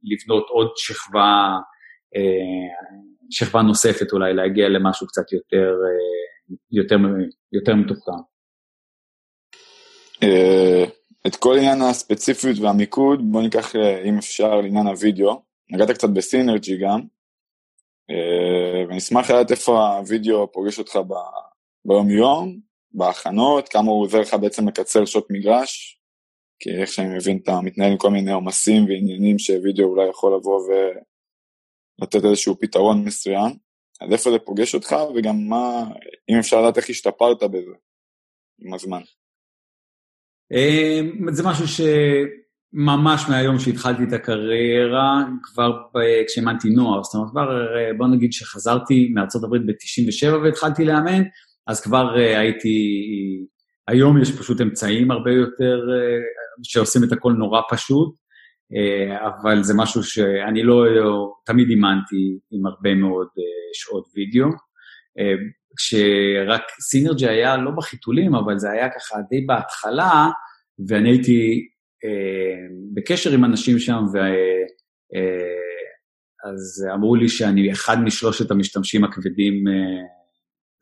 לבנות 0.03 0.47
עוד 0.49 0.69
שכבה 0.77 1.59
אה, 2.17 2.99
שכבה 3.31 3.63
נוספת 3.63 4.13
אולי, 4.13 4.35
להגיע 4.35 4.69
למשהו 4.69 5.07
קצת 5.07 5.33
יותר, 5.33 5.71
אה, 5.87 6.57
יותר, 6.71 6.97
יותר 7.53 7.75
מתוחכם. 7.75 8.13
אה, 10.23 10.85
את 11.27 11.37
כל 11.37 11.57
עניין 11.59 11.83
הספציפיות 11.83 12.59
והמיקוד, 12.59 13.21
בוא 13.33 13.43
ניקח, 13.43 13.77
אם 14.05 14.19
אפשר, 14.19 14.61
לעניין 14.61 14.87
הוידאו. 14.87 15.43
נגעת 15.71 15.91
קצת 15.91 16.09
בסינרג'י 16.09 16.79
גם, 16.79 17.01
ואני 18.89 18.99
אשמח 18.99 19.31
לדעת 19.31 19.51
איפה 19.51 19.97
הוידאו 19.97 20.53
פוגש 20.53 20.79
אותך 20.79 20.99
ביום-יום, 21.85 22.61
בהכנות, 22.93 23.69
כמה 23.69 23.91
הוא 23.91 24.03
עוזר 24.03 24.21
לך 24.21 24.35
בעצם 24.35 24.69
לקצר 24.69 25.05
שעות 25.05 25.27
מגרש, 25.31 26.01
כי 26.59 26.71
איך 26.71 26.93
שאני 26.93 27.17
מבין, 27.17 27.39
אתה 27.43 27.61
מתנהל 27.61 27.93
עם 27.93 27.99
כל 27.99 28.11
מיני 28.11 28.33
עומסים 28.33 28.85
ועניינים 28.85 29.39
שווידאו 29.39 29.87
אולי 29.87 30.09
יכול 30.09 30.37
לבוא 30.37 30.61
לתת 32.03 32.25
איזשהו 32.25 32.59
פתרון 32.61 33.05
מסוים, 33.05 33.57
אז 34.01 34.13
איפה 34.13 34.31
זה 34.31 34.39
פוגש 34.39 34.75
אותך, 34.75 34.97
וגם 35.15 35.37
מה, 35.49 35.85
אם 36.29 36.39
אפשר 36.39 36.63
לדעת 36.63 36.77
איך 36.77 36.91
השתפרת 36.91 37.43
בזה 37.43 37.75
עם 38.59 38.75
הזמן. 38.75 39.01
אמ, 40.53 41.33
זה 41.33 41.43
משהו 41.47 41.69
שממש 42.75 43.25
מהיום 43.29 43.59
שהתחלתי 43.59 44.03
את 44.03 44.13
הקריירה, 44.13 45.25
כבר 45.43 45.73
כשהאמנתי 46.27 46.71
נוער, 46.71 47.03
זאת 47.03 47.15
אומרת, 47.15 47.31
כבר 47.31 47.67
בוא 47.97 48.07
נגיד 48.07 48.33
שחזרתי 48.33 49.13
הברית 49.45 49.63
ב-97 49.67 50.35
והתחלתי 50.35 50.85
לאמן, 50.85 51.23
אז 51.67 51.81
כבר 51.81 52.19
אה, 52.19 52.41
הייתי, 52.41 52.79
היום 53.89 54.23
יש 54.23 54.39
פשוט 54.39 54.61
אמצעים 54.61 55.11
הרבה 55.11 55.31
יותר, 55.31 55.81
אה, 55.95 56.19
שעושים 56.63 57.05
את 57.05 57.13
הכל 57.13 57.33
נורא 57.33 57.61
פשוט, 57.71 58.15
אה, 58.77 59.29
אבל 59.29 59.63
זה 59.63 59.75
משהו 59.77 60.03
שאני 60.03 60.63
לא, 60.63 60.85
תמיד 61.47 61.69
אימנתי 61.69 62.39
עם 62.51 62.67
הרבה 62.67 62.95
מאוד 62.95 63.27
אה, 63.39 63.45
שעות 63.75 64.05
וידאו. 64.15 64.49
אה, 65.19 65.35
כשרק 65.77 66.63
סינרג'י 66.81 67.29
היה 67.29 67.57
לא 67.57 67.71
בחיתולים, 67.77 68.35
אבל 68.35 68.59
זה 68.59 68.71
היה 68.71 68.89
ככה 68.89 69.17
די 69.31 69.41
בהתחלה, 69.47 70.29
ואני 70.89 71.09
הייתי 71.11 71.69
בקשר 72.95 73.33
עם 73.33 73.45
אנשים 73.45 73.79
שם, 73.79 74.03
ו... 74.15 74.19
אז 76.45 76.87
אמרו 76.95 77.15
לי 77.15 77.29
שאני 77.29 77.73
אחד 77.73 78.01
משלושת 78.01 78.51
המשתמשים 78.51 79.05
הכבדים, 79.05 79.65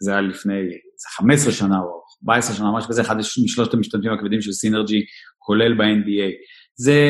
זה 0.03 0.11
היה 0.11 0.21
לפני, 0.21 0.55
זה 0.97 1.09
15 1.09 1.53
שנה 1.53 1.79
או 1.79 2.03
14 2.23 2.57
שנה, 2.57 2.73
משהו 2.77 2.89
כזה, 2.89 3.03
אחד 3.03 3.17
משלושת 3.17 3.75
המשתמשים 3.75 4.13
הכבדים 4.13 4.41
של 4.41 4.53
סינרג'י, 4.53 5.05
כולל 5.39 5.75
ב-NBA. 5.75 6.31
זה, 6.79 7.01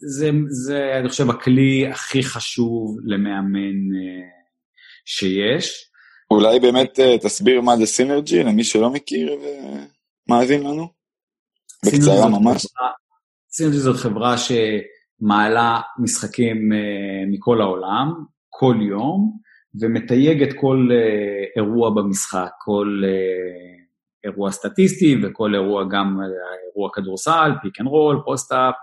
זה, 0.00 0.30
זה, 0.48 0.98
אני 1.00 1.08
חושב, 1.08 1.30
הכלי 1.30 1.86
הכי 1.86 2.22
חשוב 2.22 2.96
למאמן 3.04 3.96
uh, 3.96 4.30
שיש. 5.04 5.90
אולי 6.30 6.60
באמת 6.60 6.98
uh, 6.98 7.22
תסביר 7.22 7.60
מה 7.60 7.76
זה 7.76 7.86
סינרג'י 7.86 8.42
למי 8.42 8.64
שלא 8.64 8.90
מכיר 8.90 9.32
ומאזין 10.28 10.62
לנו? 10.62 10.88
בקצרה 11.86 12.28
ממש. 12.28 12.66
Synergy 13.52 13.78
זאת 13.78 13.96
חברה 13.96 14.34
שמעלה 14.38 15.80
משחקים 15.98 16.56
אה, 16.72 17.32
מכל 17.32 17.60
העולם, 17.60 18.12
כל 18.48 18.76
יום, 18.80 19.38
ומתייגת 19.80 20.52
כל 20.60 20.88
אה, 20.90 21.58
אירוע 21.60 21.90
במשחק, 21.90 22.50
כל... 22.58 23.02
אה, 23.04 23.80
אירוע 24.24 24.50
סטטיסטי 24.50 25.16
וכל 25.22 25.54
אירוע 25.54 25.84
גם 25.90 26.18
אה, 26.20 26.26
אירוע 26.68 26.90
כדורסל, 26.94 27.52
pick 27.62 27.80
and 27.80 27.88
roll, 27.88 28.22
post-up, 28.24 28.74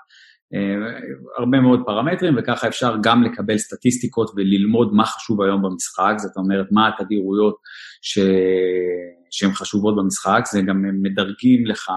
הרבה 1.38 1.60
מאוד 1.60 1.80
פרמטרים, 1.86 2.36
וככה 2.38 2.68
אפשר 2.68 2.96
גם 3.04 3.24
לקבל 3.24 3.58
סטטיסטיקות 3.58 4.32
וללמוד 4.36 4.94
מה 4.94 5.06
חשוב 5.06 5.42
היום 5.42 5.62
במשחק, 5.62 6.14
זאת 6.18 6.38
אומרת, 6.38 6.66
מה 6.72 6.88
התדירויות 6.88 7.56
ש... 8.02 8.20
שהן 9.32 9.52
חשובות 9.52 9.96
במשחק, 9.96 10.42
זה 10.52 10.62
גם 10.62 10.84
מדרגים 11.02 11.66
לך 11.66 11.90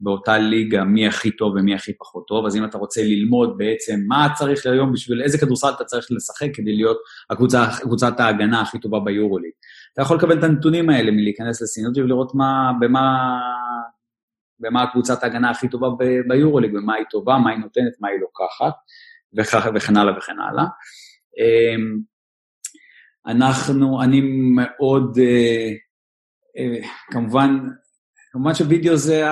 באותה 0.00 0.38
ליגה 0.38 0.84
מי 0.84 1.06
הכי 1.06 1.30
טוב 1.30 1.54
ומי 1.56 1.74
הכי 1.74 1.92
פחות 1.98 2.24
טוב, 2.28 2.46
אז 2.46 2.56
אם 2.56 2.64
אתה 2.64 2.78
רוצה 2.78 3.02
ללמוד 3.02 3.58
בעצם 3.58 4.00
מה 4.08 4.28
צריך 4.34 4.66
היום 4.66 4.92
בשביל, 4.92 5.22
איזה 5.22 5.38
כדורסל 5.38 5.68
אתה 5.76 5.84
צריך 5.84 6.06
לשחק 6.10 6.48
כדי 6.54 6.76
להיות 6.76 6.96
הקבוצה, 7.30 7.64
קבוצת 7.80 8.20
ההגנה 8.20 8.60
הכי 8.60 8.78
טובה 8.78 9.00
ביורוליג. 9.00 9.50
אתה 9.92 10.02
יכול 10.02 10.16
לקבל 10.16 10.38
את 10.38 10.44
הנתונים 10.44 10.90
האלה 10.90 11.10
מלהיכנס 11.10 11.62
לסינרג'י 11.62 12.02
ולראות 12.02 12.34
מה, 12.34 12.72
במה, 12.80 13.38
במה 14.60 14.86
קבוצת 14.92 15.22
ההגנה 15.22 15.50
הכי 15.50 15.68
טובה 15.68 15.88
ביורוליג, 16.28 16.72
במה 16.74 16.94
היא 16.94 17.04
טובה, 17.10 17.38
מה 17.38 17.50
היא 17.50 17.58
נותנת, 17.58 17.92
מה 18.00 18.08
היא 18.08 18.20
לוקחת, 18.20 18.74
וכך, 19.38 19.68
וכן 19.74 19.96
הלאה 19.96 20.18
וכן 20.18 20.38
הלאה. 20.38 20.64
אמ, 21.38 21.98
אנחנו, 23.26 24.02
אני 24.02 24.20
מאוד, 24.54 25.18
אה, 25.18 25.72
אה, 26.58 26.88
כמובן, 27.10 27.58
כמובן 28.34 28.54
שווידאו 28.54 28.96
זה, 28.96 29.24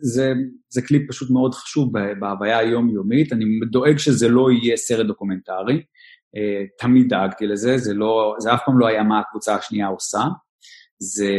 זה, 0.00 0.32
זה 0.68 0.82
כלי 0.82 1.06
פשוט 1.08 1.30
מאוד 1.30 1.54
חשוב 1.54 1.92
בהוויה 2.20 2.58
היומיומית, 2.58 3.32
אני 3.32 3.44
דואג 3.70 3.98
שזה 3.98 4.28
לא 4.28 4.50
יהיה 4.50 4.76
סרט 4.76 5.06
דוקומנטרי, 5.06 5.82
אה, 6.36 6.64
תמיד 6.78 7.08
דאגתי 7.08 7.46
לזה, 7.46 7.78
זה, 7.78 7.94
לא, 7.94 8.34
זה 8.38 8.54
אף 8.54 8.60
פעם 8.66 8.78
לא 8.78 8.86
היה 8.86 9.02
מה 9.02 9.20
הקבוצה 9.20 9.54
השנייה 9.54 9.86
עושה. 9.86 10.18
זה 10.98 11.30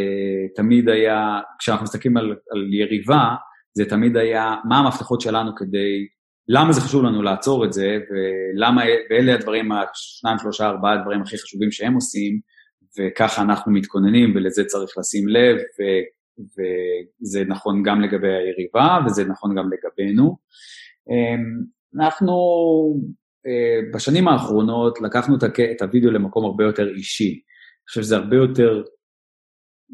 תמיד 0.56 0.90
היה, 0.90 1.40
כשאנחנו 1.60 1.84
מסתכלים 1.84 2.18
על, 2.18 2.36
על 2.52 2.74
יריבה, 2.74 3.36
זה 3.74 3.86
תמיד 3.86 4.18
היה 4.18 4.56
מה 4.70 4.78
המפתחות 4.78 5.22
שלנו 5.22 5.56
כדי, 5.56 6.08
למה 6.48 6.74
זה 6.74 6.82
חשוב 6.82 7.04
לנו 7.04 7.24
לעצור 7.24 7.66
את 7.66 7.74
זה, 7.74 7.98
ולמה, 8.10 8.82
ואלה 9.10 9.34
הדברים, 9.34 9.72
השניים, 9.72 10.38
שלושה, 10.38 10.68
ארבעה 10.68 10.94
הדברים 10.94 11.22
הכי 11.22 11.38
חשובים 11.38 11.72
שהם 11.72 11.94
עושים, 11.94 12.40
וככה 13.00 13.42
אנחנו 13.42 13.72
מתכוננים, 13.72 14.36
ולזה 14.36 14.64
צריך 14.66 14.98
לשים 14.98 15.28
לב, 15.28 15.58
וזה 16.40 17.44
נכון 17.48 17.84
גם 17.84 18.02
לגבי 18.02 18.34
היריבה, 18.34 19.00
וזה 19.06 19.26
נכון 19.26 19.56
גם 19.56 19.70
לגבינו. 19.74 20.38
אמ, 21.10 21.64
אנחנו 21.96 22.34
אה, 23.48 23.80
בשנים 23.94 24.28
האחרונות 24.28 25.02
לקחנו 25.02 25.36
את 25.72 25.82
הוידאו 25.82 26.12
למקום 26.12 26.46
הרבה 26.46 26.64
יותר 26.64 26.88
אישי. 26.88 27.32
אני 27.32 27.90
חושב 27.90 28.02
שזה 28.02 28.16
הרבה 28.16 28.36
יותר 28.36 28.84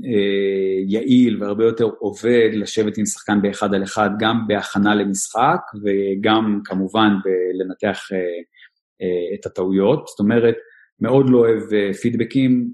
אה, 0.05 0.83
יעיל 0.87 1.43
והרבה 1.43 1.63
יותר 1.63 1.89
עובד 1.99 2.49
לשבת 2.53 2.97
עם 2.97 3.05
שחקן 3.05 3.41
באחד 3.41 3.73
על 3.73 3.83
אחד, 3.83 4.09
גם 4.19 4.47
בהכנה 4.47 4.95
למשחק 4.95 5.59
וגם 5.83 6.61
כמובן 6.65 7.09
בלנתח 7.23 7.99
אה, 8.13 9.39
את 9.39 9.45
הטעויות. 9.45 10.07
זאת 10.07 10.19
אומרת, 10.19 10.55
מאוד 10.99 11.29
לא 11.29 11.37
אוהב 11.37 11.93
פידבקים 12.01 12.73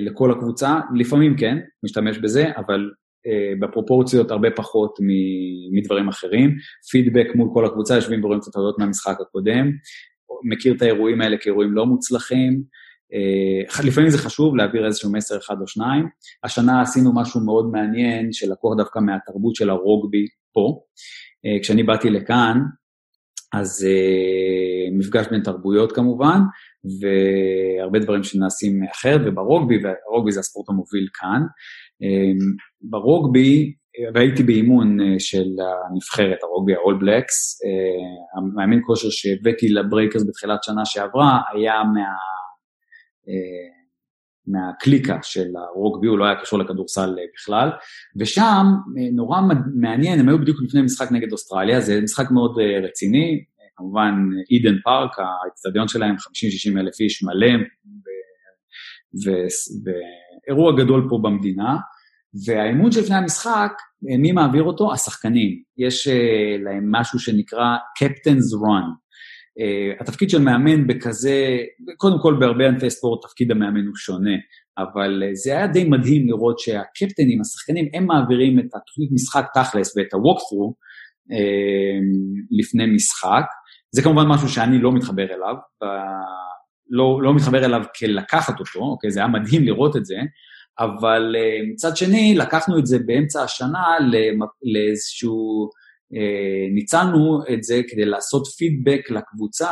לכל 0.00 0.30
הקבוצה, 0.30 0.80
לפעמים 0.94 1.36
כן, 1.36 1.58
משתמש 1.84 2.18
בזה, 2.18 2.44
אבל 2.56 2.90
בפרופורציות 3.60 4.30
הרבה 4.30 4.48
פחות 4.56 4.98
מדברים 5.72 6.08
אחרים. 6.08 6.56
פידבק 6.90 7.26
מול 7.34 7.48
כל 7.54 7.66
הקבוצה, 7.66 7.94
יושבים 7.94 8.24
ורואים 8.24 8.40
את 8.40 8.46
הטעויות 8.46 8.78
מהמשחק 8.78 9.16
הקודם. 9.20 9.70
מכיר 10.44 10.74
את 10.76 10.82
האירועים 10.82 11.20
האלה 11.20 11.36
כאירועים 11.40 11.72
לא 11.72 11.86
מוצלחים. 11.86 12.62
Uh, 13.12 13.86
לפעמים 13.86 14.10
זה 14.10 14.18
חשוב 14.18 14.56
להעביר 14.56 14.86
איזשהו 14.86 15.12
מסר 15.12 15.38
אחד 15.38 15.54
או 15.60 15.66
שניים. 15.68 16.06
השנה 16.44 16.80
עשינו 16.80 17.14
משהו 17.14 17.40
מאוד 17.40 17.70
מעניין 17.72 18.32
שלקוח 18.32 18.76
דווקא 18.76 18.98
מהתרבות 18.98 19.54
של 19.54 19.70
הרוגבי 19.70 20.26
פה. 20.52 20.80
Uh, 21.46 21.62
כשאני 21.62 21.82
באתי 21.82 22.10
לכאן, 22.10 22.60
אז 23.52 23.86
מפגש 24.98 25.26
בין 25.30 25.42
תרבויות 25.42 25.92
כמובן, 25.92 26.38
והרבה 27.00 27.98
דברים 27.98 28.22
שנעשים 28.22 28.80
אחרת, 28.92 29.20
וברוגבי, 29.26 29.78
והרוגבי 29.82 30.32
זה 30.32 30.40
הספורט 30.40 30.68
המוביל 30.68 31.08
כאן. 31.14 31.42
Uh, 32.02 32.58
ברוגבי 32.80 33.72
והייתי 34.14 34.42
באימון 34.42 35.00
אה, 35.00 35.14
של 35.18 35.46
הנבחרת, 35.90 36.42
הרוגבי 36.42 36.74
ה-all 36.74 37.02
blacks, 37.02 37.36
אה, 37.64 38.38
המאמן 38.38 38.80
כושר 38.86 39.08
שהבאתי 39.10 39.68
לברייקרס 39.68 40.24
בתחילת 40.28 40.64
שנה 40.64 40.84
שעברה 40.84 41.40
היה 41.52 41.74
מה, 41.94 42.00
אה, 43.28 43.78
מהקליקה 44.46 45.18
של 45.22 45.48
הרוגבי, 45.56 46.06
הוא 46.06 46.18
לא 46.18 46.24
היה 46.24 46.40
קשור 46.40 46.58
לכדורסל 46.58 47.16
בכלל, 47.34 47.70
ושם 48.20 48.66
נורא 49.12 49.40
מעניין, 49.74 50.20
הם 50.20 50.28
היו 50.28 50.38
בדיוק 50.38 50.58
לפני 50.62 50.82
משחק 50.82 51.12
נגד 51.12 51.32
אוסטרליה, 51.32 51.80
זה 51.80 52.00
משחק 52.00 52.30
מאוד 52.30 52.58
רציני, 52.82 53.44
כמובן 53.78 54.14
אידן 54.50 54.78
פארק, 54.84 55.10
האצטדיון 55.18 55.88
שלהם 55.88 56.14
50-60 56.14 56.80
אלף 56.80 57.00
איש 57.00 57.22
מלא, 57.22 57.52
ואירוע 59.84 60.76
גדול 60.76 61.06
פה 61.10 61.18
במדינה. 61.22 61.76
והאימון 62.46 62.92
שלפני 62.92 63.16
המשחק, 63.16 63.72
מי 64.02 64.32
מעביר 64.32 64.62
אותו? 64.62 64.92
השחקנים. 64.92 65.62
יש 65.78 66.08
uh, 66.08 66.64
להם 66.64 66.88
משהו 66.90 67.18
שנקרא 67.18 67.76
Captain's 68.02 68.54
Run. 68.62 68.88
Uh, 69.60 70.02
התפקיד 70.02 70.30
של 70.30 70.42
מאמן 70.42 70.86
בכזה, 70.86 71.58
קודם 71.96 72.16
כל 72.22 72.36
בהרבה 72.40 72.68
ענפי 72.68 72.90
ספורט 72.90 73.26
תפקיד 73.26 73.50
המאמן 73.50 73.86
הוא 73.86 73.96
שונה, 73.96 74.36
אבל 74.78 75.22
uh, 75.22 75.34
זה 75.34 75.56
היה 75.56 75.66
די 75.66 75.84
מדהים 75.84 76.26
לראות 76.26 76.58
שהקפטנים, 76.58 77.40
השחקנים, 77.40 77.88
הם 77.94 78.06
מעבירים 78.06 78.58
את 78.58 78.74
התוכנית 78.74 79.10
משחק 79.12 79.46
תכלס 79.54 79.96
ואת 79.96 80.14
ה-walkthrough 80.14 80.72
uh, 81.32 82.02
לפני 82.58 82.86
משחק. 82.86 83.44
זה 83.94 84.02
כמובן 84.02 84.26
משהו 84.26 84.48
שאני 84.48 84.78
לא 84.78 84.92
מתחבר 84.92 85.24
אליו, 85.24 85.54
ב... 85.82 85.86
לא, 86.90 87.22
לא 87.22 87.34
מתחבר 87.34 87.64
אליו 87.64 87.82
כלקחת 87.98 88.60
אותו, 88.60 88.80
אוקיי? 88.80 89.10
זה 89.10 89.20
היה 89.20 89.28
מדהים 89.28 89.64
לראות 89.64 89.96
את 89.96 90.04
זה, 90.04 90.16
אבל 90.78 91.36
אה, 91.38 91.58
מצד 91.72 91.96
שני, 91.96 92.34
לקחנו 92.34 92.78
את 92.78 92.86
זה 92.86 92.98
באמצע 93.06 93.42
השנה 93.42 93.84
לאיזשהו, 94.62 95.68
אה, 96.14 96.74
ניצלנו 96.74 97.40
את 97.52 97.62
זה 97.62 97.80
כדי 97.88 98.04
לעשות 98.04 98.46
פידבק 98.46 99.10
לקבוצה 99.10 99.70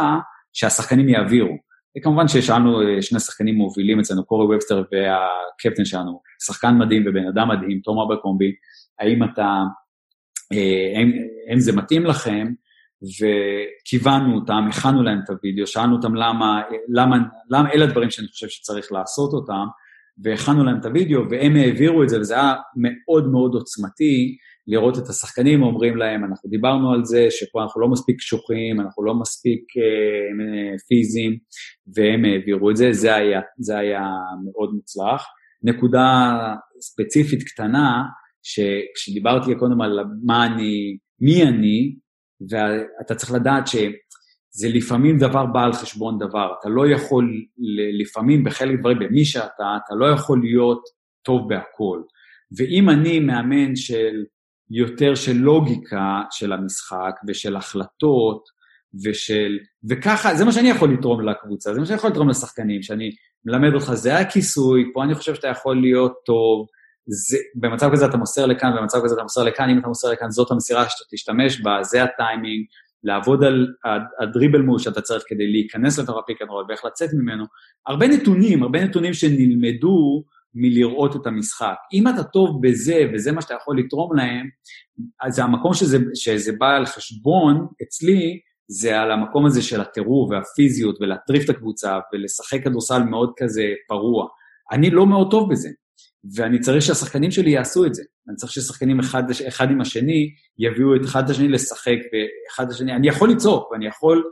שהשחקנים 0.53 1.09
יעבירו. 1.09 1.57
וכמובן 1.99 2.29
ששאלנו 2.29 2.83
אה, 2.83 3.03
שני 3.03 3.21
שחקנים 3.21 3.55
מובילים 3.55 4.01
אצלנו, 4.01 4.25
קורי 4.25 4.45
ובסטר 4.45 4.83
והקפטן 4.93 5.85
שלנו, 5.85 6.21
שחקן 6.47 6.79
מדהים 6.79 7.05
ובן 7.07 7.27
אדם 7.27 7.49
מדהים, 7.49 7.81
תום 7.85 7.99
אברקומבי, 7.99 8.53
האם 9.01 9.25
אתה, 9.25 9.63
האם, 10.97 11.13
האם 11.51 11.61
זה 11.61 11.73
מתאים 11.73 12.07
לכם, 12.07 12.47
וכיוונו 13.03 14.35
אותם, 14.35 14.67
הכנו 14.69 15.03
להם 15.03 15.19
את 15.25 15.31
הוידאו, 15.31 15.67
שאלנו 15.67 15.97
אותם 15.97 16.15
למה, 16.15 16.63
למה, 16.89 17.17
למה 17.51 17.71
אלה 17.73 17.85
הדברים 17.85 18.11
שאני 18.11 18.29
חושב 18.29 18.49
שצריך 18.49 18.93
לעשות 18.93 19.33
אותם, 19.33 19.67
והכנו 20.25 20.65
להם 20.65 20.81
את 20.81 20.85
הוידאו, 20.85 21.21
והם 21.31 21.57
העבירו 21.57 22.03
את 22.03 22.09
זה, 22.09 22.21
וזה 22.21 22.35
היה 22.35 22.55
מאוד 22.77 23.29
מאוד 23.33 23.55
עוצמתי 23.55 24.37
לראות 24.67 24.99
את 24.99 25.09
השחקנים 25.09 25.63
אומרים 25.63 25.97
להם, 25.97 26.25
אנחנו 26.25 26.51
דיברנו 26.51 26.93
על 26.93 27.05
זה, 27.05 27.27
שפה 27.31 27.63
אנחנו 27.63 27.81
לא 27.81 27.89
מספיק 27.89 28.17
קשוחים, 28.17 28.81
אנחנו 28.81 29.05
לא 29.05 29.15
מספיק 29.15 29.63
אה, 29.77 30.77
פיזיים, 30.89 31.39
והם 31.95 32.25
העבירו 32.25 32.71
את 32.71 32.77
זה, 32.77 32.93
זה 32.93 33.15
היה, 33.15 33.41
זה 33.59 33.79
היה 33.79 34.03
מאוד 34.45 34.75
מוצלח. 34.75 35.27
נקודה 35.63 36.33
ספציפית 36.81 37.43
קטנה, 37.43 38.03
שכשדיברתי 38.43 39.55
קודם 39.55 39.81
על 39.81 39.99
מה 40.25 40.47
אני, 40.47 40.99
מי 41.21 41.43
אני, 41.43 41.97
ואתה 42.51 43.15
צריך 43.15 43.33
לדעת 43.33 43.67
ש... 43.67 43.77
זה 44.51 44.69
לפעמים 44.69 45.19
דבר 45.19 45.47
בא 45.47 45.65
על 45.65 45.73
חשבון 45.73 46.19
דבר. 46.19 46.55
אתה 46.61 46.69
לא 46.69 46.89
יכול, 46.89 47.45
לפעמים 48.01 48.45
בחלק 48.45 48.81
דברים, 48.81 48.99
במי 48.99 49.25
שאתה, 49.25 49.77
אתה 49.85 49.95
לא 49.95 50.07
יכול 50.07 50.41
להיות 50.41 50.83
טוב 51.23 51.49
בהכל. 51.49 52.03
ואם 52.57 52.91
אני 52.91 53.21
מאמן 53.21 53.77
של 53.77 54.25
יותר 54.71 55.15
של 55.15 55.37
לוגיקה 55.37 56.23
של 56.31 56.53
המשחק 56.53 57.15
ושל 57.29 57.57
החלטות 57.57 58.43
ושל, 59.05 59.59
וככה, 59.91 60.35
זה 60.35 60.45
מה 60.45 60.53
שאני 60.53 60.71
יכול 60.71 60.93
לתרום 60.93 61.29
לקבוצה, 61.29 61.75
זה 61.75 61.81
מה 61.81 61.87
שאני 61.87 61.99
יכול 61.99 62.11
לתרום 62.11 62.29
לשחקנים, 62.29 62.83
שאני 62.83 63.11
מלמד 63.45 63.75
אותך, 63.75 63.93
זה 63.95 64.19
הכיסוי, 64.19 64.91
פה 64.95 65.05
אני 65.05 65.15
חושב 65.15 65.35
שאתה 65.35 65.49
יכול 65.49 65.81
להיות 65.81 66.13
טוב, 66.27 66.67
זה, 67.07 67.39
במצב 67.55 67.93
כזה 67.93 68.07
אתה 68.07 68.17
מוסר 68.17 68.47
לכאן, 68.47 68.71
במצב 68.77 68.99
כזה 69.05 69.15
אתה 69.15 69.23
מוסר 69.23 69.43
לכאן, 69.43 69.71
אם 69.71 69.79
אתה 69.79 69.89
מוסר 69.89 70.11
לכאן, 70.11 70.31
זאת 70.31 70.51
המסירה 70.51 70.89
שאתה 70.89 71.05
תשתמש 71.13 71.61
בה, 71.61 71.83
זה 71.83 72.03
הטיימינג, 72.03 72.67
לעבוד 73.05 73.45
על 73.45 73.67
ה 74.23 74.28
dribble 74.28 74.61
move 74.61 74.79
שאתה 74.79 75.01
צריך 75.01 75.25
כדי 75.27 75.47
להיכנס 75.47 75.99
לתוך 75.99 76.19
ה 76.19 76.24
pick 76.24 76.43
and 76.43 76.51
roll 76.51 76.65
ואיך 76.69 76.85
לצאת 76.85 77.11
ממנו. 77.15 77.45
הרבה 77.87 78.09
נתונים, 78.09 78.63
הרבה 78.63 78.85
נתונים 78.85 79.15
שנלמדו 79.15 80.25
מלראות 80.55 81.17
את 81.17 81.27
המשחק. 81.27 81.75
אם 81.93 82.09
אתה 82.09 82.25
טוב 82.25 82.61
בזה, 82.63 83.11
וזה 83.15 83.33
מה 83.33 83.43
שאתה 83.43 83.55
יכול 83.55 83.79
לתרום 83.79 84.17
להם, 84.17 84.47
אז 85.21 85.35
זה 85.35 85.45
המקום 85.45 85.75
שזה, 85.75 85.99
שזה 86.15 86.53
בא 86.59 86.77
על 86.77 86.87
חשבון, 86.87 87.67
אצלי, 87.83 88.41
זה 88.69 89.01
על 89.01 89.11
המקום 89.11 89.47
הזה 89.47 89.63
של 89.63 89.81
הטירוף 89.81 90.31
והפיזיות 90.31 90.99
ולהטריף 91.01 91.45
את 91.45 91.51
הקבוצה 91.51 91.99
ולשחק 92.13 92.65
כדורסל 92.65 93.03
מאוד 93.03 93.33
כזה 93.37 93.65
פרוע. 93.89 94.27
אני 94.73 94.91
לא 94.91 95.07
מאוד 95.07 95.31
טוב 95.31 95.51
בזה. 95.51 95.69
ואני 96.35 96.61
צריך 96.61 96.83
שהשחקנים 96.83 97.31
שלי 97.31 97.51
יעשו 97.51 97.87
את 97.87 97.95
זה. 97.95 98.03
אני 98.29 98.37
צריך 98.37 98.53
ששחקנים 98.53 99.01
אחד, 99.01 99.23
אחד 99.49 99.71
עם 99.71 99.81
השני 99.81 100.29
יביאו 100.59 100.97
את 100.97 101.05
אחד 101.05 101.31
השני 101.31 101.49
לשחק, 101.49 101.99
ואחד 102.13 102.71
השני, 102.71 102.93
אני 102.93 103.09
יכול 103.09 103.31
לצעוק, 103.31 103.71
ואני 103.71 103.87
יכול 103.87 104.25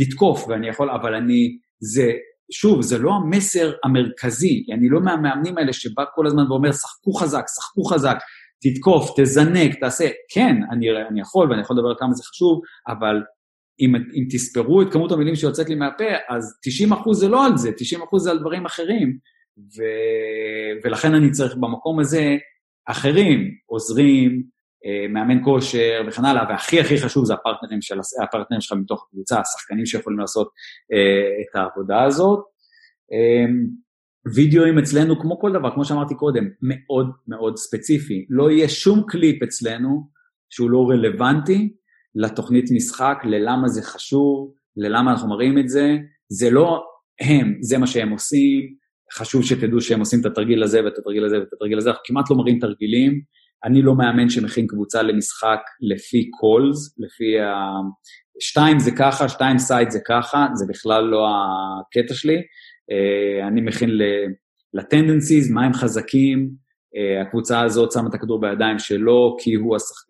לתקוף, 0.00 0.48
ואני 0.48 0.68
יכול, 0.68 0.90
אבל 0.90 1.14
אני, 1.14 1.58
זה, 1.80 2.12
שוב, 2.52 2.82
זה 2.82 2.98
לא 2.98 3.10
המסר 3.12 3.72
המרכזי, 3.84 4.64
אני 4.72 4.88
לא 4.88 5.00
מהמאמנים 5.00 5.58
האלה 5.58 5.72
שבא 5.72 6.04
כל 6.14 6.26
הזמן 6.26 6.50
ואומר, 6.50 6.72
שחקו 6.72 7.12
חזק, 7.12 7.44
שחקו 7.54 7.84
חזק, 7.84 8.16
תתקוף, 8.62 9.10
תזנק, 9.20 9.80
תעשה. 9.80 10.08
כן, 10.34 10.56
אני, 10.72 10.86
אני 11.10 11.20
יכול, 11.20 11.50
ואני 11.50 11.60
יכול 11.60 11.76
לדבר 11.76 11.88
על 11.88 11.96
כמה 11.98 12.12
זה 12.12 12.22
חשוב, 12.24 12.60
אבל 12.88 13.16
אם, 13.80 13.96
אם 13.96 14.24
תספרו 14.30 14.82
את 14.82 14.92
כמות 14.92 15.12
המילים 15.12 15.34
שיוצאת 15.34 15.68
לי 15.68 15.74
מהפה, 15.74 16.04
אז 16.28 16.44
90% 17.10 17.12
זה 17.12 17.28
לא 17.28 17.46
על 17.46 17.56
זה, 17.56 17.70
90% 17.70 18.18
זה 18.18 18.30
על 18.30 18.38
דברים 18.38 18.66
אחרים. 18.66 19.18
ו... 19.58 19.82
ולכן 20.84 21.14
אני 21.14 21.30
צריך 21.30 21.54
במקום 21.54 22.00
הזה 22.00 22.36
אחרים, 22.86 23.50
עוזרים, 23.66 24.42
אה, 24.86 25.08
מאמן 25.08 25.44
כושר 25.44 26.02
וכן 26.08 26.24
הלאה, 26.24 26.44
והכי 26.48 26.80
הכי 26.80 26.98
חשוב 26.98 27.24
זה 27.24 27.34
הפרטנרים, 27.34 27.82
של, 27.82 28.00
הפרטנרים 28.22 28.60
שלך 28.60 28.78
מתוך 28.78 29.06
הקבוצה, 29.08 29.40
השחקנים 29.40 29.86
שיכולים 29.86 30.18
לעשות 30.18 30.50
אה, 30.92 31.42
את 31.42 31.56
העבודה 31.56 32.04
הזאת. 32.04 32.38
אה, 33.12 33.52
וידאוים 34.34 34.78
אצלנו, 34.78 35.20
כמו 35.20 35.40
כל 35.40 35.52
דבר, 35.52 35.74
כמו 35.74 35.84
שאמרתי 35.84 36.14
קודם, 36.14 36.48
מאוד 36.62 37.10
מאוד 37.28 37.56
ספציפי. 37.56 38.26
לא 38.30 38.50
יהיה 38.50 38.68
שום 38.68 39.04
קליפ 39.08 39.42
אצלנו 39.42 40.08
שהוא 40.50 40.70
לא 40.70 40.86
רלוונטי 40.90 41.72
לתוכנית 42.14 42.64
משחק, 42.70 43.18
ללמה 43.24 43.68
זה 43.68 43.82
חשוב, 43.82 44.52
ללמה 44.76 45.10
אנחנו 45.10 45.28
מראים 45.28 45.58
את 45.58 45.68
זה. 45.68 45.96
זה 46.28 46.50
לא 46.50 46.84
הם, 47.20 47.58
זה 47.60 47.78
מה 47.78 47.86
שהם 47.86 48.10
עושים, 48.10 48.74
חשוב 49.12 49.44
שתדעו 49.44 49.80
שהם 49.80 50.00
עושים 50.00 50.20
את 50.20 50.26
התרגיל 50.26 50.62
הזה 50.62 50.84
ואת 50.84 50.98
התרגיל 50.98 51.24
הזה 51.24 51.38
ואת 51.38 51.52
התרגיל 51.52 51.78
הזה, 51.78 51.90
אנחנו 51.90 52.02
כמעט 52.04 52.30
לא 52.30 52.36
מראים 52.36 52.58
תרגילים, 52.58 53.20
אני 53.64 53.82
לא 53.82 53.94
מאמן 53.94 54.28
שמכין 54.28 54.66
קבוצה 54.66 55.02
למשחק 55.02 55.60
לפי 55.80 56.30
calls, 56.30 56.98
לפי 56.98 57.40
ה... 57.40 57.54
שתיים 58.40 58.78
זה 58.78 58.90
ככה, 58.90 59.28
שתיים 59.28 59.58
side 59.58 59.90
זה 59.90 59.98
ככה, 60.06 60.46
זה 60.54 60.64
בכלל 60.68 61.04
לא 61.04 61.26
הקטע 61.28 62.14
שלי. 62.14 62.36
אה, 62.90 63.48
אני 63.48 63.60
מכין 63.60 63.90
ל 64.74 64.80
tendencies, 64.80 65.50
מה 65.50 65.64
הם 65.64 65.72
חזקים, 65.72 66.50
אה, 66.96 67.22
הקבוצה 67.22 67.60
הזאת 67.60 67.92
שמה 67.92 68.08
את 68.08 68.14
הכדור 68.14 68.40
בידיים 68.40 68.78
שלו, 68.78 69.36
כי 69.40 69.54
הוא 69.54 69.76
השחק... 69.76 70.06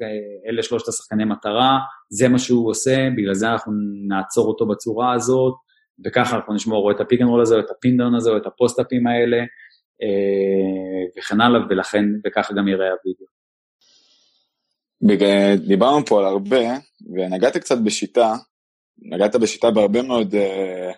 אלה 0.48 0.62
שלושת 0.62 0.88
השחקני 0.88 1.24
מטרה, 1.24 1.78
זה 2.10 2.28
מה 2.28 2.38
שהוא 2.38 2.70
עושה, 2.70 3.08
בגלל 3.16 3.34
זה 3.34 3.52
אנחנו 3.52 3.72
נעצור 4.08 4.48
אותו 4.48 4.66
בצורה 4.66 5.12
הזאת, 5.12 5.54
וככה 6.04 6.36
אנחנו 6.36 6.54
נשמור 6.54 6.84
או 6.84 6.90
את 6.90 7.00
ה 7.00 7.04
pick 7.04 7.20
and 7.20 7.28
roll 7.28 7.42
הזה, 7.42 7.54
או 7.54 7.60
את 7.60 7.70
ה 7.70 7.76
pin 7.76 7.92
down 7.92 8.14
הזה, 8.14 8.30
או 8.30 8.36
את 8.36 8.46
ה 8.46 8.52
post-up 8.52 8.94
ים 8.94 9.06
האלה, 9.06 9.36
אה, 10.02 11.18
וכן 11.18 11.40
הלאה, 11.40 11.60
ולכן, 11.70 12.04
וככה 12.24 12.54
גם 12.54 12.68
יראה 12.68 12.86
הווידאו. 12.90 13.26
דיברנו 15.68 16.06
פה 16.06 16.18
על 16.18 16.24
הרבה, 16.24 16.64
ונגעת 17.14 17.56
קצת 17.56 17.78
בשיטה, 17.84 18.34
נגעת 18.98 19.36
בשיטה 19.36 19.70
בהרבה 19.70 20.02
מאוד 20.02 20.34
uh, 20.34 20.96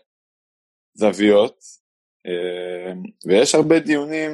זוויות, 0.95 1.59
uh, 2.27 3.29
ויש 3.29 3.55
הרבה 3.55 3.79
דיונים, 3.79 4.31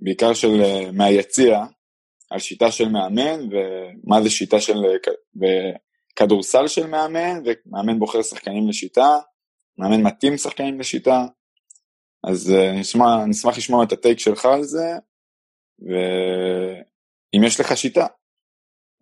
בעיקר 0.00 0.34
של 0.34 0.48
uh, 0.48 0.92
מהיציע, 0.92 1.64
על 2.30 2.38
שיטה 2.38 2.70
של 2.70 2.88
מאמן, 2.88 3.40
ומה 3.50 4.22
זה 4.22 4.30
שיטה 4.30 4.60
של 4.60 4.74
כדורסל 6.16 6.68
של 6.68 6.86
מאמן, 6.86 7.42
ומאמן 7.44 7.98
בוחר 7.98 8.22
שחקנים 8.22 8.68
לשיטה, 8.68 9.18
מאמן 9.78 10.02
מתאים 10.02 10.36
שחקנים 10.36 10.80
לשיטה, 10.80 11.26
אז 12.26 12.50
uh, 12.50 12.80
נשמע, 12.80 13.24
נשמח 13.26 13.58
לשמוע 13.58 13.84
את 13.84 13.92
הטייק 13.92 14.18
שלך 14.18 14.44
על 14.44 14.62
זה, 14.62 14.98
ואם 15.78 17.44
יש 17.44 17.60
לך 17.60 17.76
שיטה. 17.76 18.06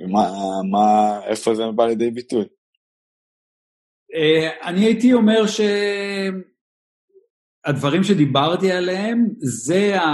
ומה, 0.00 0.30
מה, 0.70 1.20
איפה 1.26 1.54
זה 1.54 1.62
בא 1.76 1.86
לידי 1.86 2.10
ביטוי? 2.10 2.44
אה, 4.14 4.68
אני 4.68 4.84
הייתי 4.84 5.12
אומר 5.12 5.44
שהדברים 7.66 8.04
שדיברתי 8.04 8.72
עליהם, 8.72 9.28
זה, 9.38 10.00
ה... 10.00 10.06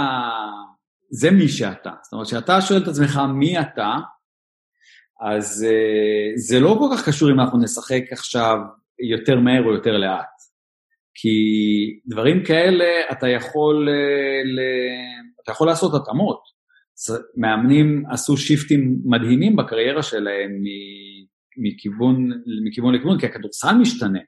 זה 1.11 1.31
מי 1.31 1.47
שאתה. 1.47 1.91
זאת 2.03 2.13
אומרת, 2.13 2.27
כשאתה 2.27 2.61
שואל 2.61 2.83
את 2.83 2.87
עצמך 2.87 3.19
מי 3.39 3.59
אתה, 3.59 3.95
אז 5.21 5.65
uh, 5.69 6.33
זה 6.35 6.59
לא 6.59 6.75
כל 6.79 6.95
כך 6.95 7.07
קשור 7.09 7.31
אם 7.31 7.39
אנחנו 7.39 7.59
נשחק 7.63 8.01
עכשיו 8.11 8.57
יותר 9.13 9.39
מהר 9.39 9.63
או 9.65 9.73
יותר 9.73 9.97
לאט. 9.97 10.41
כי 11.15 11.29
דברים 12.07 12.43
כאלה, 12.43 12.85
אתה 13.11 13.27
יכול, 13.27 13.87
uh, 13.89 14.47
ל... 14.47 14.59
אתה 15.43 15.51
יכול 15.51 15.67
לעשות 15.67 15.93
התאמות. 15.93 16.61
מאמנים 17.37 18.03
עשו 18.11 18.37
shift 18.37 18.80
ים 18.80 18.97
מדהימים 19.05 19.55
בקריירה 19.55 20.03
שלהם 20.03 20.51
מכיוון, 21.57 22.29
מכיוון 22.65 22.95
לכיוון, 22.95 23.19
כי 23.19 23.25
הכדורסל 23.25 23.75
משתנה. 23.81 24.19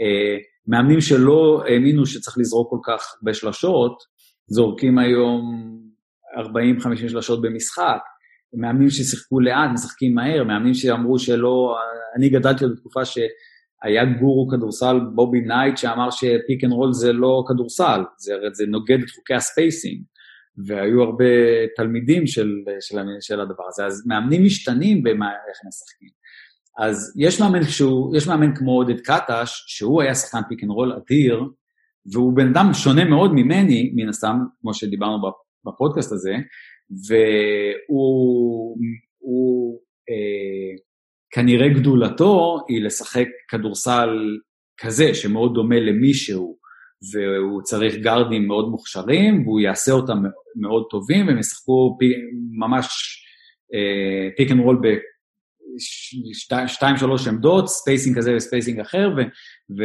אה, 0.00 0.36
מאמנים 0.66 1.00
שלא 1.00 1.62
האמינו 1.66 2.06
שצריך 2.06 2.38
לזרוק 2.38 2.70
כל 2.70 2.92
כך 2.92 3.14
הרבה 3.16 3.34
שלשות, 3.34 3.92
זורקים 4.46 4.98
היום 4.98 5.42
40-50 6.36 7.08
שלשות 7.08 7.42
במשחק. 7.42 8.00
מאמנים 8.54 8.90
ששיחקו 8.90 9.40
לאט, 9.40 9.70
משחקים 9.72 10.14
מהר, 10.14 10.44
מאמנים 10.44 10.74
שאמרו 10.74 11.18
שלא... 11.18 11.76
אני 12.16 12.28
גדלתי 12.28 12.64
בתקופה 12.66 13.04
שהיה 13.82 14.04
גורו 14.04 14.48
כדורסל, 14.48 15.00
בובי 15.14 15.40
נייט, 15.40 15.76
שאמר 15.76 16.10
ש 16.10 16.28
pick 16.28 16.64
and 16.64 16.72
roll 16.72 16.92
זה 16.92 17.12
לא 17.12 17.44
כדורסל, 17.48 18.00
זה, 18.18 18.34
זה 18.52 18.66
נוגד 18.66 18.98
את 19.02 19.10
חוקי 19.10 19.34
ה 19.34 19.42
spacing. 19.42 20.02
והיו 20.66 21.02
הרבה 21.02 21.24
תלמידים 21.76 22.26
של, 22.26 22.50
של, 22.80 22.96
של 23.20 23.40
הדבר 23.40 23.64
הזה, 23.68 23.86
אז 23.86 24.06
מאמנים 24.06 24.44
משתנים 24.44 25.02
במה, 25.02 25.26
איך 25.26 25.58
הם 25.62 25.68
משחקים. 25.68 26.08
אז 26.78 27.14
יש 27.18 27.40
מאמן, 27.40 27.62
שהוא, 27.62 28.16
יש 28.16 28.28
מאמן 28.28 28.56
כמו 28.56 28.72
עודד 28.72 29.00
קטש, 29.00 29.64
שהוא 29.66 30.02
היה 30.02 30.14
שחקן 30.14 30.40
pick 30.48 30.62
and 30.62 30.70
roll 30.70 30.92
אדיר, 30.92 31.44
והוא 32.12 32.36
בן 32.36 32.48
אדם 32.48 32.74
שונה 32.74 33.04
מאוד 33.04 33.30
ממני, 33.34 33.92
מן 33.94 34.08
הסתם, 34.08 34.36
כמו 34.60 34.74
שדיברנו 34.74 35.18
בפודקאסט 35.66 36.12
הזה, 36.12 36.34
והוא 37.08 38.76
הוא, 39.18 39.80
אה, 40.10 40.76
כנראה 41.32 41.68
גדולתו 41.68 42.58
היא 42.68 42.84
לשחק 42.84 43.26
כדורסל 43.48 44.08
כזה, 44.78 45.14
שמאוד 45.14 45.54
דומה 45.54 45.80
למישהו, 45.80 46.56
והוא 47.12 47.62
צריך 47.62 47.94
גארדים 47.94 48.46
מאוד 48.46 48.68
מוכשרים, 48.68 49.46
והוא 49.46 49.60
יעשה 49.60 49.92
אותם 49.92 50.22
מאוד 50.56 50.84
טובים, 50.90 51.26
והם 51.26 51.38
ישחקו 51.38 51.96
פי, 51.98 52.12
ממש 52.58 52.86
pick 54.36 54.50
and 54.50 54.60
roll 54.60 54.80
בשתיים, 56.60 56.96
שלוש 56.96 57.28
עמדות, 57.28 57.68
spacing 57.68 58.16
כזה 58.16 58.36
ו 58.36 58.41
spacing 58.41 58.80
אחר, 58.80 59.10
ו, 59.16 59.20
ו, 59.78 59.82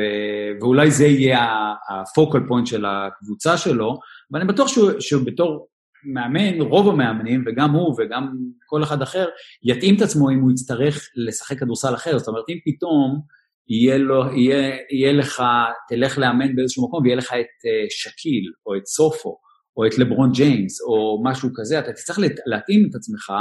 ואולי 0.62 0.92
זה 0.92 1.08
יהיה 1.08 1.74
ה 1.90 1.98
focal 1.98 2.40
point 2.48 2.68
של 2.68 2.86
הקבוצה 2.86 3.58
שלו, 3.58 4.00
ואני 4.32 4.46
בטוח 4.46 4.68
שהוא, 4.68 4.92
שהוא 5.00 5.26
בתור 5.26 5.68
מאמן, 6.04 6.62
רוב 6.62 6.90
המאמנים, 6.90 7.44
וגם 7.48 7.72
הוא 7.72 7.96
וגם 7.98 8.28
כל 8.66 8.84
אחד 8.84 9.02
אחר, 9.02 9.28
יתאים 9.64 9.96
את 9.96 10.02
עצמו 10.02 10.30
אם 10.30 10.40
הוא 10.40 10.52
יצטרך 10.52 11.10
לשחק 11.28 11.60
כדורסל 11.60 11.94
אחר. 11.94 12.18
זאת 12.18 12.28
אומרת, 12.28 12.46
אם 12.50 12.58
פתאום 12.66 13.22
יהיה, 13.70 13.98
לו, 13.98 14.24
יהיה, 14.36 14.78
יהיה 14.92 15.14
לך, 15.14 15.44
תלך 15.90 16.18
לאמן 16.18 16.56
באיזשהו 16.56 16.88
מקום 16.88 17.04
ויהיה 17.04 17.16
לך 17.16 17.34
את 17.34 17.38
uh, 17.38 17.88
שקיל, 17.90 18.52
או 18.66 18.76
את 18.76 18.86
סופו, 18.86 19.38
או 19.78 19.86
את 19.86 19.98
לברון 19.98 20.32
ג'יימס, 20.32 20.82
או 20.82 21.24
משהו 21.24 21.50
כזה, 21.56 21.80
אתה 21.80 21.92
תצטרך 21.92 22.20
להתאים 22.46 22.88
את 22.90 22.96
עצמך, 22.96 23.32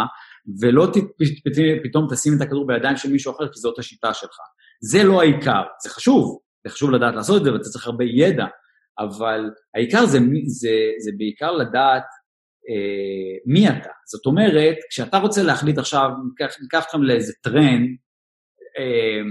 ולא 0.61 0.93
פתאום 1.85 2.07
תשים 2.13 2.33
את 2.37 2.41
הכדור 2.41 2.67
בידיים 2.67 2.97
של 2.97 3.13
מישהו 3.13 3.33
אחר, 3.33 3.49
כי 3.53 3.61
זאת 3.61 3.79
השיטה 3.79 4.15
שלך. 4.15 4.37
זה 4.81 5.03
לא 5.03 5.21
העיקר, 5.21 5.63
זה 5.83 5.91
חשוב, 5.91 6.39
זה 6.67 6.73
חשוב 6.73 6.91
לדעת 6.91 7.15
לעשות 7.15 7.41
את 7.41 7.45
זה, 7.45 7.53
ואתה 7.53 7.65
צריך 7.65 7.87
הרבה 7.87 8.05
ידע, 8.05 8.47
אבל 8.99 9.51
העיקר 9.75 10.07
זה, 10.07 10.19
זה, 10.47 10.71
זה 11.05 11.11
בעיקר 11.19 11.53
לדעת 11.53 12.03
אה, 12.03 12.16
מי 13.47 13.69
אתה. 13.69 13.91
זאת 14.07 14.27
אומרת, 14.27 14.77
כשאתה 14.91 15.19
רוצה 15.19 15.43
להחליט 15.43 15.79
עכשיו, 15.79 16.11
ניקח 16.63 16.85
אתכם 16.85 17.03
לאיזה 17.03 17.33
טרנד, 17.43 17.89
אה, 18.79 19.23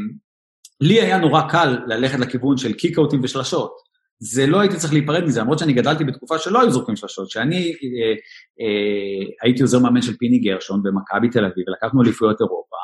לי 0.82 1.02
היה 1.02 1.18
נורא 1.18 1.42
קל 1.50 1.78
ללכת 1.88 2.20
לכיוון 2.20 2.58
של 2.58 2.74
קיקאוטים 2.74 3.24
ושלשות. 3.24 3.86
זה 4.20 4.48
לא 4.48 4.60
הייתי 4.60 4.76
צריך 4.76 4.94
להיפרד 4.94 5.24
מזה, 5.24 5.42
למרות 5.42 5.60
שאני 5.60 5.74
גדלתי 5.74 6.04
בתקופה 6.04 6.38
שלא 6.38 6.62
היו 6.62 6.72
זורקים 6.72 6.96
שלשות, 6.96 7.30
שאני 7.30 7.58
אה, 7.58 8.12
אה, 8.62 9.34
הייתי 9.44 9.62
עוזר 9.62 9.80
מאמן 9.80 10.02
של 10.02 10.18
פיני 10.18 10.40
גרשון 10.40 10.84
במכבי 10.84 11.30
תל 11.30 11.46
אביב, 11.46 11.66
ולקחנו 11.68 12.02
אליפויות 12.02 12.42
אירופה, 12.42 12.76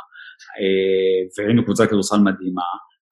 אה, 0.60 1.44
והיינו 1.44 1.64
קבוצה 1.64 1.88
כדורסל 1.88 2.18
מדהימה, 2.18 2.62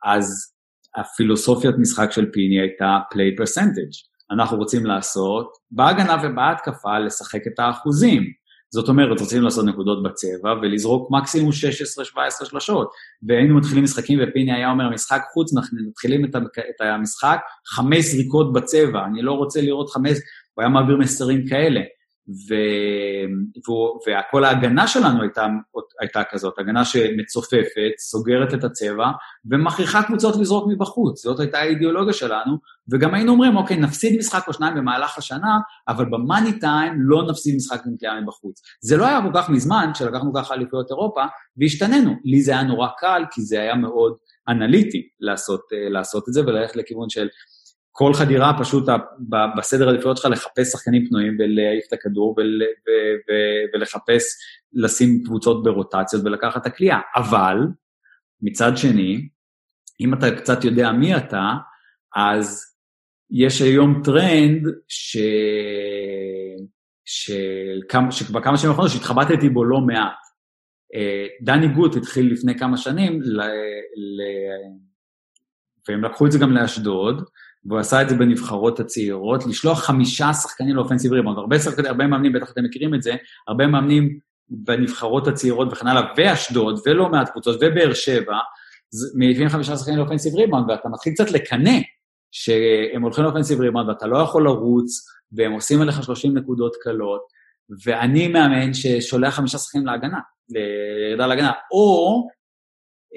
אז 0.05 0.53
הפילוסופיית 0.95 1.75
משחק 1.79 2.11
של 2.11 2.31
פיני 2.31 2.59
הייתה 2.59 2.97
play 3.13 3.41
percentage. 3.41 4.08
אנחנו 4.31 4.57
רוצים 4.57 4.85
לעשות 4.85 5.51
בהגנה 5.71 6.17
ובהתקפה 6.23 6.99
לשחק 6.99 7.47
את 7.47 7.59
האחוזים. 7.59 8.23
זאת 8.73 8.89
אומרת, 8.89 9.19
רוצים 9.19 9.41
לעשות 9.41 9.65
נקודות 9.65 10.03
בצבע 10.03 10.53
ולזרוק 10.61 11.11
מקסימום 11.11 11.51
16-17 11.51 12.45
שלשות. 12.45 12.89
והיינו 13.27 13.57
מתחילים 13.57 13.83
משחקים, 13.83 14.19
ופיני 14.21 14.53
היה 14.53 14.71
אומר, 14.71 14.89
משחק 14.89 15.21
חוץ, 15.33 15.57
אנחנו 15.57 15.77
מתחילים 15.89 16.25
את 16.25 16.81
המשחק, 16.81 17.39
חמש 17.67 18.05
זריקות 18.05 18.53
בצבע, 18.53 19.05
אני 19.05 19.21
לא 19.21 19.31
רוצה 19.31 19.61
לראות 19.61 19.89
חמש, 19.89 20.17
הוא 20.53 20.63
היה 20.63 20.69
מעביר 20.69 20.97
מסרים 20.97 21.47
כאלה. 21.47 21.81
ו... 22.29 22.53
וכל 24.07 24.43
ההגנה 24.43 24.87
שלנו 24.87 25.21
הייתה, 25.21 25.47
הייתה 25.99 26.23
כזאת, 26.31 26.59
הגנה 26.59 26.85
שמצופפת, 26.85 27.91
סוגרת 27.99 28.53
את 28.53 28.63
הצבע, 28.63 29.07
ומכריחה 29.51 30.03
קבוצות 30.03 30.35
לזרוק 30.35 30.65
מבחוץ. 30.71 31.23
זאת 31.23 31.39
הייתה 31.39 31.57
האידיאולוגיה 31.57 32.13
שלנו, 32.13 32.57
וגם 32.91 33.13
היינו 33.13 33.31
אומרים, 33.31 33.57
אוקיי, 33.57 33.77
נפסיד 33.77 34.17
משחק 34.19 34.47
או 34.47 34.53
שניים 34.53 34.75
במהלך 34.75 35.17
השנה, 35.17 35.57
אבל 35.87 36.05
במאני 36.05 36.59
טיים 36.59 36.93
לא 36.97 37.27
נפסיד 37.29 37.55
משחק 37.55 37.81
עם 37.85 38.23
מבחוץ. 38.23 38.61
זה 38.81 38.97
לא 38.97 39.05
היה 39.05 39.21
כל 39.21 39.41
כך 39.41 39.49
מזמן, 39.49 39.91
כשלקחנו 39.93 40.33
ככה 40.33 40.53
אליפויות 40.53 40.91
אירופה, 40.91 41.21
והשתננו. 41.57 42.15
לי 42.25 42.41
זה 42.41 42.51
היה 42.51 42.63
נורא 42.63 42.87
קל, 42.97 43.23
כי 43.31 43.41
זה 43.41 43.61
היה 43.61 43.75
מאוד 43.75 44.13
אנליטי 44.49 45.07
לעשות, 45.19 45.61
אה, 45.73 45.89
לעשות 45.89 46.23
את 46.29 46.33
זה, 46.33 46.41
וללכת 46.41 46.75
לכיוון 46.75 47.09
של 47.09 47.27
כל 47.99 48.13
חדירה 48.13 48.53
פשוט 48.59 48.89
בסדר 49.57 49.89
העדיפויות 49.89 50.17
שלך 50.17 50.25
לחפש 50.31 50.71
שחקנים 50.71 51.07
פנויים 51.09 51.37
ולהעיף 51.39 51.83
את 51.87 51.93
הכדור 51.93 52.35
ול, 52.37 52.61
ו, 52.61 52.89
ו, 53.29 53.33
ולחפש 53.73 54.23
לשים 54.73 55.23
קבוצות 55.25 55.63
ברוטציות 55.63 56.25
ולקחת 56.25 56.61
את 56.61 56.65
הכלייה. 56.65 56.99
אבל 57.15 57.57
מצד 58.41 58.77
שני, 58.77 59.29
אם 60.01 60.13
אתה 60.13 60.35
קצת 60.35 60.63
יודע 60.63 60.91
מי 60.91 61.17
אתה, 61.17 61.53
אז 62.15 62.75
יש 63.31 63.61
היום 63.61 64.01
טרנד 64.03 64.67
ש... 64.87 65.17
שכמה, 67.05 68.11
שכבר 68.11 68.41
כמה 68.41 68.57
שנים 68.57 68.69
האחרונות 68.69 68.91
שהתחבטתי 68.91 69.49
בו 69.49 69.63
לא 69.63 69.81
מעט. 69.81 70.19
אה, 70.95 71.27
דני 71.41 71.67
גוט 71.67 71.95
התחיל 71.95 72.33
לפני 72.33 72.59
כמה 72.59 72.77
שנים, 72.77 73.21
ל... 73.21 73.41
ל... 73.95 74.21
והם 75.87 76.03
לקחו 76.03 76.25
את 76.25 76.31
זה 76.31 76.39
גם 76.39 76.51
לאשדוד, 76.51 77.23
והוא 77.69 77.79
עשה 77.79 78.01
את 78.01 78.09
זה 78.09 78.15
בנבחרות 78.15 78.79
הצעירות, 78.79 79.45
לשלוח 79.45 79.79
חמישה 79.79 80.33
שחקנים 80.33 80.75
ל 80.75 80.79
offensive 80.79 81.13
rebound. 81.13 81.37
הרבה, 81.37 81.59
שחקנים, 81.59 81.85
הרבה 81.85 82.07
מאמנים, 82.07 82.33
בטח 82.33 82.51
אתם 82.51 82.63
מכירים 82.63 82.95
את 82.95 83.01
זה, 83.01 83.15
הרבה 83.47 83.67
מאמנים 83.67 84.19
בנבחרות 84.49 85.27
הצעירות 85.27 85.67
וכן 85.71 85.87
הלאה, 85.87 86.01
ואשדוד, 86.17 86.79
ולא 86.85 87.09
מעט 87.09 87.29
קבוצות, 87.29 87.55
ובאר 87.55 87.93
שבע, 87.93 88.37
מביאים 89.15 89.49
חמישה 89.49 89.77
שחקנים 89.77 89.97
ל 89.97 90.01
offensive 90.01 90.35
rebound, 90.35 90.69
ואתה 90.69 90.89
מתחיל 90.89 91.13
קצת 91.13 91.31
לקנא 91.31 91.79
שהם 92.31 93.01
הולכים 93.01 93.23
ל 93.23 93.27
offensive 93.27 93.59
rebound 93.59 93.89
ואתה 93.89 94.07
לא 94.07 94.17
יכול 94.17 94.43
לרוץ, 94.43 95.05
והם 95.31 95.51
עושים 95.51 95.81
עליך 95.81 96.03
30 96.03 96.37
נקודות 96.37 96.75
קלות, 96.81 97.21
ואני 97.85 98.27
מאמן 98.27 98.73
ששולח 98.73 99.33
חמישה 99.33 99.57
שחקנים 99.57 99.85
להגנה, 99.85 100.19
לירידה 100.49 101.27
להגנה, 101.27 101.51
או 101.71 102.27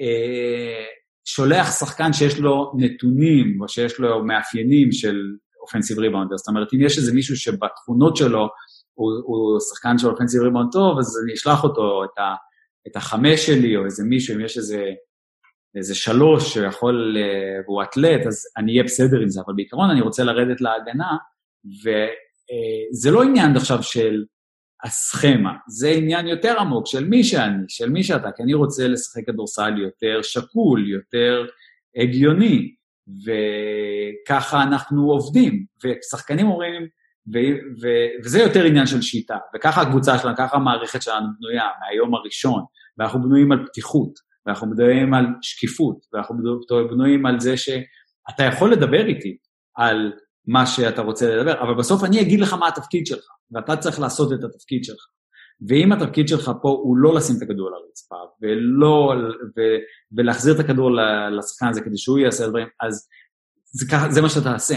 אה, 0.01 0.85
שולח 1.25 1.79
שחקן 1.79 2.13
שיש 2.13 2.39
לו 2.39 2.71
נתונים, 2.77 3.61
או 3.61 3.69
שיש 3.69 3.99
לו 3.99 4.25
מאפיינים 4.25 4.91
של 4.91 5.15
offensive 5.61 5.99
rebound, 5.99 6.29
זאת 6.35 6.47
אומרת, 6.47 6.67
אם 6.73 6.81
יש 6.81 6.97
איזה 6.97 7.13
מישהו 7.13 7.35
שבתכונות 7.35 8.17
שלו 8.17 8.47
הוא, 8.93 9.11
הוא 9.23 9.59
שחקן 9.59 9.97
של 9.97 10.07
offensive 10.07 10.41
rebound 10.41 10.69
טוב, 10.71 10.99
אז 10.99 11.19
אני 11.23 11.33
אשלח 11.33 11.63
אותו, 11.63 12.03
את, 12.03 12.17
ה, 12.17 12.35
את 12.87 12.95
החמש 12.95 13.45
שלי, 13.45 13.77
או 13.77 13.85
איזה 13.85 14.03
מישהו, 14.03 14.35
אם 14.35 14.45
יש 14.45 14.57
איזה, 14.57 14.85
איזה 15.75 15.95
שלוש 15.95 16.53
שיכול, 16.53 17.17
אה, 17.17 17.61
והוא 17.65 17.83
אתלט, 17.83 18.27
אז 18.27 18.45
אני 18.57 18.71
אהיה 18.71 18.83
בסדר 18.83 19.19
עם 19.19 19.29
זה, 19.29 19.41
אבל 19.45 19.53
בעיקרון 19.55 19.89
אני 19.89 20.01
רוצה 20.01 20.23
לרדת 20.23 20.61
להגנה, 20.61 21.17
וזה 21.81 23.09
אה, 23.09 23.13
לא 23.13 23.23
עניין 23.23 23.57
עכשיו 23.57 23.83
של 23.83 24.23
הסכמה, 24.83 25.53
זה 25.67 25.89
עניין 25.89 26.27
יותר 26.27 26.59
עמוק 26.59 26.87
של 26.87 27.05
מי 27.05 27.23
שאני, 27.23 27.63
של 27.67 27.89
מי 27.89 28.03
שאתה, 28.03 28.31
כי 28.35 28.43
אני 28.43 28.53
רוצה 28.53 28.87
לשחק 28.87 29.25
כדורסל 29.25 29.77
יותר 29.77 30.21
שקול, 30.21 30.89
יותר 30.89 31.45
הגיוני, 31.95 32.75
וככה 33.07 34.63
אנחנו 34.63 35.11
עובדים. 35.11 35.65
ושחקנים 35.83 36.47
אומרים, 36.47 36.81
ו- 37.33 37.59
ו- 37.81 38.23
וזה 38.23 38.39
יותר 38.39 38.63
עניין 38.63 38.85
של 38.85 39.01
שיטה, 39.01 39.37
וככה 39.55 39.81
הקבוצה 39.81 40.17
שלנו, 40.17 40.35
ככה 40.37 40.55
המערכת 40.57 41.01
שלנו 41.01 41.27
בנויה 41.39 41.67
מהיום 41.81 42.15
הראשון, 42.15 42.63
ואנחנו 42.97 43.21
בנויים 43.21 43.51
על 43.51 43.65
פתיחות, 43.65 44.13
ואנחנו 44.45 44.69
בנויים 44.69 45.13
על 45.13 45.25
שקיפות, 45.41 45.97
ואנחנו 46.13 46.35
בנויים 46.89 47.25
על 47.25 47.39
זה 47.39 47.57
שאתה 47.57 48.43
יכול 48.43 48.71
לדבר 48.71 49.05
איתי 49.05 49.37
על 49.75 50.11
מה 50.47 50.65
שאתה 50.65 51.01
רוצה 51.01 51.35
לדבר, 51.35 51.61
אבל 51.61 51.73
בסוף 51.73 52.03
אני 52.03 52.21
אגיד 52.21 52.39
לך 52.39 52.53
מה 52.53 52.67
התפקיד 52.67 53.07
שלך, 53.07 53.25
ואתה 53.51 53.77
צריך 53.77 53.99
לעשות 53.99 54.33
את 54.33 54.43
התפקיד 54.43 54.83
שלך. 54.83 55.05
ואם 55.67 55.91
התפקיד 55.91 56.27
שלך 56.27 56.51
פה 56.61 56.69
הוא 56.69 56.97
לא 56.97 57.15
לשים 57.15 57.35
את 57.37 57.41
הכדור 57.41 57.67
על 57.67 57.73
הרצפה, 57.73 58.15
ולא, 58.41 59.13
ו, 59.57 59.61
ולהחזיר 60.11 60.55
את 60.55 60.59
הכדור 60.59 60.91
לשחקן 61.37 61.67
הזה 61.67 61.81
כדי 61.81 61.97
שהוא 61.97 62.19
יעשה 62.19 62.47
דברים, 62.47 62.67
אז 62.81 63.07
זה, 63.63 63.85
ככה, 63.91 64.11
זה 64.11 64.21
מה 64.21 64.29
שאתה 64.29 64.43
תעשה, 64.43 64.75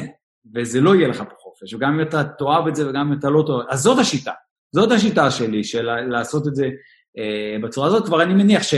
וזה 0.54 0.80
לא 0.80 0.94
יהיה 0.94 1.08
לך 1.08 1.18
פה 1.18 1.34
חופש, 1.38 1.74
וגם 1.74 1.94
אם 1.94 2.08
אתה 2.08 2.24
תאהב 2.24 2.66
את 2.66 2.76
זה 2.76 2.90
וגם 2.90 3.12
אם 3.12 3.18
אתה 3.18 3.30
לא 3.30 3.44
תאהב, 3.46 3.66
אז 3.70 3.80
זאת 3.80 3.98
השיטה, 3.98 4.32
זאת 4.74 4.92
השיטה 4.92 5.30
שלי, 5.30 5.64
של 5.64 5.82
לעשות 6.02 6.48
את 6.48 6.54
זה 6.54 6.68
אה, 7.18 7.56
בצורה 7.62 7.86
הזאת, 7.86 8.06
כבר 8.06 8.22
אני 8.22 8.34
מניח 8.34 8.62
ש... 8.62 8.74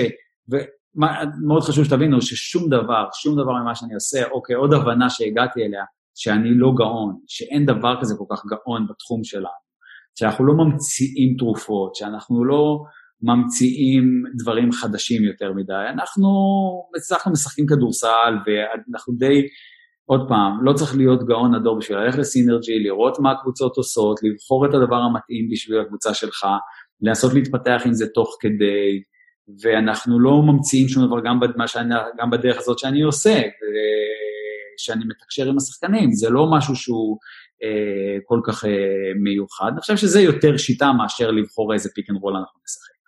ומאוד 0.49 1.63
חשוב 1.63 1.85
שתבינו 1.85 2.23
ששום 2.23 2.69
דבר, 2.71 3.09
שום 3.13 3.35
דבר 3.43 3.53
ממה 3.53 3.75
שאני 3.75 3.95
עושה, 3.95 4.29
אוקיי, 4.29 4.57
עוד 4.57 4.73
הבנה 4.75 5.11
שהגעתי 5.11 5.63
אליה, 5.63 5.85
שאני 6.21 6.51
לא 6.55 6.69
גאון, 6.79 7.15
שאין 7.27 7.67
דבר 7.67 7.95
כזה 8.01 8.15
כל 8.19 8.25
כך 8.37 8.43
גאון 8.47 8.87
בתחום 8.91 9.25
שלנו, 9.25 9.63
שאנחנו 10.19 10.47
לא 10.47 10.55
ממציאים 10.55 11.37
תרופות, 11.39 11.95
שאנחנו 11.95 12.45
לא 12.45 12.79
ממציאים 13.23 14.05
דברים 14.39 14.73
חדשים 14.73 15.25
יותר 15.25 15.53
מדי, 15.53 15.85
אנחנו 15.95 16.29
הצלחנו 16.97 17.33
משחקים 17.33 17.67
כדורסל 17.67 18.35
ואנחנו 18.47 19.15
די, 19.19 19.43
עוד 20.07 20.21
פעם, 20.29 20.65
לא 20.65 20.73
צריך 20.73 20.97
להיות 20.97 21.27
גאון 21.27 21.55
הדור 21.55 21.79
בשביל 21.79 21.99
ללכת 21.99 22.19
לסינרג'י, 22.19 22.79
לראות 22.79 23.19
מה 23.21 23.33
הקבוצות 23.33 23.77
עושות, 23.77 24.21
לבחור 24.23 24.67
את 24.67 24.75
הדבר 24.75 24.97
המתאים 24.97 25.49
בשביל 25.53 25.81
הקבוצה 25.81 26.15
שלך, 26.15 26.47
לנסות 27.01 27.35
להתפתח 27.35 27.83
עם 27.87 27.93
זה 27.93 28.07
תוך 28.15 28.37
כדי, 28.41 29.03
ואנחנו 29.63 30.21
לא 30.21 30.43
ממציאים 30.43 30.89
שום 30.89 31.07
דבר 31.07 31.21
גם, 31.21 31.41
שאני, 31.67 31.95
גם 32.19 32.31
בדרך 32.31 32.59
הזאת 32.59 32.79
שאני 32.79 33.03
עושה. 33.03 33.41
שאני 34.79 35.05
מתקשר 35.05 35.49
עם 35.49 35.57
השחקנים, 35.57 36.13
זה 36.13 36.31
לא 36.31 36.47
משהו 36.57 36.77
שהוא 36.77 37.19
אה, 37.63 38.19
כל 38.25 38.41
כך 38.47 38.65
אה, 38.65 38.71
מיוחד. 39.23 39.71
אני 39.73 39.81
חושב 39.81 39.97
שזה 39.97 40.21
יותר 40.21 40.57
שיטה 40.57 40.93
מאשר 40.93 41.31
לבחור 41.31 41.75
איזה 41.75 41.91
pick 41.95 42.11
and 42.11 42.19
roll 42.21 42.37
אנחנו 42.37 42.61
נשחק. 42.65 42.99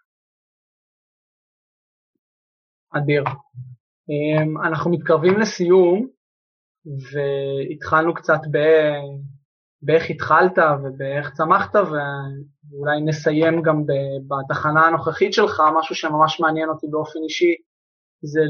אדיר. 2.97 3.25
Um, 3.25 4.67
אנחנו 4.69 4.91
מתקרבים 4.91 5.39
לסיום, 5.39 6.09
והתחלנו 6.87 8.15
קצת 8.15 8.41
ב... 8.53 8.59
באיך 9.83 10.11
התחלת 10.11 10.59
ובאיך 10.83 11.33
צמחת, 11.33 11.75
ואולי 11.75 13.01
נסיים 13.05 13.63
גם 13.63 13.85
בתחנה 14.29 14.87
הנוכחית 14.87 15.33
שלך, 15.33 15.63
משהו 15.79 15.95
שממש 15.95 16.41
מעניין 16.41 16.69
אותי 16.69 16.87
באופן 16.91 17.19
אישי, 17.25 17.55
זה 18.23 18.41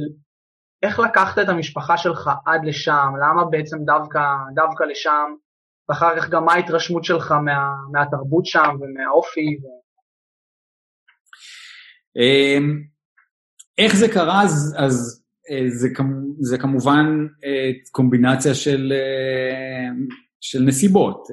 איך 0.83 0.99
לקחת 0.99 1.39
את 1.39 1.49
המשפחה 1.49 1.97
שלך 1.97 2.31
עד 2.47 2.65
לשם? 2.65 3.13
למה 3.23 3.45
בעצם 3.45 3.77
דווקא, 3.85 4.21
דווקא 4.55 4.85
לשם? 4.85 5.35
ואחר 5.89 6.21
כך 6.21 6.29
גם 6.29 6.45
מה 6.45 6.53
ההתרשמות 6.53 7.05
שלך 7.05 7.33
מה, 7.33 7.75
מהתרבות 7.93 8.47
שם 8.47 8.77
ומהאופי? 8.81 9.57
ו... 9.63 9.67
אמ, 12.17 12.83
איך 13.79 13.97
זה 13.97 14.09
קרה? 14.09 14.43
אז, 14.43 14.77
אז 14.79 15.25
אה, 15.51 15.71
זה, 15.71 15.89
זה 16.41 16.59
כמובן 16.59 17.27
אה, 17.45 17.71
קומבינציה 17.91 18.55
של, 18.55 18.93
אה, 18.93 19.89
של 20.41 20.63
נסיבות. 20.63 21.29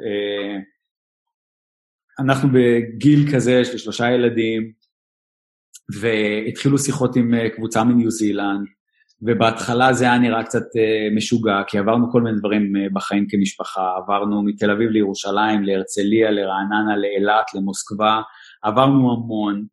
אנחנו 2.19 2.49
בגיל 2.53 3.35
כזה, 3.35 3.51
יש 3.51 3.73
לי 3.73 3.79
שלושה 3.79 4.11
ילדים, 4.11 4.71
והתחילו 6.01 6.77
שיחות 6.77 7.15
עם 7.15 7.33
קבוצה 7.55 7.83
מניו 7.83 8.11
זילנד, 8.11 8.67
ובהתחלה 9.21 9.93
זה 9.93 10.05
היה 10.05 10.17
נראה 10.17 10.43
קצת 10.43 10.61
uh, 10.63 11.15
משוגע, 11.15 11.61
כי 11.67 11.77
עברנו 11.77 12.11
כל 12.11 12.21
מיני 12.21 12.37
דברים 12.39 12.75
uh, 12.75 12.93
בחיים 12.93 13.25
כמשפחה, 13.29 13.91
עברנו 13.97 14.43
מתל 14.43 14.71
אביב 14.71 14.89
לירושלים, 14.89 15.63
להרצליה, 15.63 16.31
לרעננה, 16.31 16.97
לאילת, 16.97 17.45
למוסקבה, 17.55 18.21
עברנו 18.63 19.11
המון, 19.11 19.65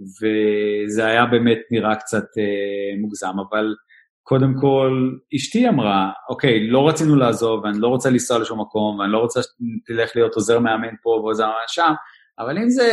וזה 0.00 1.06
היה 1.06 1.26
באמת 1.26 1.58
נראה 1.70 1.96
קצת 1.96 2.24
uh, 2.24 3.00
מוגזם, 3.00 3.34
אבל 3.50 3.74
קודם 4.22 4.54
כל, 4.60 5.10
אשתי 5.36 5.68
אמרה, 5.68 6.10
אוקיי, 6.28 6.68
לא 6.68 6.88
רצינו 6.88 7.16
לעזוב, 7.16 7.64
ואני 7.64 7.80
לא 7.80 7.88
רוצה 7.88 8.10
לנסוע 8.10 8.38
לשום 8.38 8.60
מקום, 8.60 8.98
ואני 8.98 9.12
לא 9.12 9.18
רוצה 9.18 9.40
שתלך 9.42 10.10
להיות 10.16 10.34
עוזר 10.34 10.58
מאמן 10.58 10.94
פה 11.02 11.10
ועוזר 11.10 11.44
מאמן 11.44 11.68
שם, 11.68 11.92
אבל 12.38 12.58
אם 12.58 12.70
זה 12.70 12.88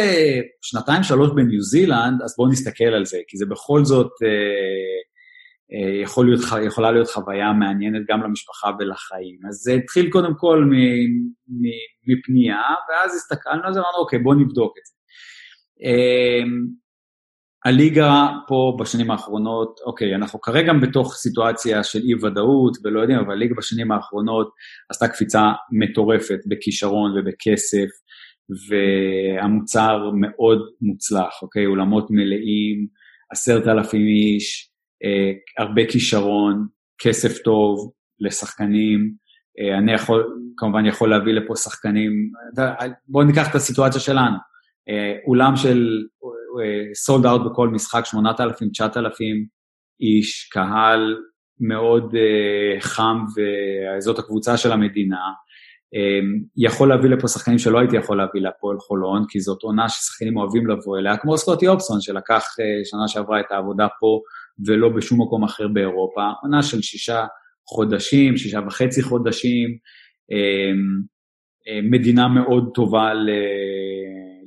שנתיים, 0.62 1.04
שלוש 1.04 1.30
בניו 1.36 1.62
זילנד, 1.62 2.22
אז 2.22 2.36
בואו 2.38 2.50
נסתכל 2.50 2.84
על 2.84 3.06
זה, 3.06 3.18
כי 3.28 3.38
זה 3.38 3.46
בכל 3.46 3.86
זאת... 3.86 4.12
אה, 4.24 5.11
יכול 6.04 6.26
להיות, 6.26 6.42
יכולה 6.68 6.92
להיות 6.92 7.10
חוויה 7.10 7.54
מעניינת 7.54 8.02
גם 8.10 8.24
למשפחה 8.24 8.72
ולחיים. 8.80 9.40
אז 9.50 9.56
זה 9.56 9.74
התחיל 9.74 10.10
קודם 10.10 10.34
כל 10.38 10.70
מפנייה, 12.08 12.62
ואז 12.90 13.16
הסתכלנו 13.16 13.64
על 13.64 13.74
זה 13.74 13.80
ואמרנו, 13.80 13.98
אוקיי, 13.98 14.20
בואו 14.20 14.36
נבדוק 14.36 14.74
את 14.78 14.86
זה. 14.86 14.94
אה, 15.86 16.44
הליגה 17.66 18.28
פה 18.48 18.78
בשנים 18.80 19.12
האחרונות, 19.12 19.80
אוקיי, 19.86 20.16
אנחנו 20.16 20.42
כרגע 20.42 20.74
בתוך 20.82 21.16
סיטואציה 21.16 21.84
של 21.84 22.00
אי-ודאות 22.00 22.78
ולא 22.84 23.00
יודעים, 23.00 23.20
אבל 23.20 23.32
הליגה 23.32 23.56
בשנים 23.58 23.92
האחרונות 23.92 24.52
עשתה 24.90 25.08
קפיצה 25.08 25.52
מטורפת 25.72 26.40
בכישרון 26.48 27.18
ובכסף, 27.18 27.88
והמוצר 28.70 30.12
מאוד 30.14 30.60
מוצלח, 30.82 31.42
אוקיי? 31.42 31.66
אולמות 31.66 32.08
מלאים, 32.10 32.88
עשרת 33.32 33.68
אלפים 33.68 34.08
איש, 34.08 34.68
אה, 34.68 34.71
הרבה 35.58 35.82
כישרון, 35.86 36.68
כסף 37.02 37.38
טוב 37.38 37.92
לשחקנים, 38.20 39.14
אה, 39.60 39.78
אני 39.78 39.94
יכול, 39.94 40.24
כמובן 40.58 40.86
יכול 40.86 41.10
להביא 41.10 41.34
לפה 41.34 41.56
שחקנים, 41.56 42.12
בואו 43.08 43.26
ניקח 43.26 43.50
את 43.50 43.56
הסיטואציה 43.56 44.02
שלנו, 44.02 44.38
אה, 44.90 45.14
אולם 45.28 45.56
של 45.56 45.88
סולד 46.94 47.26
אאוט 47.26 47.42
בכל 47.52 47.70
משחק, 47.70 48.06
8,000, 48.06 48.70
9,000 48.70 49.46
איש, 50.02 50.50
קהל 50.52 51.18
מאוד 51.60 52.16
חם 52.80 53.26
וזאת 53.98 54.20
הקבוצה 54.20 54.58
של 54.58 54.72
המדינה, 54.72 55.20
יכול 56.58 56.90
להביא 56.90 57.10
לפה 57.10 57.28
שחקנים 57.28 57.58
שלא 57.58 57.80
הייתי 57.80 57.96
יכול 57.96 58.18
להביא 58.18 58.42
להפועל 58.42 58.78
חולון, 58.80 59.26
כי 59.30 59.40
זאת 59.40 59.64
עונה 59.64 59.90
ששחקנים 59.90 60.38
אוהבים 60.38 60.68
לבוא 60.68 60.98
אליה, 60.98 61.18
כמו 61.18 61.38
סקוטי 61.38 61.68
אופסון, 61.68 62.02
שלקח 62.02 62.44
שנה 62.84 63.08
שעברה 63.08 63.40
את 63.40 63.52
העבודה 63.52 63.88
פה 64.00 64.20
ולא 64.68 64.90
בשום 64.90 65.22
מקום 65.22 65.44
אחר 65.44 65.68
באירופה. 65.68 66.22
עונה 66.42 66.64
של 66.64 66.82
שישה 66.82 67.26
חודשים, 67.68 68.38
שישה 68.38 68.60
וחצי 68.68 69.02
חודשים, 69.02 69.78
אמ, 70.32 71.02
אמ, 71.68 71.92
מדינה 71.92 72.28
מאוד 72.28 72.70
טובה 72.74 73.12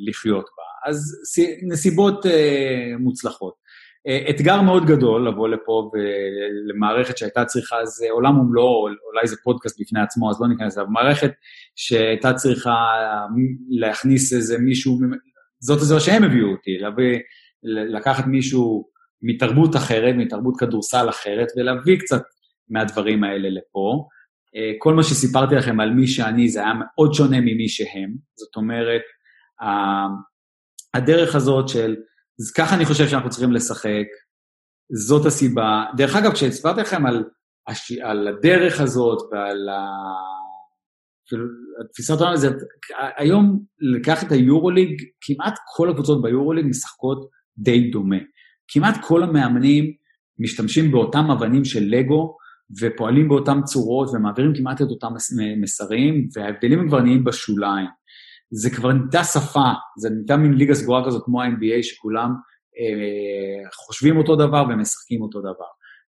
לחיות 0.09 0.45
בה. 0.57 0.91
אז 0.91 1.23
נסיבות 1.62 2.27
אה, 2.27 2.93
מוצלחות. 2.99 3.65
אתגר 4.31 4.61
מאוד 4.61 4.87
גדול 4.87 5.29
לבוא 5.29 5.49
לפה 5.49 5.91
ולמערכת 5.93 7.19
שהייתה 7.19 7.45
צריכה, 7.45 7.77
זה 7.85 8.07
עולם 8.11 8.39
ומלואו, 8.39 8.89
אולי 9.12 9.27
זה 9.27 9.37
פודקאסט 9.45 9.81
בפני 9.81 10.01
עצמו, 10.01 10.31
אז 10.31 10.41
לא 10.41 10.49
ניכנס 10.49 10.73
לזה, 10.73 10.89
מערכת 10.89 11.31
שהייתה 11.77 12.33
צריכה 12.33 12.75
להכניס 13.71 14.33
איזה 14.33 14.59
מישהו, 14.59 14.99
זאת 15.61 15.81
זה 15.81 16.01
שהם 16.01 16.25
הביאו 16.25 16.51
אותי, 16.51 16.71
לקחת 17.95 18.27
מישהו 18.27 18.93
מתרבות 19.23 19.77
אחרת, 19.77 20.15
מתרבות 20.19 20.55
כדורסל 20.59 21.09
אחרת, 21.09 21.49
ולהביא 21.57 21.99
קצת 21.99 22.23
מהדברים 22.69 23.25
האלה 23.25 23.49
לפה. 23.51 24.09
אה, 24.57 24.73
כל 24.79 24.95
מה 24.95 25.03
שסיפרתי 25.03 25.55
לכם 25.55 25.81
על 25.81 25.91
מי 25.91 26.07
שאני, 26.07 26.49
זה 26.49 26.61
היה 26.61 26.73
מאוד 26.75 27.15
שונה 27.15 27.41
ממי 27.41 27.69
שהם. 27.69 28.15
זאת 28.37 28.57
אומרת, 28.57 29.03
הדרך 30.95 31.35
הזאת 31.35 31.69
של, 31.69 31.97
ככה 32.57 32.77
אני 32.77 32.85
חושב 32.85 33.09
שאנחנו 33.09 33.31
צריכים 33.31 33.53
לשחק, 33.53 34.07
זאת 34.93 35.27
הסיבה. 35.27 35.85
דרך 35.97 36.17
אגב, 36.17 36.33
כשהסברתי 36.33 36.81
לכם 36.81 37.07
על, 37.07 37.25
הש... 37.67 37.93
על 37.93 38.29
הדרך 38.29 38.81
הזאת 38.81 39.19
ועל 39.33 39.69
ה... 39.69 39.87
התפיסת 41.85 42.21
העולם 42.21 42.33
הזה, 42.33 42.49
היום 43.17 43.61
לקח 43.81 44.23
את 44.23 44.33
היורוליג, 44.33 45.03
כמעט 45.21 45.55
כל 45.77 45.91
הקבוצות 45.91 46.23
ביורוליג 46.23 46.67
משחקות 46.67 47.29
די 47.59 47.91
דומה. 47.91 48.17
כמעט 48.69 48.95
כל 49.03 49.23
המאמנים 49.23 49.93
משתמשים 50.39 50.93
באותם 50.93 51.31
אבנים 51.31 51.65
של 51.65 51.85
לגו, 51.87 52.37
ופועלים 52.81 53.29
באותן 53.29 53.62
צורות 53.62 54.09
ומעבירים 54.12 54.55
כמעט 54.55 54.83
את 54.83 54.87
אותם 54.87 55.12
מסרים, 55.61 56.29
וההבדלים 56.37 56.89
כבר 56.89 57.01
נהיים 57.01 57.25
בשוליים. 57.25 57.87
זה 58.51 58.71
כבר 58.71 58.93
נהייתה 58.93 59.25
שפה, 59.25 59.73
זה 59.99 60.11
נהייתה 60.11 60.37
מין 60.37 60.53
ליגה 60.53 60.75
סגורה 60.75 61.07
כזאת 61.07 61.23
כמו 61.25 61.43
ה-NBA, 61.43 61.83
שכולם 61.83 62.31
אה, 62.79 63.71
חושבים 63.75 64.17
אותו 64.17 64.37
דבר 64.37 64.65
ומשחקים 64.69 65.23
אותו 65.23 65.41
דבר. 65.41 65.71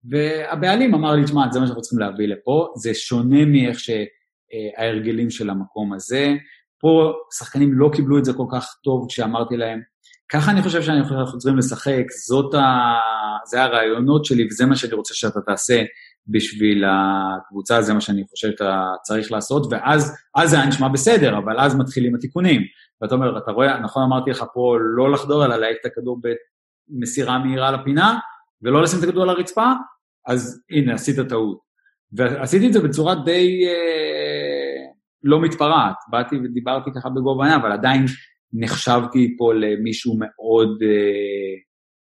והבעלים 0.09 0.93
אמר 0.93 1.15
לי, 1.15 1.23
תשמע, 1.23 1.51
זה 1.51 1.59
מה 1.59 1.65
שאנחנו 1.65 1.81
צריכים 1.81 1.99
להביא 1.99 2.27
לפה, 2.27 2.73
זה 2.75 2.93
שונה 2.93 3.45
מאיך 3.45 3.79
שההרגלים 3.79 5.29
של 5.29 5.49
המקום 5.49 5.93
הזה. 5.93 6.33
פה 6.79 7.13
שחקנים 7.37 7.73
לא 7.73 7.89
קיבלו 7.95 8.17
את 8.17 8.25
זה 8.25 8.33
כל 8.33 8.45
כך 8.51 8.67
טוב 8.83 9.05
כשאמרתי 9.09 9.57
להם, 9.57 9.81
ככה 10.33 10.51
אני 10.51 10.61
חושב 10.61 10.81
שאנחנו 10.81 11.37
צריכים 11.37 11.57
לשחק, 11.57 12.03
זאת 12.27 12.53
ה... 12.53 12.93
זה 13.45 13.63
הרעיונות 13.63 14.25
שלי 14.25 14.47
וזה 14.51 14.65
מה 14.65 14.75
שאני 14.75 14.93
רוצה 14.93 15.13
שאתה 15.13 15.41
תעשה 15.41 15.83
בשביל 16.27 16.83
הקבוצה, 16.87 17.81
זה 17.81 17.93
מה 17.93 18.01
שאני 18.01 18.23
חושב 18.29 18.47
שאתה 18.47 18.91
צריך 19.03 19.31
לעשות, 19.31 19.67
ואז 19.71 20.17
זה 20.45 20.55
היה 20.55 20.65
נשמע 20.65 20.87
בסדר, 20.87 21.37
אבל 21.37 21.59
אז 21.59 21.75
מתחילים 21.75 22.15
התיקונים. 22.15 22.61
ואתה 23.01 23.15
אומר, 23.15 23.37
אתה 23.37 23.51
רואה, 23.51 23.79
נכון 23.79 24.03
אמרתי 24.03 24.31
לך 24.31 24.43
פה 24.53 24.77
לא 24.95 25.11
לחדור, 25.11 25.45
אלא 25.45 25.55
להעיף 25.55 25.77
את 25.81 25.85
הכדור 25.85 26.21
במסירה 26.89 27.39
מהירה 27.39 27.71
לפינה, 27.71 28.19
ולא 28.61 28.81
לשים 28.81 28.99
את 28.99 29.03
הכדור 29.03 29.23
על 29.23 29.29
הרצפה, 29.29 29.71
אז 30.27 30.61
הנה, 30.71 30.93
עשית 30.93 31.19
טעות. 31.29 31.59
ועשיתי 32.11 32.67
את 32.67 32.73
זה 32.73 32.81
בצורה 32.81 33.15
די 33.15 33.65
אה, 33.65 34.85
לא 35.23 35.41
מתפרעת. 35.41 35.95
באתי 36.09 36.35
ודיברתי 36.35 36.89
ככה 36.95 37.09
בגובה 37.09 37.43
העניין, 37.43 37.61
אבל 37.61 37.71
עדיין 37.71 38.05
נחשבתי 38.53 39.35
פה 39.37 39.53
למישהו 39.53 40.17
מאוד 40.19 40.77
אה, 40.83 41.53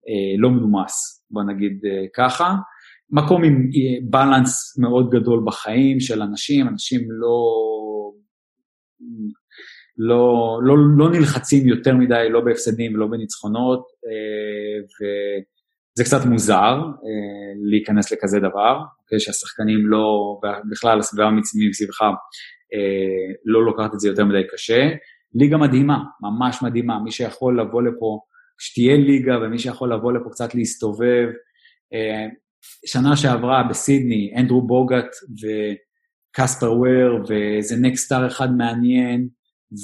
אה, 0.09 0.37
לא 0.37 0.49
מנומס, 0.49 1.25
בוא 1.31 1.43
נגיד 1.43 1.85
אה, 1.85 2.05
ככה. 2.15 2.55
מקום 3.09 3.43
עם 3.43 3.69
בלנס 4.09 4.77
מאוד 4.79 5.09
גדול 5.09 5.43
בחיים 5.45 5.99
של 5.99 6.21
אנשים, 6.21 6.67
אנשים 6.67 7.01
לא, 7.09 7.43
לא, 9.97 10.59
לא, 10.63 10.75
לא 10.97 11.11
נלחצים 11.11 11.67
יותר 11.67 11.95
מדי, 11.95 12.27
לא 12.29 12.41
בהפסדים 12.41 12.93
ולא 12.93 13.07
בניצחונות, 13.07 13.87
אה, 14.05 14.81
וזה 14.83 16.03
קצת 16.03 16.25
מוזר 16.25 16.77
אה, 16.77 17.53
להיכנס 17.71 18.11
לכזה 18.11 18.39
דבר, 18.39 18.79
אוקיי, 19.03 19.19
שהשחקנים 19.19 19.87
לא, 19.87 20.39
בכלל 20.71 20.99
הסביבה 20.99 21.29
מסביבך 21.69 22.01
אה, 22.73 23.33
לא 23.45 23.65
לוקחת 23.65 23.93
את 23.93 23.99
זה 23.99 24.07
יותר 24.07 24.25
מדי 24.25 24.41
קשה. 24.53 24.89
ליגה 25.35 25.57
מדהימה, 25.57 26.03
ממש 26.21 26.61
מדהימה, 26.61 26.99
מי 26.99 27.11
שיכול 27.11 27.61
לבוא 27.61 27.81
לפה, 27.81 28.19
שתהיה 28.59 28.97
ליגה 28.97 29.37
ומי 29.41 29.59
שיכול 29.59 29.93
לבוא 29.93 30.13
לפה 30.13 30.29
קצת 30.29 30.55
להסתובב, 30.55 31.27
שנה 32.85 33.15
שעברה 33.17 33.63
בסידני, 33.63 34.33
אנדרו 34.37 34.67
בוגט 34.67 35.09
וקספר 35.41 36.73
וויר 36.73 37.23
ואיזה 37.27 37.75
נקסטאר 37.81 38.27
אחד 38.27 38.51
מעניין, 38.57 39.27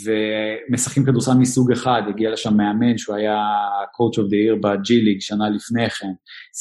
ומשחקים 0.05 1.05
כדורסל 1.05 1.33
מסוג 1.33 1.71
אחד, 1.71 2.01
הגיע 2.09 2.31
לשם 2.31 2.57
מאמן 2.57 2.97
שהוא 2.97 3.15
היה 3.15 3.37
coach 3.85 4.19
of 4.19 4.25
the 4.25 4.57
year 4.57 4.61
ב-G 4.61 4.93
ליג 5.03 5.21
שנה 5.21 5.49
לפני 5.49 5.89
כן, 5.89 6.07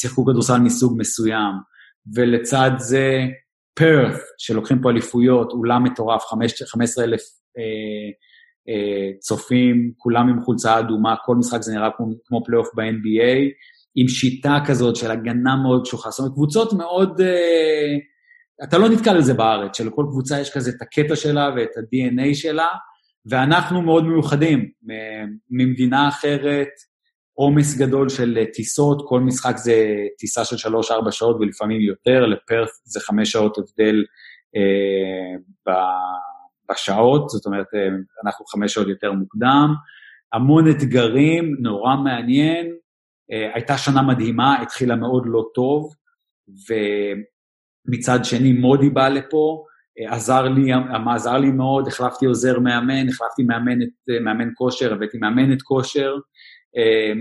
שיחקו 0.01 0.25
כדורסל 0.27 0.59
מסוג 0.59 0.99
מסוים, 0.99 1.55
ולצד 2.15 2.71
זה 2.77 3.21
פרת' 3.75 4.21
שלוקחים 4.39 4.83
פה 4.83 4.91
אליפויות, 4.91 5.53
אולם 5.53 5.85
מטורף, 5.85 6.23
15 6.25 7.05
אלף 7.05 7.21
אה, 7.59 7.63
אה, 7.63 8.11
צופים, 9.21 9.93
כולם 9.97 10.29
עם 10.29 10.41
חולצה 10.41 10.79
אדומה, 10.79 11.15
כל 11.25 11.37
משחק 11.37 11.63
זה 11.63 11.75
נראה 11.75 11.89
כמו, 12.27 12.45
פלייאוף 12.45 12.69
ב-NBA, 12.75 13.39
עם 13.95 14.09
שיטה 14.09 14.59
כזאת 14.67 14.97
של 14.97 15.11
הגנה 15.11 15.57
מאוד 15.63 15.83
קשוחה. 15.85 16.11
זאת 16.11 16.19
אומרת, 16.19 16.33
קבוצות 16.33 16.73
מאוד... 16.73 17.21
Uh, 17.21 18.65
אתה 18.65 18.79
לא 18.79 18.89
נתקל 18.89 19.19
בזה 19.19 19.35
בארץ, 19.35 19.77
שלכל 19.77 20.05
קבוצה 20.11 20.41
יש 20.41 20.51
כזה 20.51 20.71
את 20.71 20.83
הקטע 20.83 21.17
שלה 21.17 21.51
ואת 21.57 21.77
ה-DNA 21.77 22.35
שלה, 22.35 22.67
ואנחנו 23.27 23.83
מאוד 23.83 24.05
מיוחדים. 24.05 24.71
ממדינה 25.51 26.09
אחרת, 26.09 26.69
עומס 27.35 27.79
גדול 27.79 28.09
של 28.09 28.45
טיסות, 28.53 29.03
כל 29.09 29.21
משחק 29.21 29.57
זה 29.57 29.87
טיסה 30.19 30.45
של 30.45 30.69
3-4 30.69 31.11
שעות 31.11 31.37
ולפעמים 31.41 31.81
יותר, 31.81 32.27
לפרט 32.27 32.69
זה 32.85 33.01
5 33.01 33.33
שעות 33.33 33.59
הבדל 33.59 34.05
uh, 34.57 35.41
בשעות, 36.71 37.29
זאת 37.29 37.47
אומרת, 37.47 37.67
אנחנו 38.25 38.47
5 38.47 38.75
שעות 38.75 38.89
יותר 38.89 39.13
מוקדם. 39.13 39.75
המון 40.33 40.71
אתגרים, 40.71 41.57
נורא 41.61 41.97
מעניין, 41.97 42.67
אה, 43.33 43.51
הייתה 43.55 43.79
שנה 43.79 44.03
מדהימה, 44.03 44.63
התחילה 44.63 44.97
מאוד 44.97 45.23
לא 45.27 45.45
טוב, 45.55 45.95
ומצד 46.69 48.25
שני 48.25 48.53
מודי 48.53 48.91
בא 48.91 49.09
לפה, 49.09 49.65
אה, 50.01 50.15
עזר 50.15 50.43
לי, 50.43 50.73
עזר 51.15 51.39
לי 51.39 51.51
מאוד, 51.51 51.89
החלפתי 51.89 52.27
עוזר 52.27 52.59
מאמן, 52.59 53.09
החלפתי 53.09 53.43
מאמנת, 53.43 53.89
אה, 54.11 54.21
מאמן 54.21 54.49
כושר, 54.55 54.93
הבאתי 54.93 55.19
מאמנת 55.19 55.63
כושר, 55.63 56.17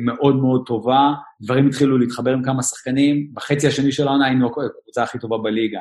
מאוד 0.05 0.35
מאוד 0.35 0.63
טובה, 0.65 1.13
דברים 1.41 1.67
התחילו 1.67 1.97
להתחבר 1.97 2.31
עם 2.33 2.43
כמה 2.43 2.63
שחקנים, 2.63 3.29
בחצי 3.33 3.67
השני 3.67 3.91
של 3.91 4.07
העונה 4.07 4.25
היינו 4.25 4.47
הקבוצה 4.47 5.03
הכי 5.03 5.19
טובה 5.19 5.37
בליגה. 5.37 5.79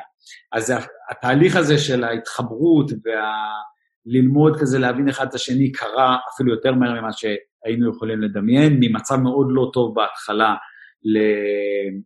אז 0.53 0.73
התהליך 1.11 1.55
הזה 1.55 1.77
של 1.77 2.03
ההתחברות 2.03 2.91
והללמוד 3.05 4.59
כזה, 4.59 4.79
להבין 4.79 5.09
אחד 5.09 5.27
את 5.27 5.33
השני, 5.33 5.71
קרה 5.71 6.17
אפילו 6.33 6.51
יותר 6.51 6.73
מהר 6.73 7.01
ממה 7.01 7.13
ש... 7.13 7.25
היינו 7.65 7.89
יכולים 7.89 8.21
לדמיין, 8.21 8.77
ממצב 8.79 9.15
מאוד 9.15 9.47
לא 9.49 9.69
טוב 9.73 9.95
בהתחלה 9.95 10.55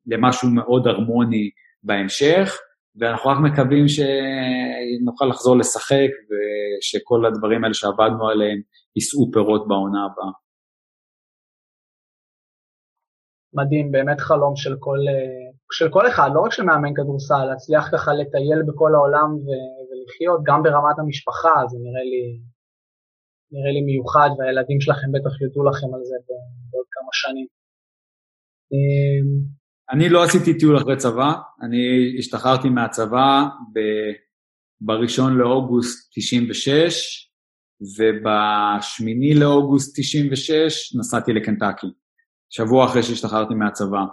למשהו 0.07 0.49
מאוד 0.49 0.87
הרמוני 0.87 1.49
בהמשך, 1.83 2.57
ואנחנו 2.99 3.29
רק 3.29 3.37
מקווים 3.37 3.85
שנוכל 3.87 5.25
לחזור 5.25 5.57
לשחק 5.57 6.09
ושכל 6.27 7.25
הדברים 7.25 7.63
האלה 7.63 7.73
שעבדנו 7.73 8.27
עליהם 8.29 8.61
יישאו 8.95 9.31
פירות 9.33 9.67
בעונה 9.67 10.05
הבאה. 10.05 10.31
מדהים, 13.53 13.91
באמת 13.91 14.19
חלום 14.19 14.55
של 14.55 14.75
כל, 14.79 14.97
של 15.71 15.89
כל 15.89 16.07
אחד, 16.07 16.29
לא 16.33 16.39
רק 16.41 16.51
של 16.51 16.63
מאמן 16.63 16.93
כדורסל, 16.93 17.45
להצליח 17.45 17.89
ככה 17.91 18.13
לטייל 18.13 18.61
בכל 18.67 18.95
העולם 18.95 19.29
ו- 19.43 19.81
ולחיות, 19.87 20.39
גם 20.43 20.63
ברמת 20.63 20.99
המשפחה, 20.99 21.53
זה 21.67 21.77
נראה 21.85 22.03
לי 22.11 22.39
נראה 23.53 23.71
לי 23.71 23.81
מיוחד, 23.81 24.29
והילדים 24.37 24.81
שלכם 24.81 25.11
בטח 25.11 25.41
יודו 25.41 25.63
לכם 25.69 25.89
על 25.95 26.03
זה 26.03 26.15
בעוד 26.27 26.85
כמה 26.91 27.11
שנים. 27.11 27.47
אמ, 28.71 29.27
אני 29.93 30.09
לא 30.09 30.23
עשיתי 30.23 30.57
טיול 30.57 30.77
אחרי 30.77 30.97
צבא, 30.97 31.31
אני 31.61 32.15
השתחררתי 32.19 32.69
מהצבא 32.69 33.43
ב-1 33.73 35.29
לאוגוסט 35.39 36.11
96, 36.15 37.27
וב-8 37.97 39.39
לאוגוסט 39.39 39.99
96 39.99 40.95
נסעתי 40.99 41.33
לקנטקי, 41.33 41.87
שבוע 42.51 42.85
אחרי 42.85 43.03
שהשתחררתי 43.03 43.53
מהצבא, 43.53 44.03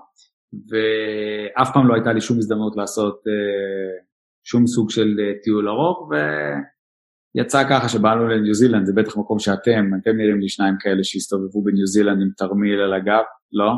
ואף 0.53 1.73
פעם 1.75 1.89
לא 1.89 1.95
הייתה 1.95 2.13
לי 2.13 2.21
שום 2.21 2.39
הזדמנות 2.39 2.77
לעשות 2.77 3.15
uh, 3.27 4.05
שום 4.45 4.67
סוג 4.67 4.91
של 4.91 5.17
uh, 5.19 5.45
טיול 5.45 5.69
ארוך, 5.69 6.09
ו... 6.11 6.15
יצא 7.35 7.69
ככה 7.71 7.89
שבאנו 7.89 8.29
לניו 8.29 8.55
זילנד, 8.55 8.87
זה 8.87 8.93
בטח 8.97 9.17
מקום 9.17 9.39
שאתם, 9.39 9.91
אתם 10.03 10.17
נראים 10.17 10.41
לי 10.41 10.49
שניים 10.49 10.75
כאלה 10.81 11.05
שהסתובבו 11.05 11.63
בניו 11.63 11.87
זילנד 11.87 12.23
עם 12.23 12.29
תרמיל 12.37 12.81
על 12.81 12.95
הגב, 12.95 13.23
לא? 13.53 13.73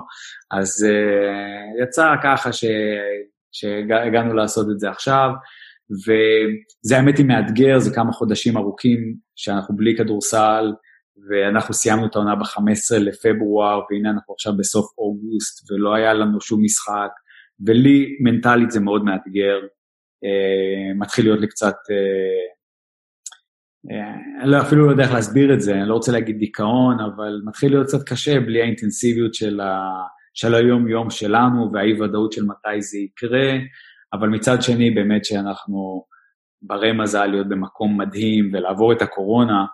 אז 0.50 0.86
uh, 0.88 1.82
יצא 1.82 2.14
ככה 2.22 2.52
ש... 2.52 2.64
שהגענו 3.52 4.34
לעשות 4.34 4.66
את 4.70 4.80
זה 4.80 4.90
עכשיו, 4.90 5.30
וזה 5.90 6.96
האמת 6.96 7.18
היא 7.18 7.26
מאתגר, 7.26 7.78
זה 7.78 7.94
כמה 7.94 8.12
חודשים 8.12 8.56
ארוכים 8.56 9.14
שאנחנו 9.36 9.76
בלי 9.76 9.96
כדורסל, 9.96 10.72
ואנחנו 11.28 11.74
סיימנו 11.74 12.06
את 12.06 12.16
העונה 12.16 12.34
ב-15 12.34 12.98
לפברואר, 12.98 13.80
והנה 13.90 14.10
אנחנו 14.10 14.34
עכשיו 14.34 14.52
בסוף 14.56 14.86
אוגוסט, 14.98 15.70
ולא 15.70 15.94
היה 15.94 16.14
לנו 16.14 16.40
שום 16.40 16.64
משחק, 16.64 17.10
ולי 17.66 18.16
מנטלית 18.20 18.70
זה 18.70 18.80
מאוד 18.80 19.04
מאתגר. 19.04 19.58
אה, 20.24 20.94
מתחיל 20.94 21.24
להיות 21.24 21.40
לי 21.40 21.48
קצת, 21.48 21.74
אה, 21.90 22.50
אה, 23.90 24.46
לא, 24.46 24.60
אפילו 24.60 24.86
לא 24.86 24.90
יודע 24.90 25.02
איך 25.02 25.12
להסביר 25.12 25.54
את 25.54 25.60
זה, 25.60 25.74
אני 25.74 25.88
לא 25.88 25.94
רוצה 25.94 26.12
להגיד 26.12 26.38
דיכאון, 26.38 26.96
אבל 27.00 27.40
מתחיל 27.44 27.72
להיות 27.72 27.86
קצת 27.86 28.08
קשה 28.08 28.40
בלי 28.40 28.62
האינטנסיביות 28.62 29.34
של, 29.34 29.60
ה, 29.60 29.90
של 30.34 30.54
היום-יום 30.54 31.10
שלנו 31.10 31.70
והאי-ודאות 31.72 32.32
של 32.32 32.42
מתי 32.44 32.82
זה 32.82 32.98
יקרה, 32.98 33.52
אבל 34.12 34.28
מצד 34.28 34.62
שני, 34.62 34.90
באמת 34.90 35.24
שאנחנו 35.24 36.04
ברי 36.62 36.92
מזל 36.92 37.26
להיות 37.26 37.48
במקום 37.48 38.00
מדהים 38.00 38.50
ולעבור 38.52 38.92
את 38.92 39.02
הקורונה 39.02 39.64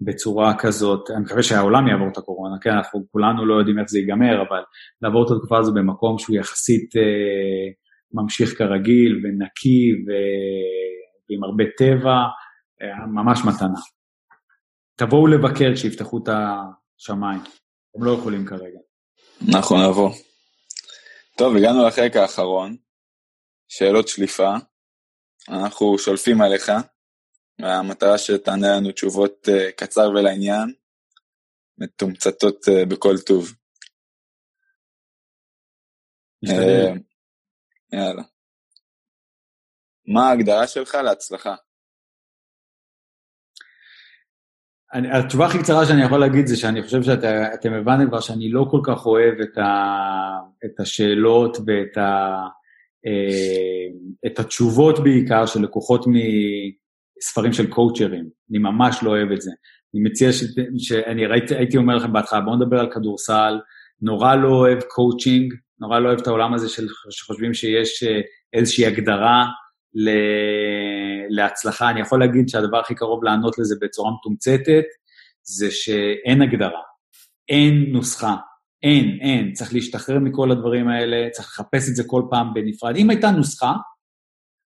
בצורה 0.00 0.58
כזאת, 0.58 1.10
אני 1.10 1.20
מקווה 1.20 1.42
שהעולם 1.42 1.88
יעבור 1.88 2.08
את 2.12 2.18
הקורונה, 2.18 2.56
כן, 2.60 2.70
אנחנו 2.70 3.04
כולנו 3.12 3.46
לא 3.46 3.54
יודעים 3.54 3.78
איך 3.78 3.88
זה 3.88 3.98
ייגמר, 3.98 4.42
אבל 4.48 4.62
לעבור 5.02 5.26
את 5.26 5.30
התקופה 5.30 5.58
הזו 5.58 5.72
במקום 5.74 6.18
שהוא 6.18 6.36
יחסית 6.36 6.96
אה, 6.96 7.72
ממשיך 8.12 8.58
כרגיל 8.58 9.20
ונקי 9.24 9.92
ו... 10.06 10.08
ועם 11.30 11.44
הרבה 11.44 11.64
טבע, 11.78 12.16
אה, 12.82 13.06
ממש 13.06 13.40
מתנה. 13.48 13.80
תבואו 14.96 15.26
לבקר 15.26 15.74
כשיפתחו 15.74 16.18
את 16.18 16.28
השמיים, 16.28 17.40
הם 17.96 18.04
לא 18.04 18.10
יכולים 18.10 18.46
כרגע. 18.46 18.78
אנחנו 19.48 19.90
נבוא. 19.90 20.10
טוב, 21.38 21.56
הגענו 21.56 21.86
לחלק 21.86 22.16
האחרון, 22.16 22.76
שאלות 23.68 24.08
שליפה. 24.08 24.54
אנחנו 25.48 25.98
שולפים 25.98 26.40
עליך, 26.40 26.72
והמטרה 27.62 28.18
שתענה 28.18 28.76
לנו 28.76 28.92
תשובות 28.92 29.48
uh, 29.48 29.72
קצר 29.76 30.10
ולעניין, 30.10 30.72
מתומצתות 31.78 32.64
uh, 32.68 32.86
בכל 32.88 33.18
טוב. 33.26 33.54
Uh, 36.46 36.98
יאללה. 37.92 38.22
מה 40.06 40.28
ההגדרה 40.28 40.66
שלך 40.66 40.94
להצלחה? 40.94 41.54
אני, 44.94 45.08
התשובה 45.18 45.46
הכי 45.46 45.58
קצרה 45.58 45.86
שאני 45.86 46.04
יכול 46.04 46.20
להגיד 46.20 46.46
זה 46.46 46.56
שאני 46.56 46.82
חושב 46.82 47.02
שאתם 47.02 47.72
הבנתם 47.72 48.08
כבר 48.08 48.20
שאני 48.20 48.50
לא 48.50 48.66
כל 48.70 48.80
כך 48.86 49.06
אוהב 49.06 49.40
את, 49.40 49.58
ה, 49.58 49.64
את 50.64 50.80
השאלות 50.80 51.56
ואת 51.56 51.96
ה, 51.96 52.36
אה, 53.06 53.86
את 54.26 54.38
התשובות 54.38 54.98
בעיקר 55.04 55.46
של 55.46 55.64
מספרים 57.18 57.52
של 57.52 57.66
קואוצ'רים. 57.66 58.28
אני 58.50 58.58
ממש 58.58 59.02
לא 59.02 59.10
אוהב 59.10 59.32
את 59.32 59.40
זה. 59.40 59.50
אני 59.94 60.02
מציע 60.02 60.32
ש, 60.32 60.44
שאני 60.78 61.26
ראיתי, 61.26 61.56
הייתי 61.56 61.76
אומר 61.76 61.96
לכם 61.96 62.12
בהתחלה, 62.12 62.40
בואו 62.40 62.56
נדבר 62.56 62.80
על 62.80 62.90
כדורסל, 62.92 63.58
נורא 64.02 64.34
לא 64.34 64.48
אוהב 64.48 64.80
קואוצ'ינג, 64.80 65.54
נורא 65.80 65.98
לא 65.98 66.08
אוהב 66.08 66.20
את 66.20 66.26
העולם 66.26 66.54
הזה 66.54 66.68
של, 66.68 66.86
שחושבים 67.10 67.54
שיש 67.54 68.02
אה, 68.02 68.20
איזושהי 68.52 68.86
הגדרה 68.86 69.46
ל... 69.94 70.10
להצלחה. 71.28 71.90
אני 71.90 72.00
יכול 72.00 72.20
להגיד 72.20 72.48
שהדבר 72.48 72.78
הכי 72.78 72.94
קרוב 72.94 73.24
לענות 73.24 73.58
לזה 73.58 73.76
בצורה 73.80 74.10
מתומצתת, 74.18 74.84
זה 75.42 75.70
שאין 75.70 76.42
הגדרה, 76.42 76.80
אין 77.48 77.84
נוסחה, 77.88 78.36
אין, 78.82 79.18
אין. 79.20 79.52
צריך 79.52 79.74
להשתחרר 79.74 80.18
מכל 80.18 80.50
הדברים 80.50 80.88
האלה, 80.88 81.30
צריך 81.30 81.48
לחפש 81.48 81.88
את 81.90 81.96
זה 81.96 82.02
כל 82.06 82.22
פעם 82.30 82.54
בנפרד. 82.54 82.96
אם 82.96 83.10
הייתה 83.10 83.30
נוסחה, 83.30 83.72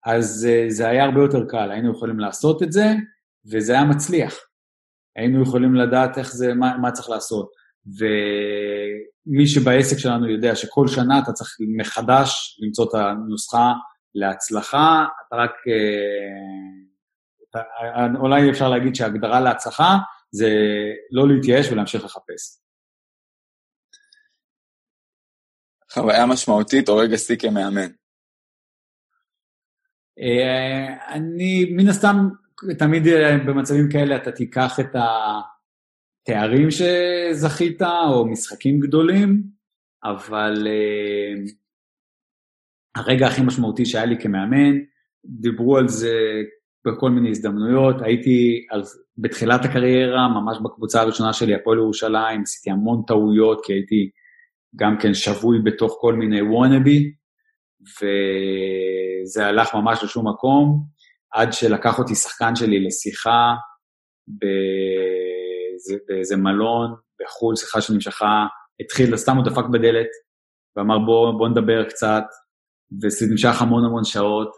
אז 0.06 0.48
uh, 0.50 0.72
זה 0.72 0.88
היה 0.88 1.04
הרבה 1.04 1.22
יותר 1.22 1.46
קל, 1.50 1.72
היינו 1.72 1.92
יכולים 1.92 2.20
לעשות 2.20 2.64
את 2.64 2.72
זה, 2.72 2.86
וזה 3.52 3.74
היה 3.74 3.84
מצליח. 3.84 4.36
היינו 5.16 5.44
יכולים 5.44 5.76
לדעת 5.76 6.18
איך 6.18 6.34
זה, 6.34 6.54
מה, 6.54 6.78
מה 6.78 6.92
צריך 6.92 7.10
לעשות. 7.10 7.52
ומי 7.86 9.48
שבעסק 9.48 9.98
שלנו 9.98 10.30
יודע 10.30 10.56
שכל 10.56 10.88
שנה 10.88 11.20
אתה 11.20 11.32
צריך 11.32 11.58
מחדש 11.78 12.60
למצוא 12.62 12.86
את 12.90 12.94
הנוסחה 12.94 13.74
להצלחה, 14.16 15.06
אתה 15.28 15.36
רק... 15.36 15.52
אה, 15.68 16.92
אתה, 17.50 17.62
אולי 18.20 18.50
אפשר 18.52 18.70
להגיד 18.70 18.96
שההגדרה 18.96 19.40
להצלחה 19.40 19.98
זה 20.32 20.50
לא 21.12 21.28
להתייאש 21.28 21.72
ולהמשיך 21.72 22.06
לחפש. 22.06 22.62
חוויה 25.94 26.26
משמעותית 26.26 26.90
או 26.90 26.98
רגע 26.98 27.18
שיא 27.18 27.38
כמאמן? 27.40 27.92
אה, 30.22 31.14
אני, 31.16 31.66
מן 31.72 31.88
הסתם, 31.88 32.30
תמיד 32.78 33.08
אה, 33.08 33.38
במצבים 33.38 33.90
כאלה 33.92 34.16
אתה 34.16 34.32
תיקח 34.32 34.80
את 34.80 34.96
התארים 36.24 36.68
שזכית, 36.72 37.82
או 37.82 38.28
משחקים 38.28 38.80
גדולים, 38.80 39.44
אבל 40.04 40.68
הרגע 42.96 43.28
הכי 43.28 43.42
משמעותי 43.42 43.86
שהיה 43.86 44.06
לי 44.06 44.20
כמאמן, 44.20 44.78
דיברו 45.26 45.78
על 45.78 45.88
זה 45.88 46.42
בכל 46.86 47.10
מיני 47.10 47.30
הזדמנויות, 47.30 48.02
הייתי 48.02 48.66
על, 48.70 48.82
בתחילת 49.18 49.66
הקריירה, 49.66 50.28
ממש 50.28 50.58
בקבוצה 50.64 51.02
הראשונה 51.02 51.34
שלי, 51.34 51.56
הפועל 51.56 51.78
ירושלים, 51.78 52.42
עשיתי 52.42 52.72
המון 52.72 53.02
טעויות, 53.08 53.66
כי 53.66 53.74
הייתי 53.74 54.10
גם 54.76 54.98
כן 55.02 55.14
שבוי 55.14 55.60
בתוך 55.60 55.98
כל 56.02 56.14
מיני 56.14 56.42
וונאבי, 56.42 57.14
וזה 57.82 59.46
הלך 59.46 59.76
ממש 59.76 60.04
לשום 60.04 60.28
מקום, 60.28 60.84
עד 61.34 61.54
שלקח 61.54 62.00
אותי 62.00 62.16
שחקן 62.16 62.56
שלי 62.56 62.86
לשיחה 62.86 63.54
באיזה, 64.28 65.96
באיזה 66.08 66.38
מלון 66.38 66.96
בחו"ל, 67.22 67.56
שיחה 67.56 67.82
שנמשכה, 67.82 68.46
התחיל, 68.82 69.18
סתם 69.18 69.38
הוא 69.38 69.46
דפק 69.46 69.66
בדלת, 69.74 70.08
ואמר 70.76 71.00
בוא, 71.00 71.32
בוא 71.38 71.50
נדבר 71.50 71.90
קצת, 71.90 72.24
וזה 73.04 73.26
נמשך 73.32 73.62
המון 73.62 73.86
המון 73.86 74.04
שעות, 74.04 74.50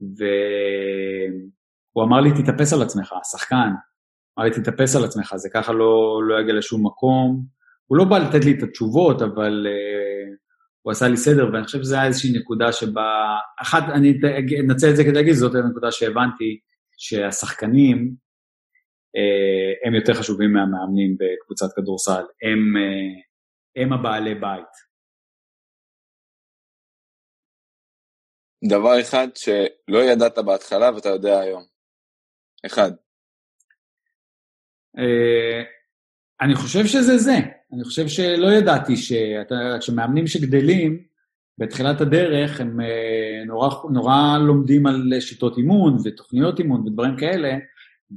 והוא 0.00 2.04
אמר 2.04 2.20
לי, 2.20 2.30
תתאפס 2.42 2.72
על 2.72 2.82
עצמך, 2.82 3.14
שחקן. 3.30 3.70
אמר 4.38 4.48
לי, 4.48 4.50
תתאפס 4.50 4.96
על 4.96 5.04
עצמך, 5.04 5.32
זה 5.36 5.48
ככה 5.54 5.72
לא, 5.72 6.20
לא 6.28 6.40
יגיע 6.40 6.54
לשום 6.54 6.86
מקום. 6.86 7.44
הוא 7.86 7.98
לא 7.98 8.04
בא 8.04 8.18
לתת 8.18 8.44
לי 8.44 8.58
את 8.58 8.62
התשובות, 8.62 9.22
אבל 9.22 9.66
uh, 9.66 10.39
הוא 10.82 10.92
עשה 10.92 11.08
לי 11.08 11.16
סדר, 11.16 11.50
ואני 11.52 11.64
חושב 11.64 11.78
שזו 11.78 11.94
הייתה 11.94 12.06
איזושהי 12.06 12.32
נקודה 12.38 12.72
שבה... 12.72 13.36
אחת, 13.62 13.82
אני 13.94 14.08
אנצל 14.60 14.90
את 14.90 14.96
זה 14.96 15.04
כדי 15.04 15.12
להגיד, 15.12 15.34
זאת 15.34 15.54
הנקודה 15.54 15.92
שהבנתי, 15.92 16.60
שהשחקנים 16.98 18.14
uh, 19.16 19.86
הם 19.86 19.94
יותר 19.94 20.14
חשובים 20.14 20.52
מהמאמנים 20.52 21.16
בקבוצת 21.20 21.66
כדורסל. 21.76 22.24
הם, 22.42 22.60
uh, 22.76 23.82
הם 23.82 23.92
הבעלי 23.92 24.34
בית. 24.34 24.90
דבר 28.70 29.00
אחד 29.00 29.28
שלא 29.34 29.98
ידעת 29.98 30.38
בהתחלה 30.38 30.94
ואתה 30.94 31.08
יודע 31.08 31.40
היום. 31.40 31.64
אחד. 32.66 32.90
Uh, 34.96 35.64
אני 36.40 36.54
חושב 36.54 36.86
שזה 36.86 37.16
זה. 37.18 37.59
אני 37.72 37.84
חושב 37.84 38.08
שלא 38.08 38.52
ידעתי 38.52 38.94
שמאמנים 39.80 40.26
שגדלים, 40.26 41.10
בתחילת 41.58 42.00
הדרך 42.00 42.60
הם 42.60 42.80
uh, 42.80 43.46
נורא, 43.46 43.68
נורא 43.90 44.38
לומדים 44.38 44.86
על 44.86 45.12
שיטות 45.20 45.58
אימון 45.58 45.96
ותוכניות 46.04 46.58
אימון 46.58 46.80
ודברים 46.80 47.16
כאלה, 47.16 47.54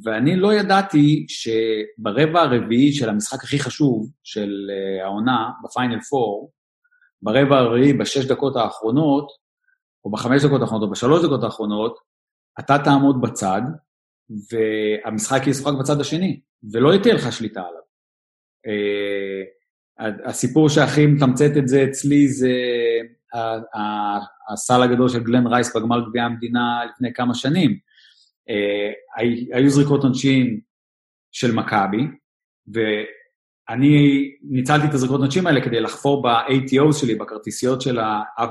ואני 0.03 0.35
לא 0.35 0.53
ידעתי 0.53 1.25
שברבע 1.29 2.41
הרביעי 2.41 2.93
של 2.93 3.09
המשחק 3.09 3.43
הכי 3.43 3.59
חשוב 3.59 4.11
של 4.23 4.69
uh, 4.69 5.03
העונה, 5.03 5.49
בפיינל 5.63 5.93
4, 5.93 6.01
ברבע 7.21 7.57
הרביעי, 7.57 7.93
בשש 7.93 8.25
דקות 8.25 8.55
האחרונות, 8.55 9.27
או 10.05 10.11
בחמש 10.11 10.43
דקות 10.45 10.61
האחרונות, 10.61 10.87
או 10.87 10.91
בשלוש 10.91 11.25
דקות 11.25 11.43
האחרונות, 11.43 11.99
אתה 12.59 12.77
תעמוד 12.83 13.21
בצד, 13.21 13.61
והמשחק 14.51 15.47
ישחק 15.47 15.73
בצד 15.79 16.01
השני, 16.01 16.39
ולא 16.71 16.97
תהיה 16.97 17.15
לך 17.15 17.31
שליטה 17.31 17.61
עליו. 17.61 17.82
Uh, 18.67 20.03
הסיפור 20.25 20.69
שהכי 20.69 21.05
מתמצת 21.05 21.51
את 21.57 21.67
זה 21.67 21.83
אצלי 21.83 22.27
זה 22.27 22.53
הסל 24.53 24.81
הגדול 24.81 25.09
של 25.09 25.23
גלן 25.23 25.47
רייס 25.47 25.75
בגמר 25.75 26.09
גביע 26.09 26.23
המדינה 26.23 26.81
לפני 26.89 27.13
כמה 27.13 27.33
שנים. 27.33 27.77
Uh, 28.49 29.23
היו 29.53 29.69
זריקות 29.69 30.03
עונשין 30.03 30.59
של 31.31 31.51
מכבי, 31.51 32.03
ואני 32.73 34.23
ניצלתי 34.49 34.87
את 34.87 34.93
הזריקות 34.93 35.19
עונשין 35.19 35.47
האלה 35.47 35.61
כדי 35.61 35.81
לחפור 35.81 36.23
ב-ATO 36.23 36.93
שלי, 36.93 37.15
בכרטיסיות 37.15 37.81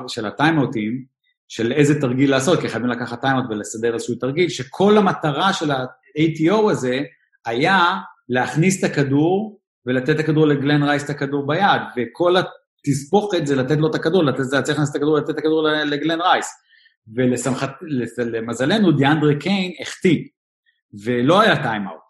של 0.09 0.27
הטיימאוטים, 0.27 1.05
של 1.49 1.73
איזה 1.73 2.01
תרגיל 2.01 2.31
לעשות, 2.31 2.61
כי 2.61 2.69
חייבים 2.69 2.91
לקחת 2.91 3.21
טיימות 3.21 3.45
ולסדר 3.51 3.95
איזשהו 3.95 4.15
תרגיל, 4.15 4.49
שכל 4.49 4.99
המטרה 4.99 5.53
של 5.53 5.71
ה-ATO 5.71 6.71
הזה 6.71 7.01
היה 7.47 7.95
להכניס 8.29 8.85
את 8.85 8.91
הכדור 8.91 9.61
ולתת 9.87 10.11
את 10.11 10.21
הכדור 10.21 10.47
לגלן 10.47 10.83
רייס 10.83 11.05
את 11.05 11.11
הכדור 11.11 11.47
ביד, 11.47 11.83
וכל 11.97 12.35
התסבוכת 12.37 13.47
זה 13.47 13.57
לתת 13.57 13.77
לו 13.79 13.91
את 13.91 13.95
הכדור, 13.95 14.25
לתת, 14.25 14.43
זה 14.43 14.63
צריך 14.63 14.79
להכניס 14.79 14.91
את 14.91 14.97
הכדור, 14.97 15.19
לתת 15.19 15.31
את 15.31 15.39
הכדור 15.39 15.63
לגלן 15.63 16.21
רייס. 16.21 16.47
ולמזלנו, 18.19 18.93
דיאנדרה 18.93 19.35
קיין 19.41 19.73
החטיא, 19.81 20.19
ולא 21.05 21.41
היה 21.41 21.63
טיימאוט. 21.63 22.03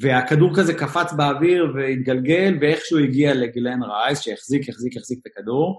והכדור 0.00 0.56
כזה 0.56 0.74
קפץ 0.74 1.12
באוויר 1.12 1.72
והתגלגל, 1.74 2.58
ואיכשהו 2.60 2.98
הגיע 2.98 3.34
לגלן 3.34 3.82
רייס, 3.82 4.20
שהחזיק, 4.20 4.68
החזיק, 4.68 4.96
החזיק 4.96 5.18
את 5.22 5.32
הכדור, 5.32 5.78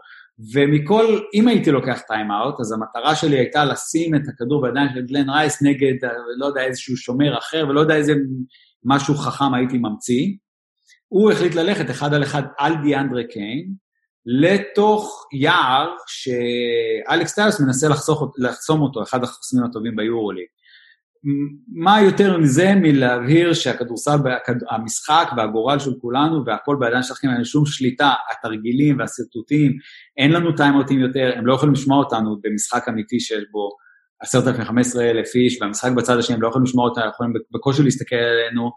ומכל, 0.54 1.20
אם 1.34 1.48
הייתי 1.48 1.72
לוקח 1.72 2.02
טיים-אאוט, 2.08 2.60
אז 2.60 2.72
המטרה 2.72 3.16
שלי 3.16 3.38
הייתה 3.38 3.66
לשים 3.66 4.16
את 4.16 4.22
הכדור 4.28 4.62
בידיים 4.62 4.90
של 4.96 5.06
גלן 5.06 5.30
רייס 5.30 5.62
נגד, 5.62 6.10
לא 6.38 6.46
יודע, 6.46 6.62
איזשהו 6.62 6.98
שומר 6.98 7.38
אחר, 7.38 7.66
ולא 7.70 7.80
יודע 7.80 7.96
איזה 7.96 8.14
משהו 8.86 9.16
חכם 9.16 9.54
הייתי 9.54 9.78
ממציא. 9.78 10.28
הוא 11.14 11.32
החליט 11.32 11.56
ללכת 11.56 11.90
אחד 11.90 12.14
על 12.14 12.24
אחד 12.24 12.44
על 12.58 12.74
דיאנדרה 12.84 13.24
קיין, 13.24 13.74
לתוך 14.26 15.28
יער 15.34 15.90
שאלכס 16.08 17.36
טיוס 17.36 17.62
מנסה 17.62 17.90
לחסוך, 17.90 18.34
לחסום 18.38 18.82
אותו, 18.82 19.04
אחד 19.04 19.24
החוסמים 19.24 19.66
הטובים 19.66 19.96
ביורוליג. 19.96 20.46
מה 21.74 22.02
יותר 22.02 22.38
מזה 22.38 22.74
מלהבהיר 22.76 23.54
שהכדורסל, 23.54 24.18
המשחק 24.70 25.32
והגורל 25.38 25.80
של 25.80 25.92
כולנו 26.02 26.46
והכל 26.46 26.78
בידיים 26.80 27.04
שלכם, 27.04 27.28
אין 27.36 27.44
שום 27.44 27.66
שליטה, 27.66 28.14
התרגילים 28.32 29.00
והשרטוטים, 29.00 29.72
אין 30.18 30.32
לנו 30.32 30.52
טיימאוטים 30.52 31.00
יותר, 31.00 31.34
הם 31.36 31.46
לא 31.46 31.54
יכולים 31.54 31.74
לשמוע 31.74 31.98
אותנו 31.98 32.38
במשחק 32.44 32.90
אמיתי 32.90 33.20
שיש 33.20 33.44
בו 33.52 33.70
עשרת 34.22 34.48
אלפים, 34.48 34.66
חמש 34.66 34.88
עשרה 34.88 35.10
אלף 35.10 35.36
איש, 35.36 35.62
והמשחק 35.62 35.92
בצד 35.92 36.18
השני, 36.18 36.36
הם 36.36 36.42
לא 36.42 36.48
יכולים 36.48 36.66
לשמוע 36.66 36.90
אותנו, 36.90 37.10
יכולים 37.10 37.34
בקושי 37.54 37.84
להסתכל 37.84 38.16
עלינו, 38.16 38.72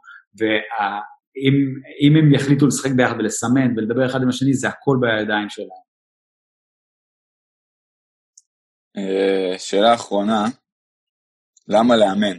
ואם 1.37 2.17
הם 2.17 2.35
יחליטו 2.35 2.67
לשחק 2.67 2.91
ביחד 2.97 3.15
ולסמן 3.19 3.77
ולדבר 3.77 4.07
אחד 4.07 4.23
עם 4.23 4.29
השני, 4.29 4.55
זה 4.55 4.69
הכל 4.69 4.97
בידיים 5.01 5.49
שלהם. 5.49 5.87
אה, 8.97 9.59
שאלה 9.59 9.95
אחרונה, 9.95 10.45
למה 11.69 11.97
לאמן? 11.97 12.37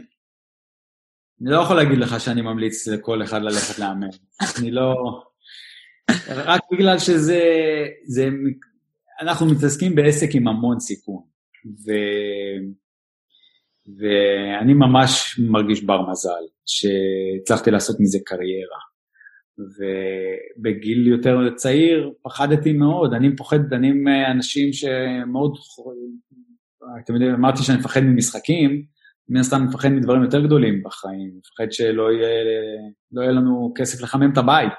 אני 1.42 1.50
לא 1.50 1.62
יכול 1.62 1.76
להגיד 1.76 1.98
לך 1.98 2.20
שאני 2.20 2.42
ממליץ 2.42 2.88
לכל 2.88 3.22
אחד 3.22 3.42
ללכת 3.42 3.78
לאמן. 3.78 4.08
אני 4.58 4.70
לא... 4.70 4.94
רק 6.28 6.60
בגלל 6.72 6.98
שזה... 6.98 7.40
זה... 8.06 8.28
אנחנו 9.20 9.46
מתעסקים 9.46 9.94
בעסק 9.94 10.28
עם 10.34 10.48
המון 10.48 10.80
סיכון. 10.80 11.22
ו... 11.66 11.92
ואני 13.96 14.74
ממש 14.74 15.40
מרגיש 15.50 15.84
בר 15.84 16.10
מזל 16.10 16.44
שהצלחתי 16.66 17.70
לעשות 17.70 17.96
מזה 18.00 18.18
קריירה. 18.24 18.78
ובגיל 19.58 21.06
יותר 21.06 21.54
צעיר 21.56 22.12
פחדתי 22.22 22.72
מאוד, 22.72 23.14
אני 23.14 23.36
פוחד, 23.36 23.72
אני 23.72 23.92
מאנשים 23.92 24.72
שמאוד, 24.72 25.52
אתם 27.04 27.14
יודעים, 27.14 27.34
אמרתי 27.34 27.62
שאני 27.62 27.78
מפחד 27.78 28.00
ממשחקים, 28.00 28.82
מן 29.28 29.40
הסתם 29.40 29.64
מפחד 29.64 29.88
מדברים 29.88 30.22
יותר 30.22 30.46
גדולים 30.46 30.82
בחיים, 30.82 31.32
מפחד 31.38 31.72
שלא 31.72 32.12
יהיה, 32.12 32.44
לא 33.12 33.22
יהיה 33.22 33.32
לנו 33.32 33.72
כסף 33.76 34.02
לחמם 34.02 34.32
את 34.32 34.38
הבית 34.38 34.78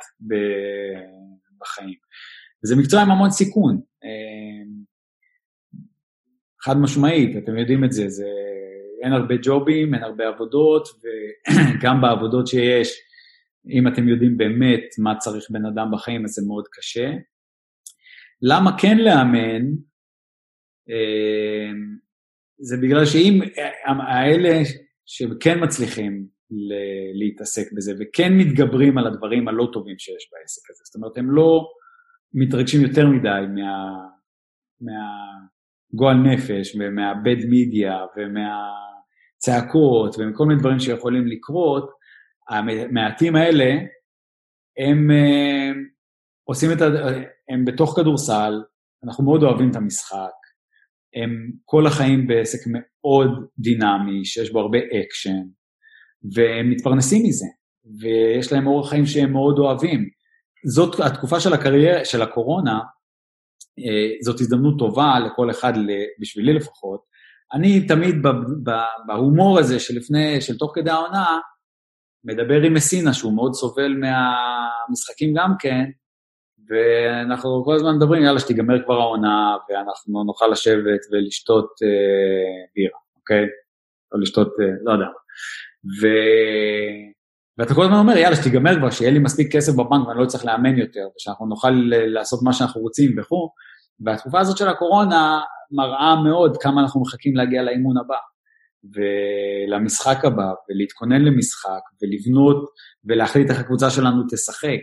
בחיים. 1.59 1.95
וזה 2.63 2.75
מקצוע 2.75 3.01
עם 3.01 3.11
המון 3.11 3.29
סיכון. 3.29 3.81
אה, 4.03 4.63
חד 6.61 6.77
משמעית, 6.77 7.37
אתם 7.37 7.57
יודעים 7.57 7.83
את 7.83 7.91
זה, 7.91 8.09
זה 8.09 8.27
אין 9.03 9.13
הרבה 9.13 9.35
ג'ובים, 9.43 9.93
אין 9.93 10.03
הרבה 10.03 10.27
עבודות, 10.27 10.87
וגם 10.87 12.01
בעבודות 12.01 12.47
שיש, 12.47 12.89
אם 13.69 13.87
אתם 13.87 14.07
יודעים 14.07 14.37
באמת 14.37 14.83
מה 14.99 15.17
צריך 15.17 15.51
בן 15.51 15.65
אדם 15.65 15.87
בחיים, 15.93 16.25
אז 16.25 16.31
זה 16.31 16.41
מאוד 16.47 16.65
קשה. 16.71 17.11
למה 18.41 18.77
כן 18.77 18.97
לאמן? 18.97 19.65
אה, 20.89 21.71
זה 22.59 22.77
בגלל 22.81 23.05
שאם 23.05 23.39
האלה 23.85 24.61
שכן 25.05 25.63
מצליחים 25.63 26.27
להתעסק 27.13 27.73
בזה 27.77 27.93
וכן 27.99 28.33
מתגברים 28.37 28.97
על 28.97 29.07
הדברים 29.07 29.47
הלא 29.47 29.69
טובים 29.73 29.99
שיש 29.99 30.29
בעסק 30.31 30.69
הזה, 30.69 30.81
זאת 30.85 30.95
אומרת, 30.95 31.17
הם 31.17 31.31
לא 31.31 31.67
מתרגשים 32.33 32.81
יותר 32.81 33.07
מדי 33.07 33.45
מה, 33.55 33.91
מהגועל 34.81 36.17
נפש 36.17 36.75
ומהבד 36.75 37.45
מידיה 37.49 37.97
ומהצעקות 39.47 40.15
ומכל 40.17 40.45
מיני 40.45 40.59
דברים 40.59 40.79
שיכולים 40.79 41.27
לקרות, 41.27 41.89
המעטים 42.49 43.35
האלה, 43.35 43.65
הם, 44.77 45.11
הם 45.11 45.75
עושים 46.43 46.71
את 46.71 46.81
ה... 46.81 46.85
הם 47.49 47.65
בתוך 47.65 47.99
כדורסל, 47.99 48.53
אנחנו 49.03 49.23
מאוד 49.23 49.43
אוהבים 49.43 49.71
את 49.71 49.75
המשחק, 49.75 50.39
הם 51.15 51.51
כל 51.65 51.87
החיים 51.87 52.27
בעסק 52.27 52.59
מאוד 52.67 53.29
דינמי, 53.59 54.25
שיש 54.25 54.51
בו 54.51 54.59
הרבה 54.59 54.77
אקשן, 54.77 55.41
והם 56.33 56.69
מתפרנסים 56.69 57.23
מזה, 57.27 57.45
ויש 57.99 58.51
להם 58.53 58.67
אורח 58.67 58.89
חיים 58.89 59.05
שהם 59.05 59.31
מאוד 59.31 59.59
אוהבים. 59.59 60.09
זאת 60.65 60.99
התקופה 60.99 61.39
של 61.39 61.53
הקריירה, 61.53 62.05
של 62.05 62.21
הקורונה, 62.21 62.79
אה, 63.79 64.15
זאת 64.25 64.39
הזדמנות 64.39 64.79
טובה 64.79 65.19
לכל 65.19 65.51
אחד, 65.51 65.73
בשבילי 66.21 66.53
לפחות. 66.53 67.08
אני 67.53 67.87
תמיד 67.87 68.15
בהומור 69.07 69.59
הזה 69.59 69.79
שלפני, 69.79 70.41
של 70.41 70.57
תוך 70.57 70.71
כדי 70.75 70.89
העונה, 70.89 71.39
מדבר 72.23 72.61
עם 72.61 72.73
מסינה, 72.73 73.13
שהוא 73.13 73.35
מאוד 73.35 73.53
סובל 73.53 73.93
מהמשחקים 73.93 75.33
גם 75.37 75.53
כן, 75.59 75.85
ואנחנו 76.69 77.63
כל 77.65 77.75
הזמן 77.75 77.95
מדברים, 77.95 78.23
יאללה, 78.23 78.39
שתיגמר 78.39 78.83
כבר 78.85 78.93
העונה, 78.93 79.55
ואנחנו 79.69 80.23
נוכל 80.23 80.47
לשבת 80.47 80.99
ולשתות 81.11 81.69
אה, 81.83 82.71
בירה, 82.75 82.99
אוקיי? 83.15 83.45
או 84.13 84.19
לשתות, 84.19 84.47
אה, 84.61 84.65
לא 84.83 84.91
יודע. 84.91 85.07
ו... 86.01 86.07
ואתה 87.57 87.73
כל 87.73 87.83
הזמן 87.83 87.97
אומר, 87.97 88.17
יאללה, 88.17 88.35
שתיגמר 88.35 88.75
כבר, 88.79 88.89
שיהיה 88.89 89.11
לי 89.11 89.19
מספיק 89.19 89.55
כסף 89.55 89.73
בבנק 89.73 90.07
ואני 90.07 90.19
לא 90.19 90.25
צריך 90.25 90.45
לאמן 90.45 90.77
יותר, 90.77 91.07
ושאנחנו 91.17 91.45
נוכל 91.45 91.69
לעשות 91.87 92.39
מה 92.43 92.53
שאנחנו 92.53 92.81
רוצים 92.81 93.19
וכו'. 93.19 93.49
והתקופה 94.05 94.39
הזאת 94.39 94.57
של 94.57 94.67
הקורונה 94.67 95.39
מראה 95.71 96.23
מאוד 96.23 96.57
כמה 96.57 96.81
אנחנו 96.81 97.01
מחכים 97.01 97.35
להגיע 97.35 97.63
לאימון 97.63 97.97
הבא, 97.97 98.17
ולמשחק 98.93 100.25
הבא, 100.25 100.51
ולהתכונן 100.69 101.21
למשחק, 101.21 101.81
ולבנות, 102.01 102.65
ולהחליט 103.05 103.49
איך 103.49 103.59
הקבוצה 103.59 103.89
שלנו 103.89 104.23
תשחק. 104.31 104.79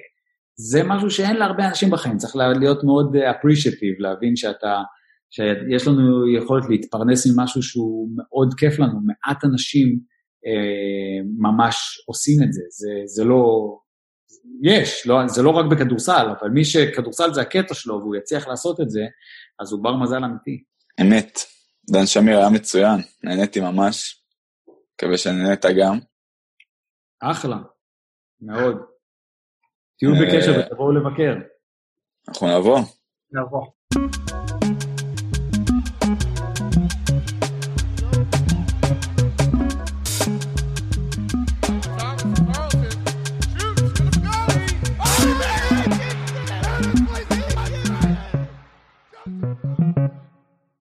זה 0.59 0.83
משהו 0.85 1.11
שאין 1.11 1.37
להרבה 1.37 1.69
אנשים 1.69 1.91
בחיים, 1.91 2.17
צריך 2.17 2.37
להיות 2.37 2.85
מאוד 2.85 3.17
appreciative, 3.17 3.97
להבין 3.99 4.37
שאתה, 4.37 4.83
שיש 5.31 5.87
לנו 5.87 6.37
יכולת 6.37 6.65
להתפרנס 6.69 7.27
ממשהו 7.27 7.63
שהוא 7.63 8.09
מאוד 8.17 8.55
כיף 8.55 8.79
לנו, 8.79 9.01
מעט 9.07 9.45
אנשים 9.45 9.99
אה, 10.47 11.21
ממש 11.39 11.77
עושים 12.09 12.43
את 12.43 12.53
זה, 12.53 12.63
זה, 12.71 12.91
זה 13.07 13.25
לא, 13.25 13.45
יש, 14.63 15.07
לא, 15.07 15.27
זה 15.27 15.43
לא 15.43 15.51
רק 15.51 15.67
בכדורסל, 15.71 16.27
אבל 16.41 16.49
מי 16.49 16.65
שכדורסל 16.65 17.35
זה 17.35 17.41
הקטע 17.41 17.75
שלו 17.75 17.95
והוא 17.95 18.17
יצליח 18.17 18.49
לעשות 18.49 18.81
את 18.81 18.91
זה, 18.91 19.01
אז 19.61 19.73
הוא 19.73 19.83
בר 19.83 19.97
מזל 19.97 20.25
אמיתי. 20.25 20.63
אמת, 21.01 21.39
דן 21.91 22.07
שמיר 22.07 22.39
היה 22.39 22.51
מצוין, 22.51 23.01
נהניתי 23.25 23.61
ממש, 23.61 24.23
מקווה 24.95 25.19
שנהנית 25.19 25.65
גם. 25.65 25.99
אחלה, 27.21 27.57
מאוד. 28.41 28.77
תהיו 29.99 30.11
בקשר 30.23 30.61
ותבואו 30.61 30.93
לבקר. 30.93 31.35
אנחנו 32.29 32.59
נבוא. 32.59 32.81
נבוא. 33.33 33.67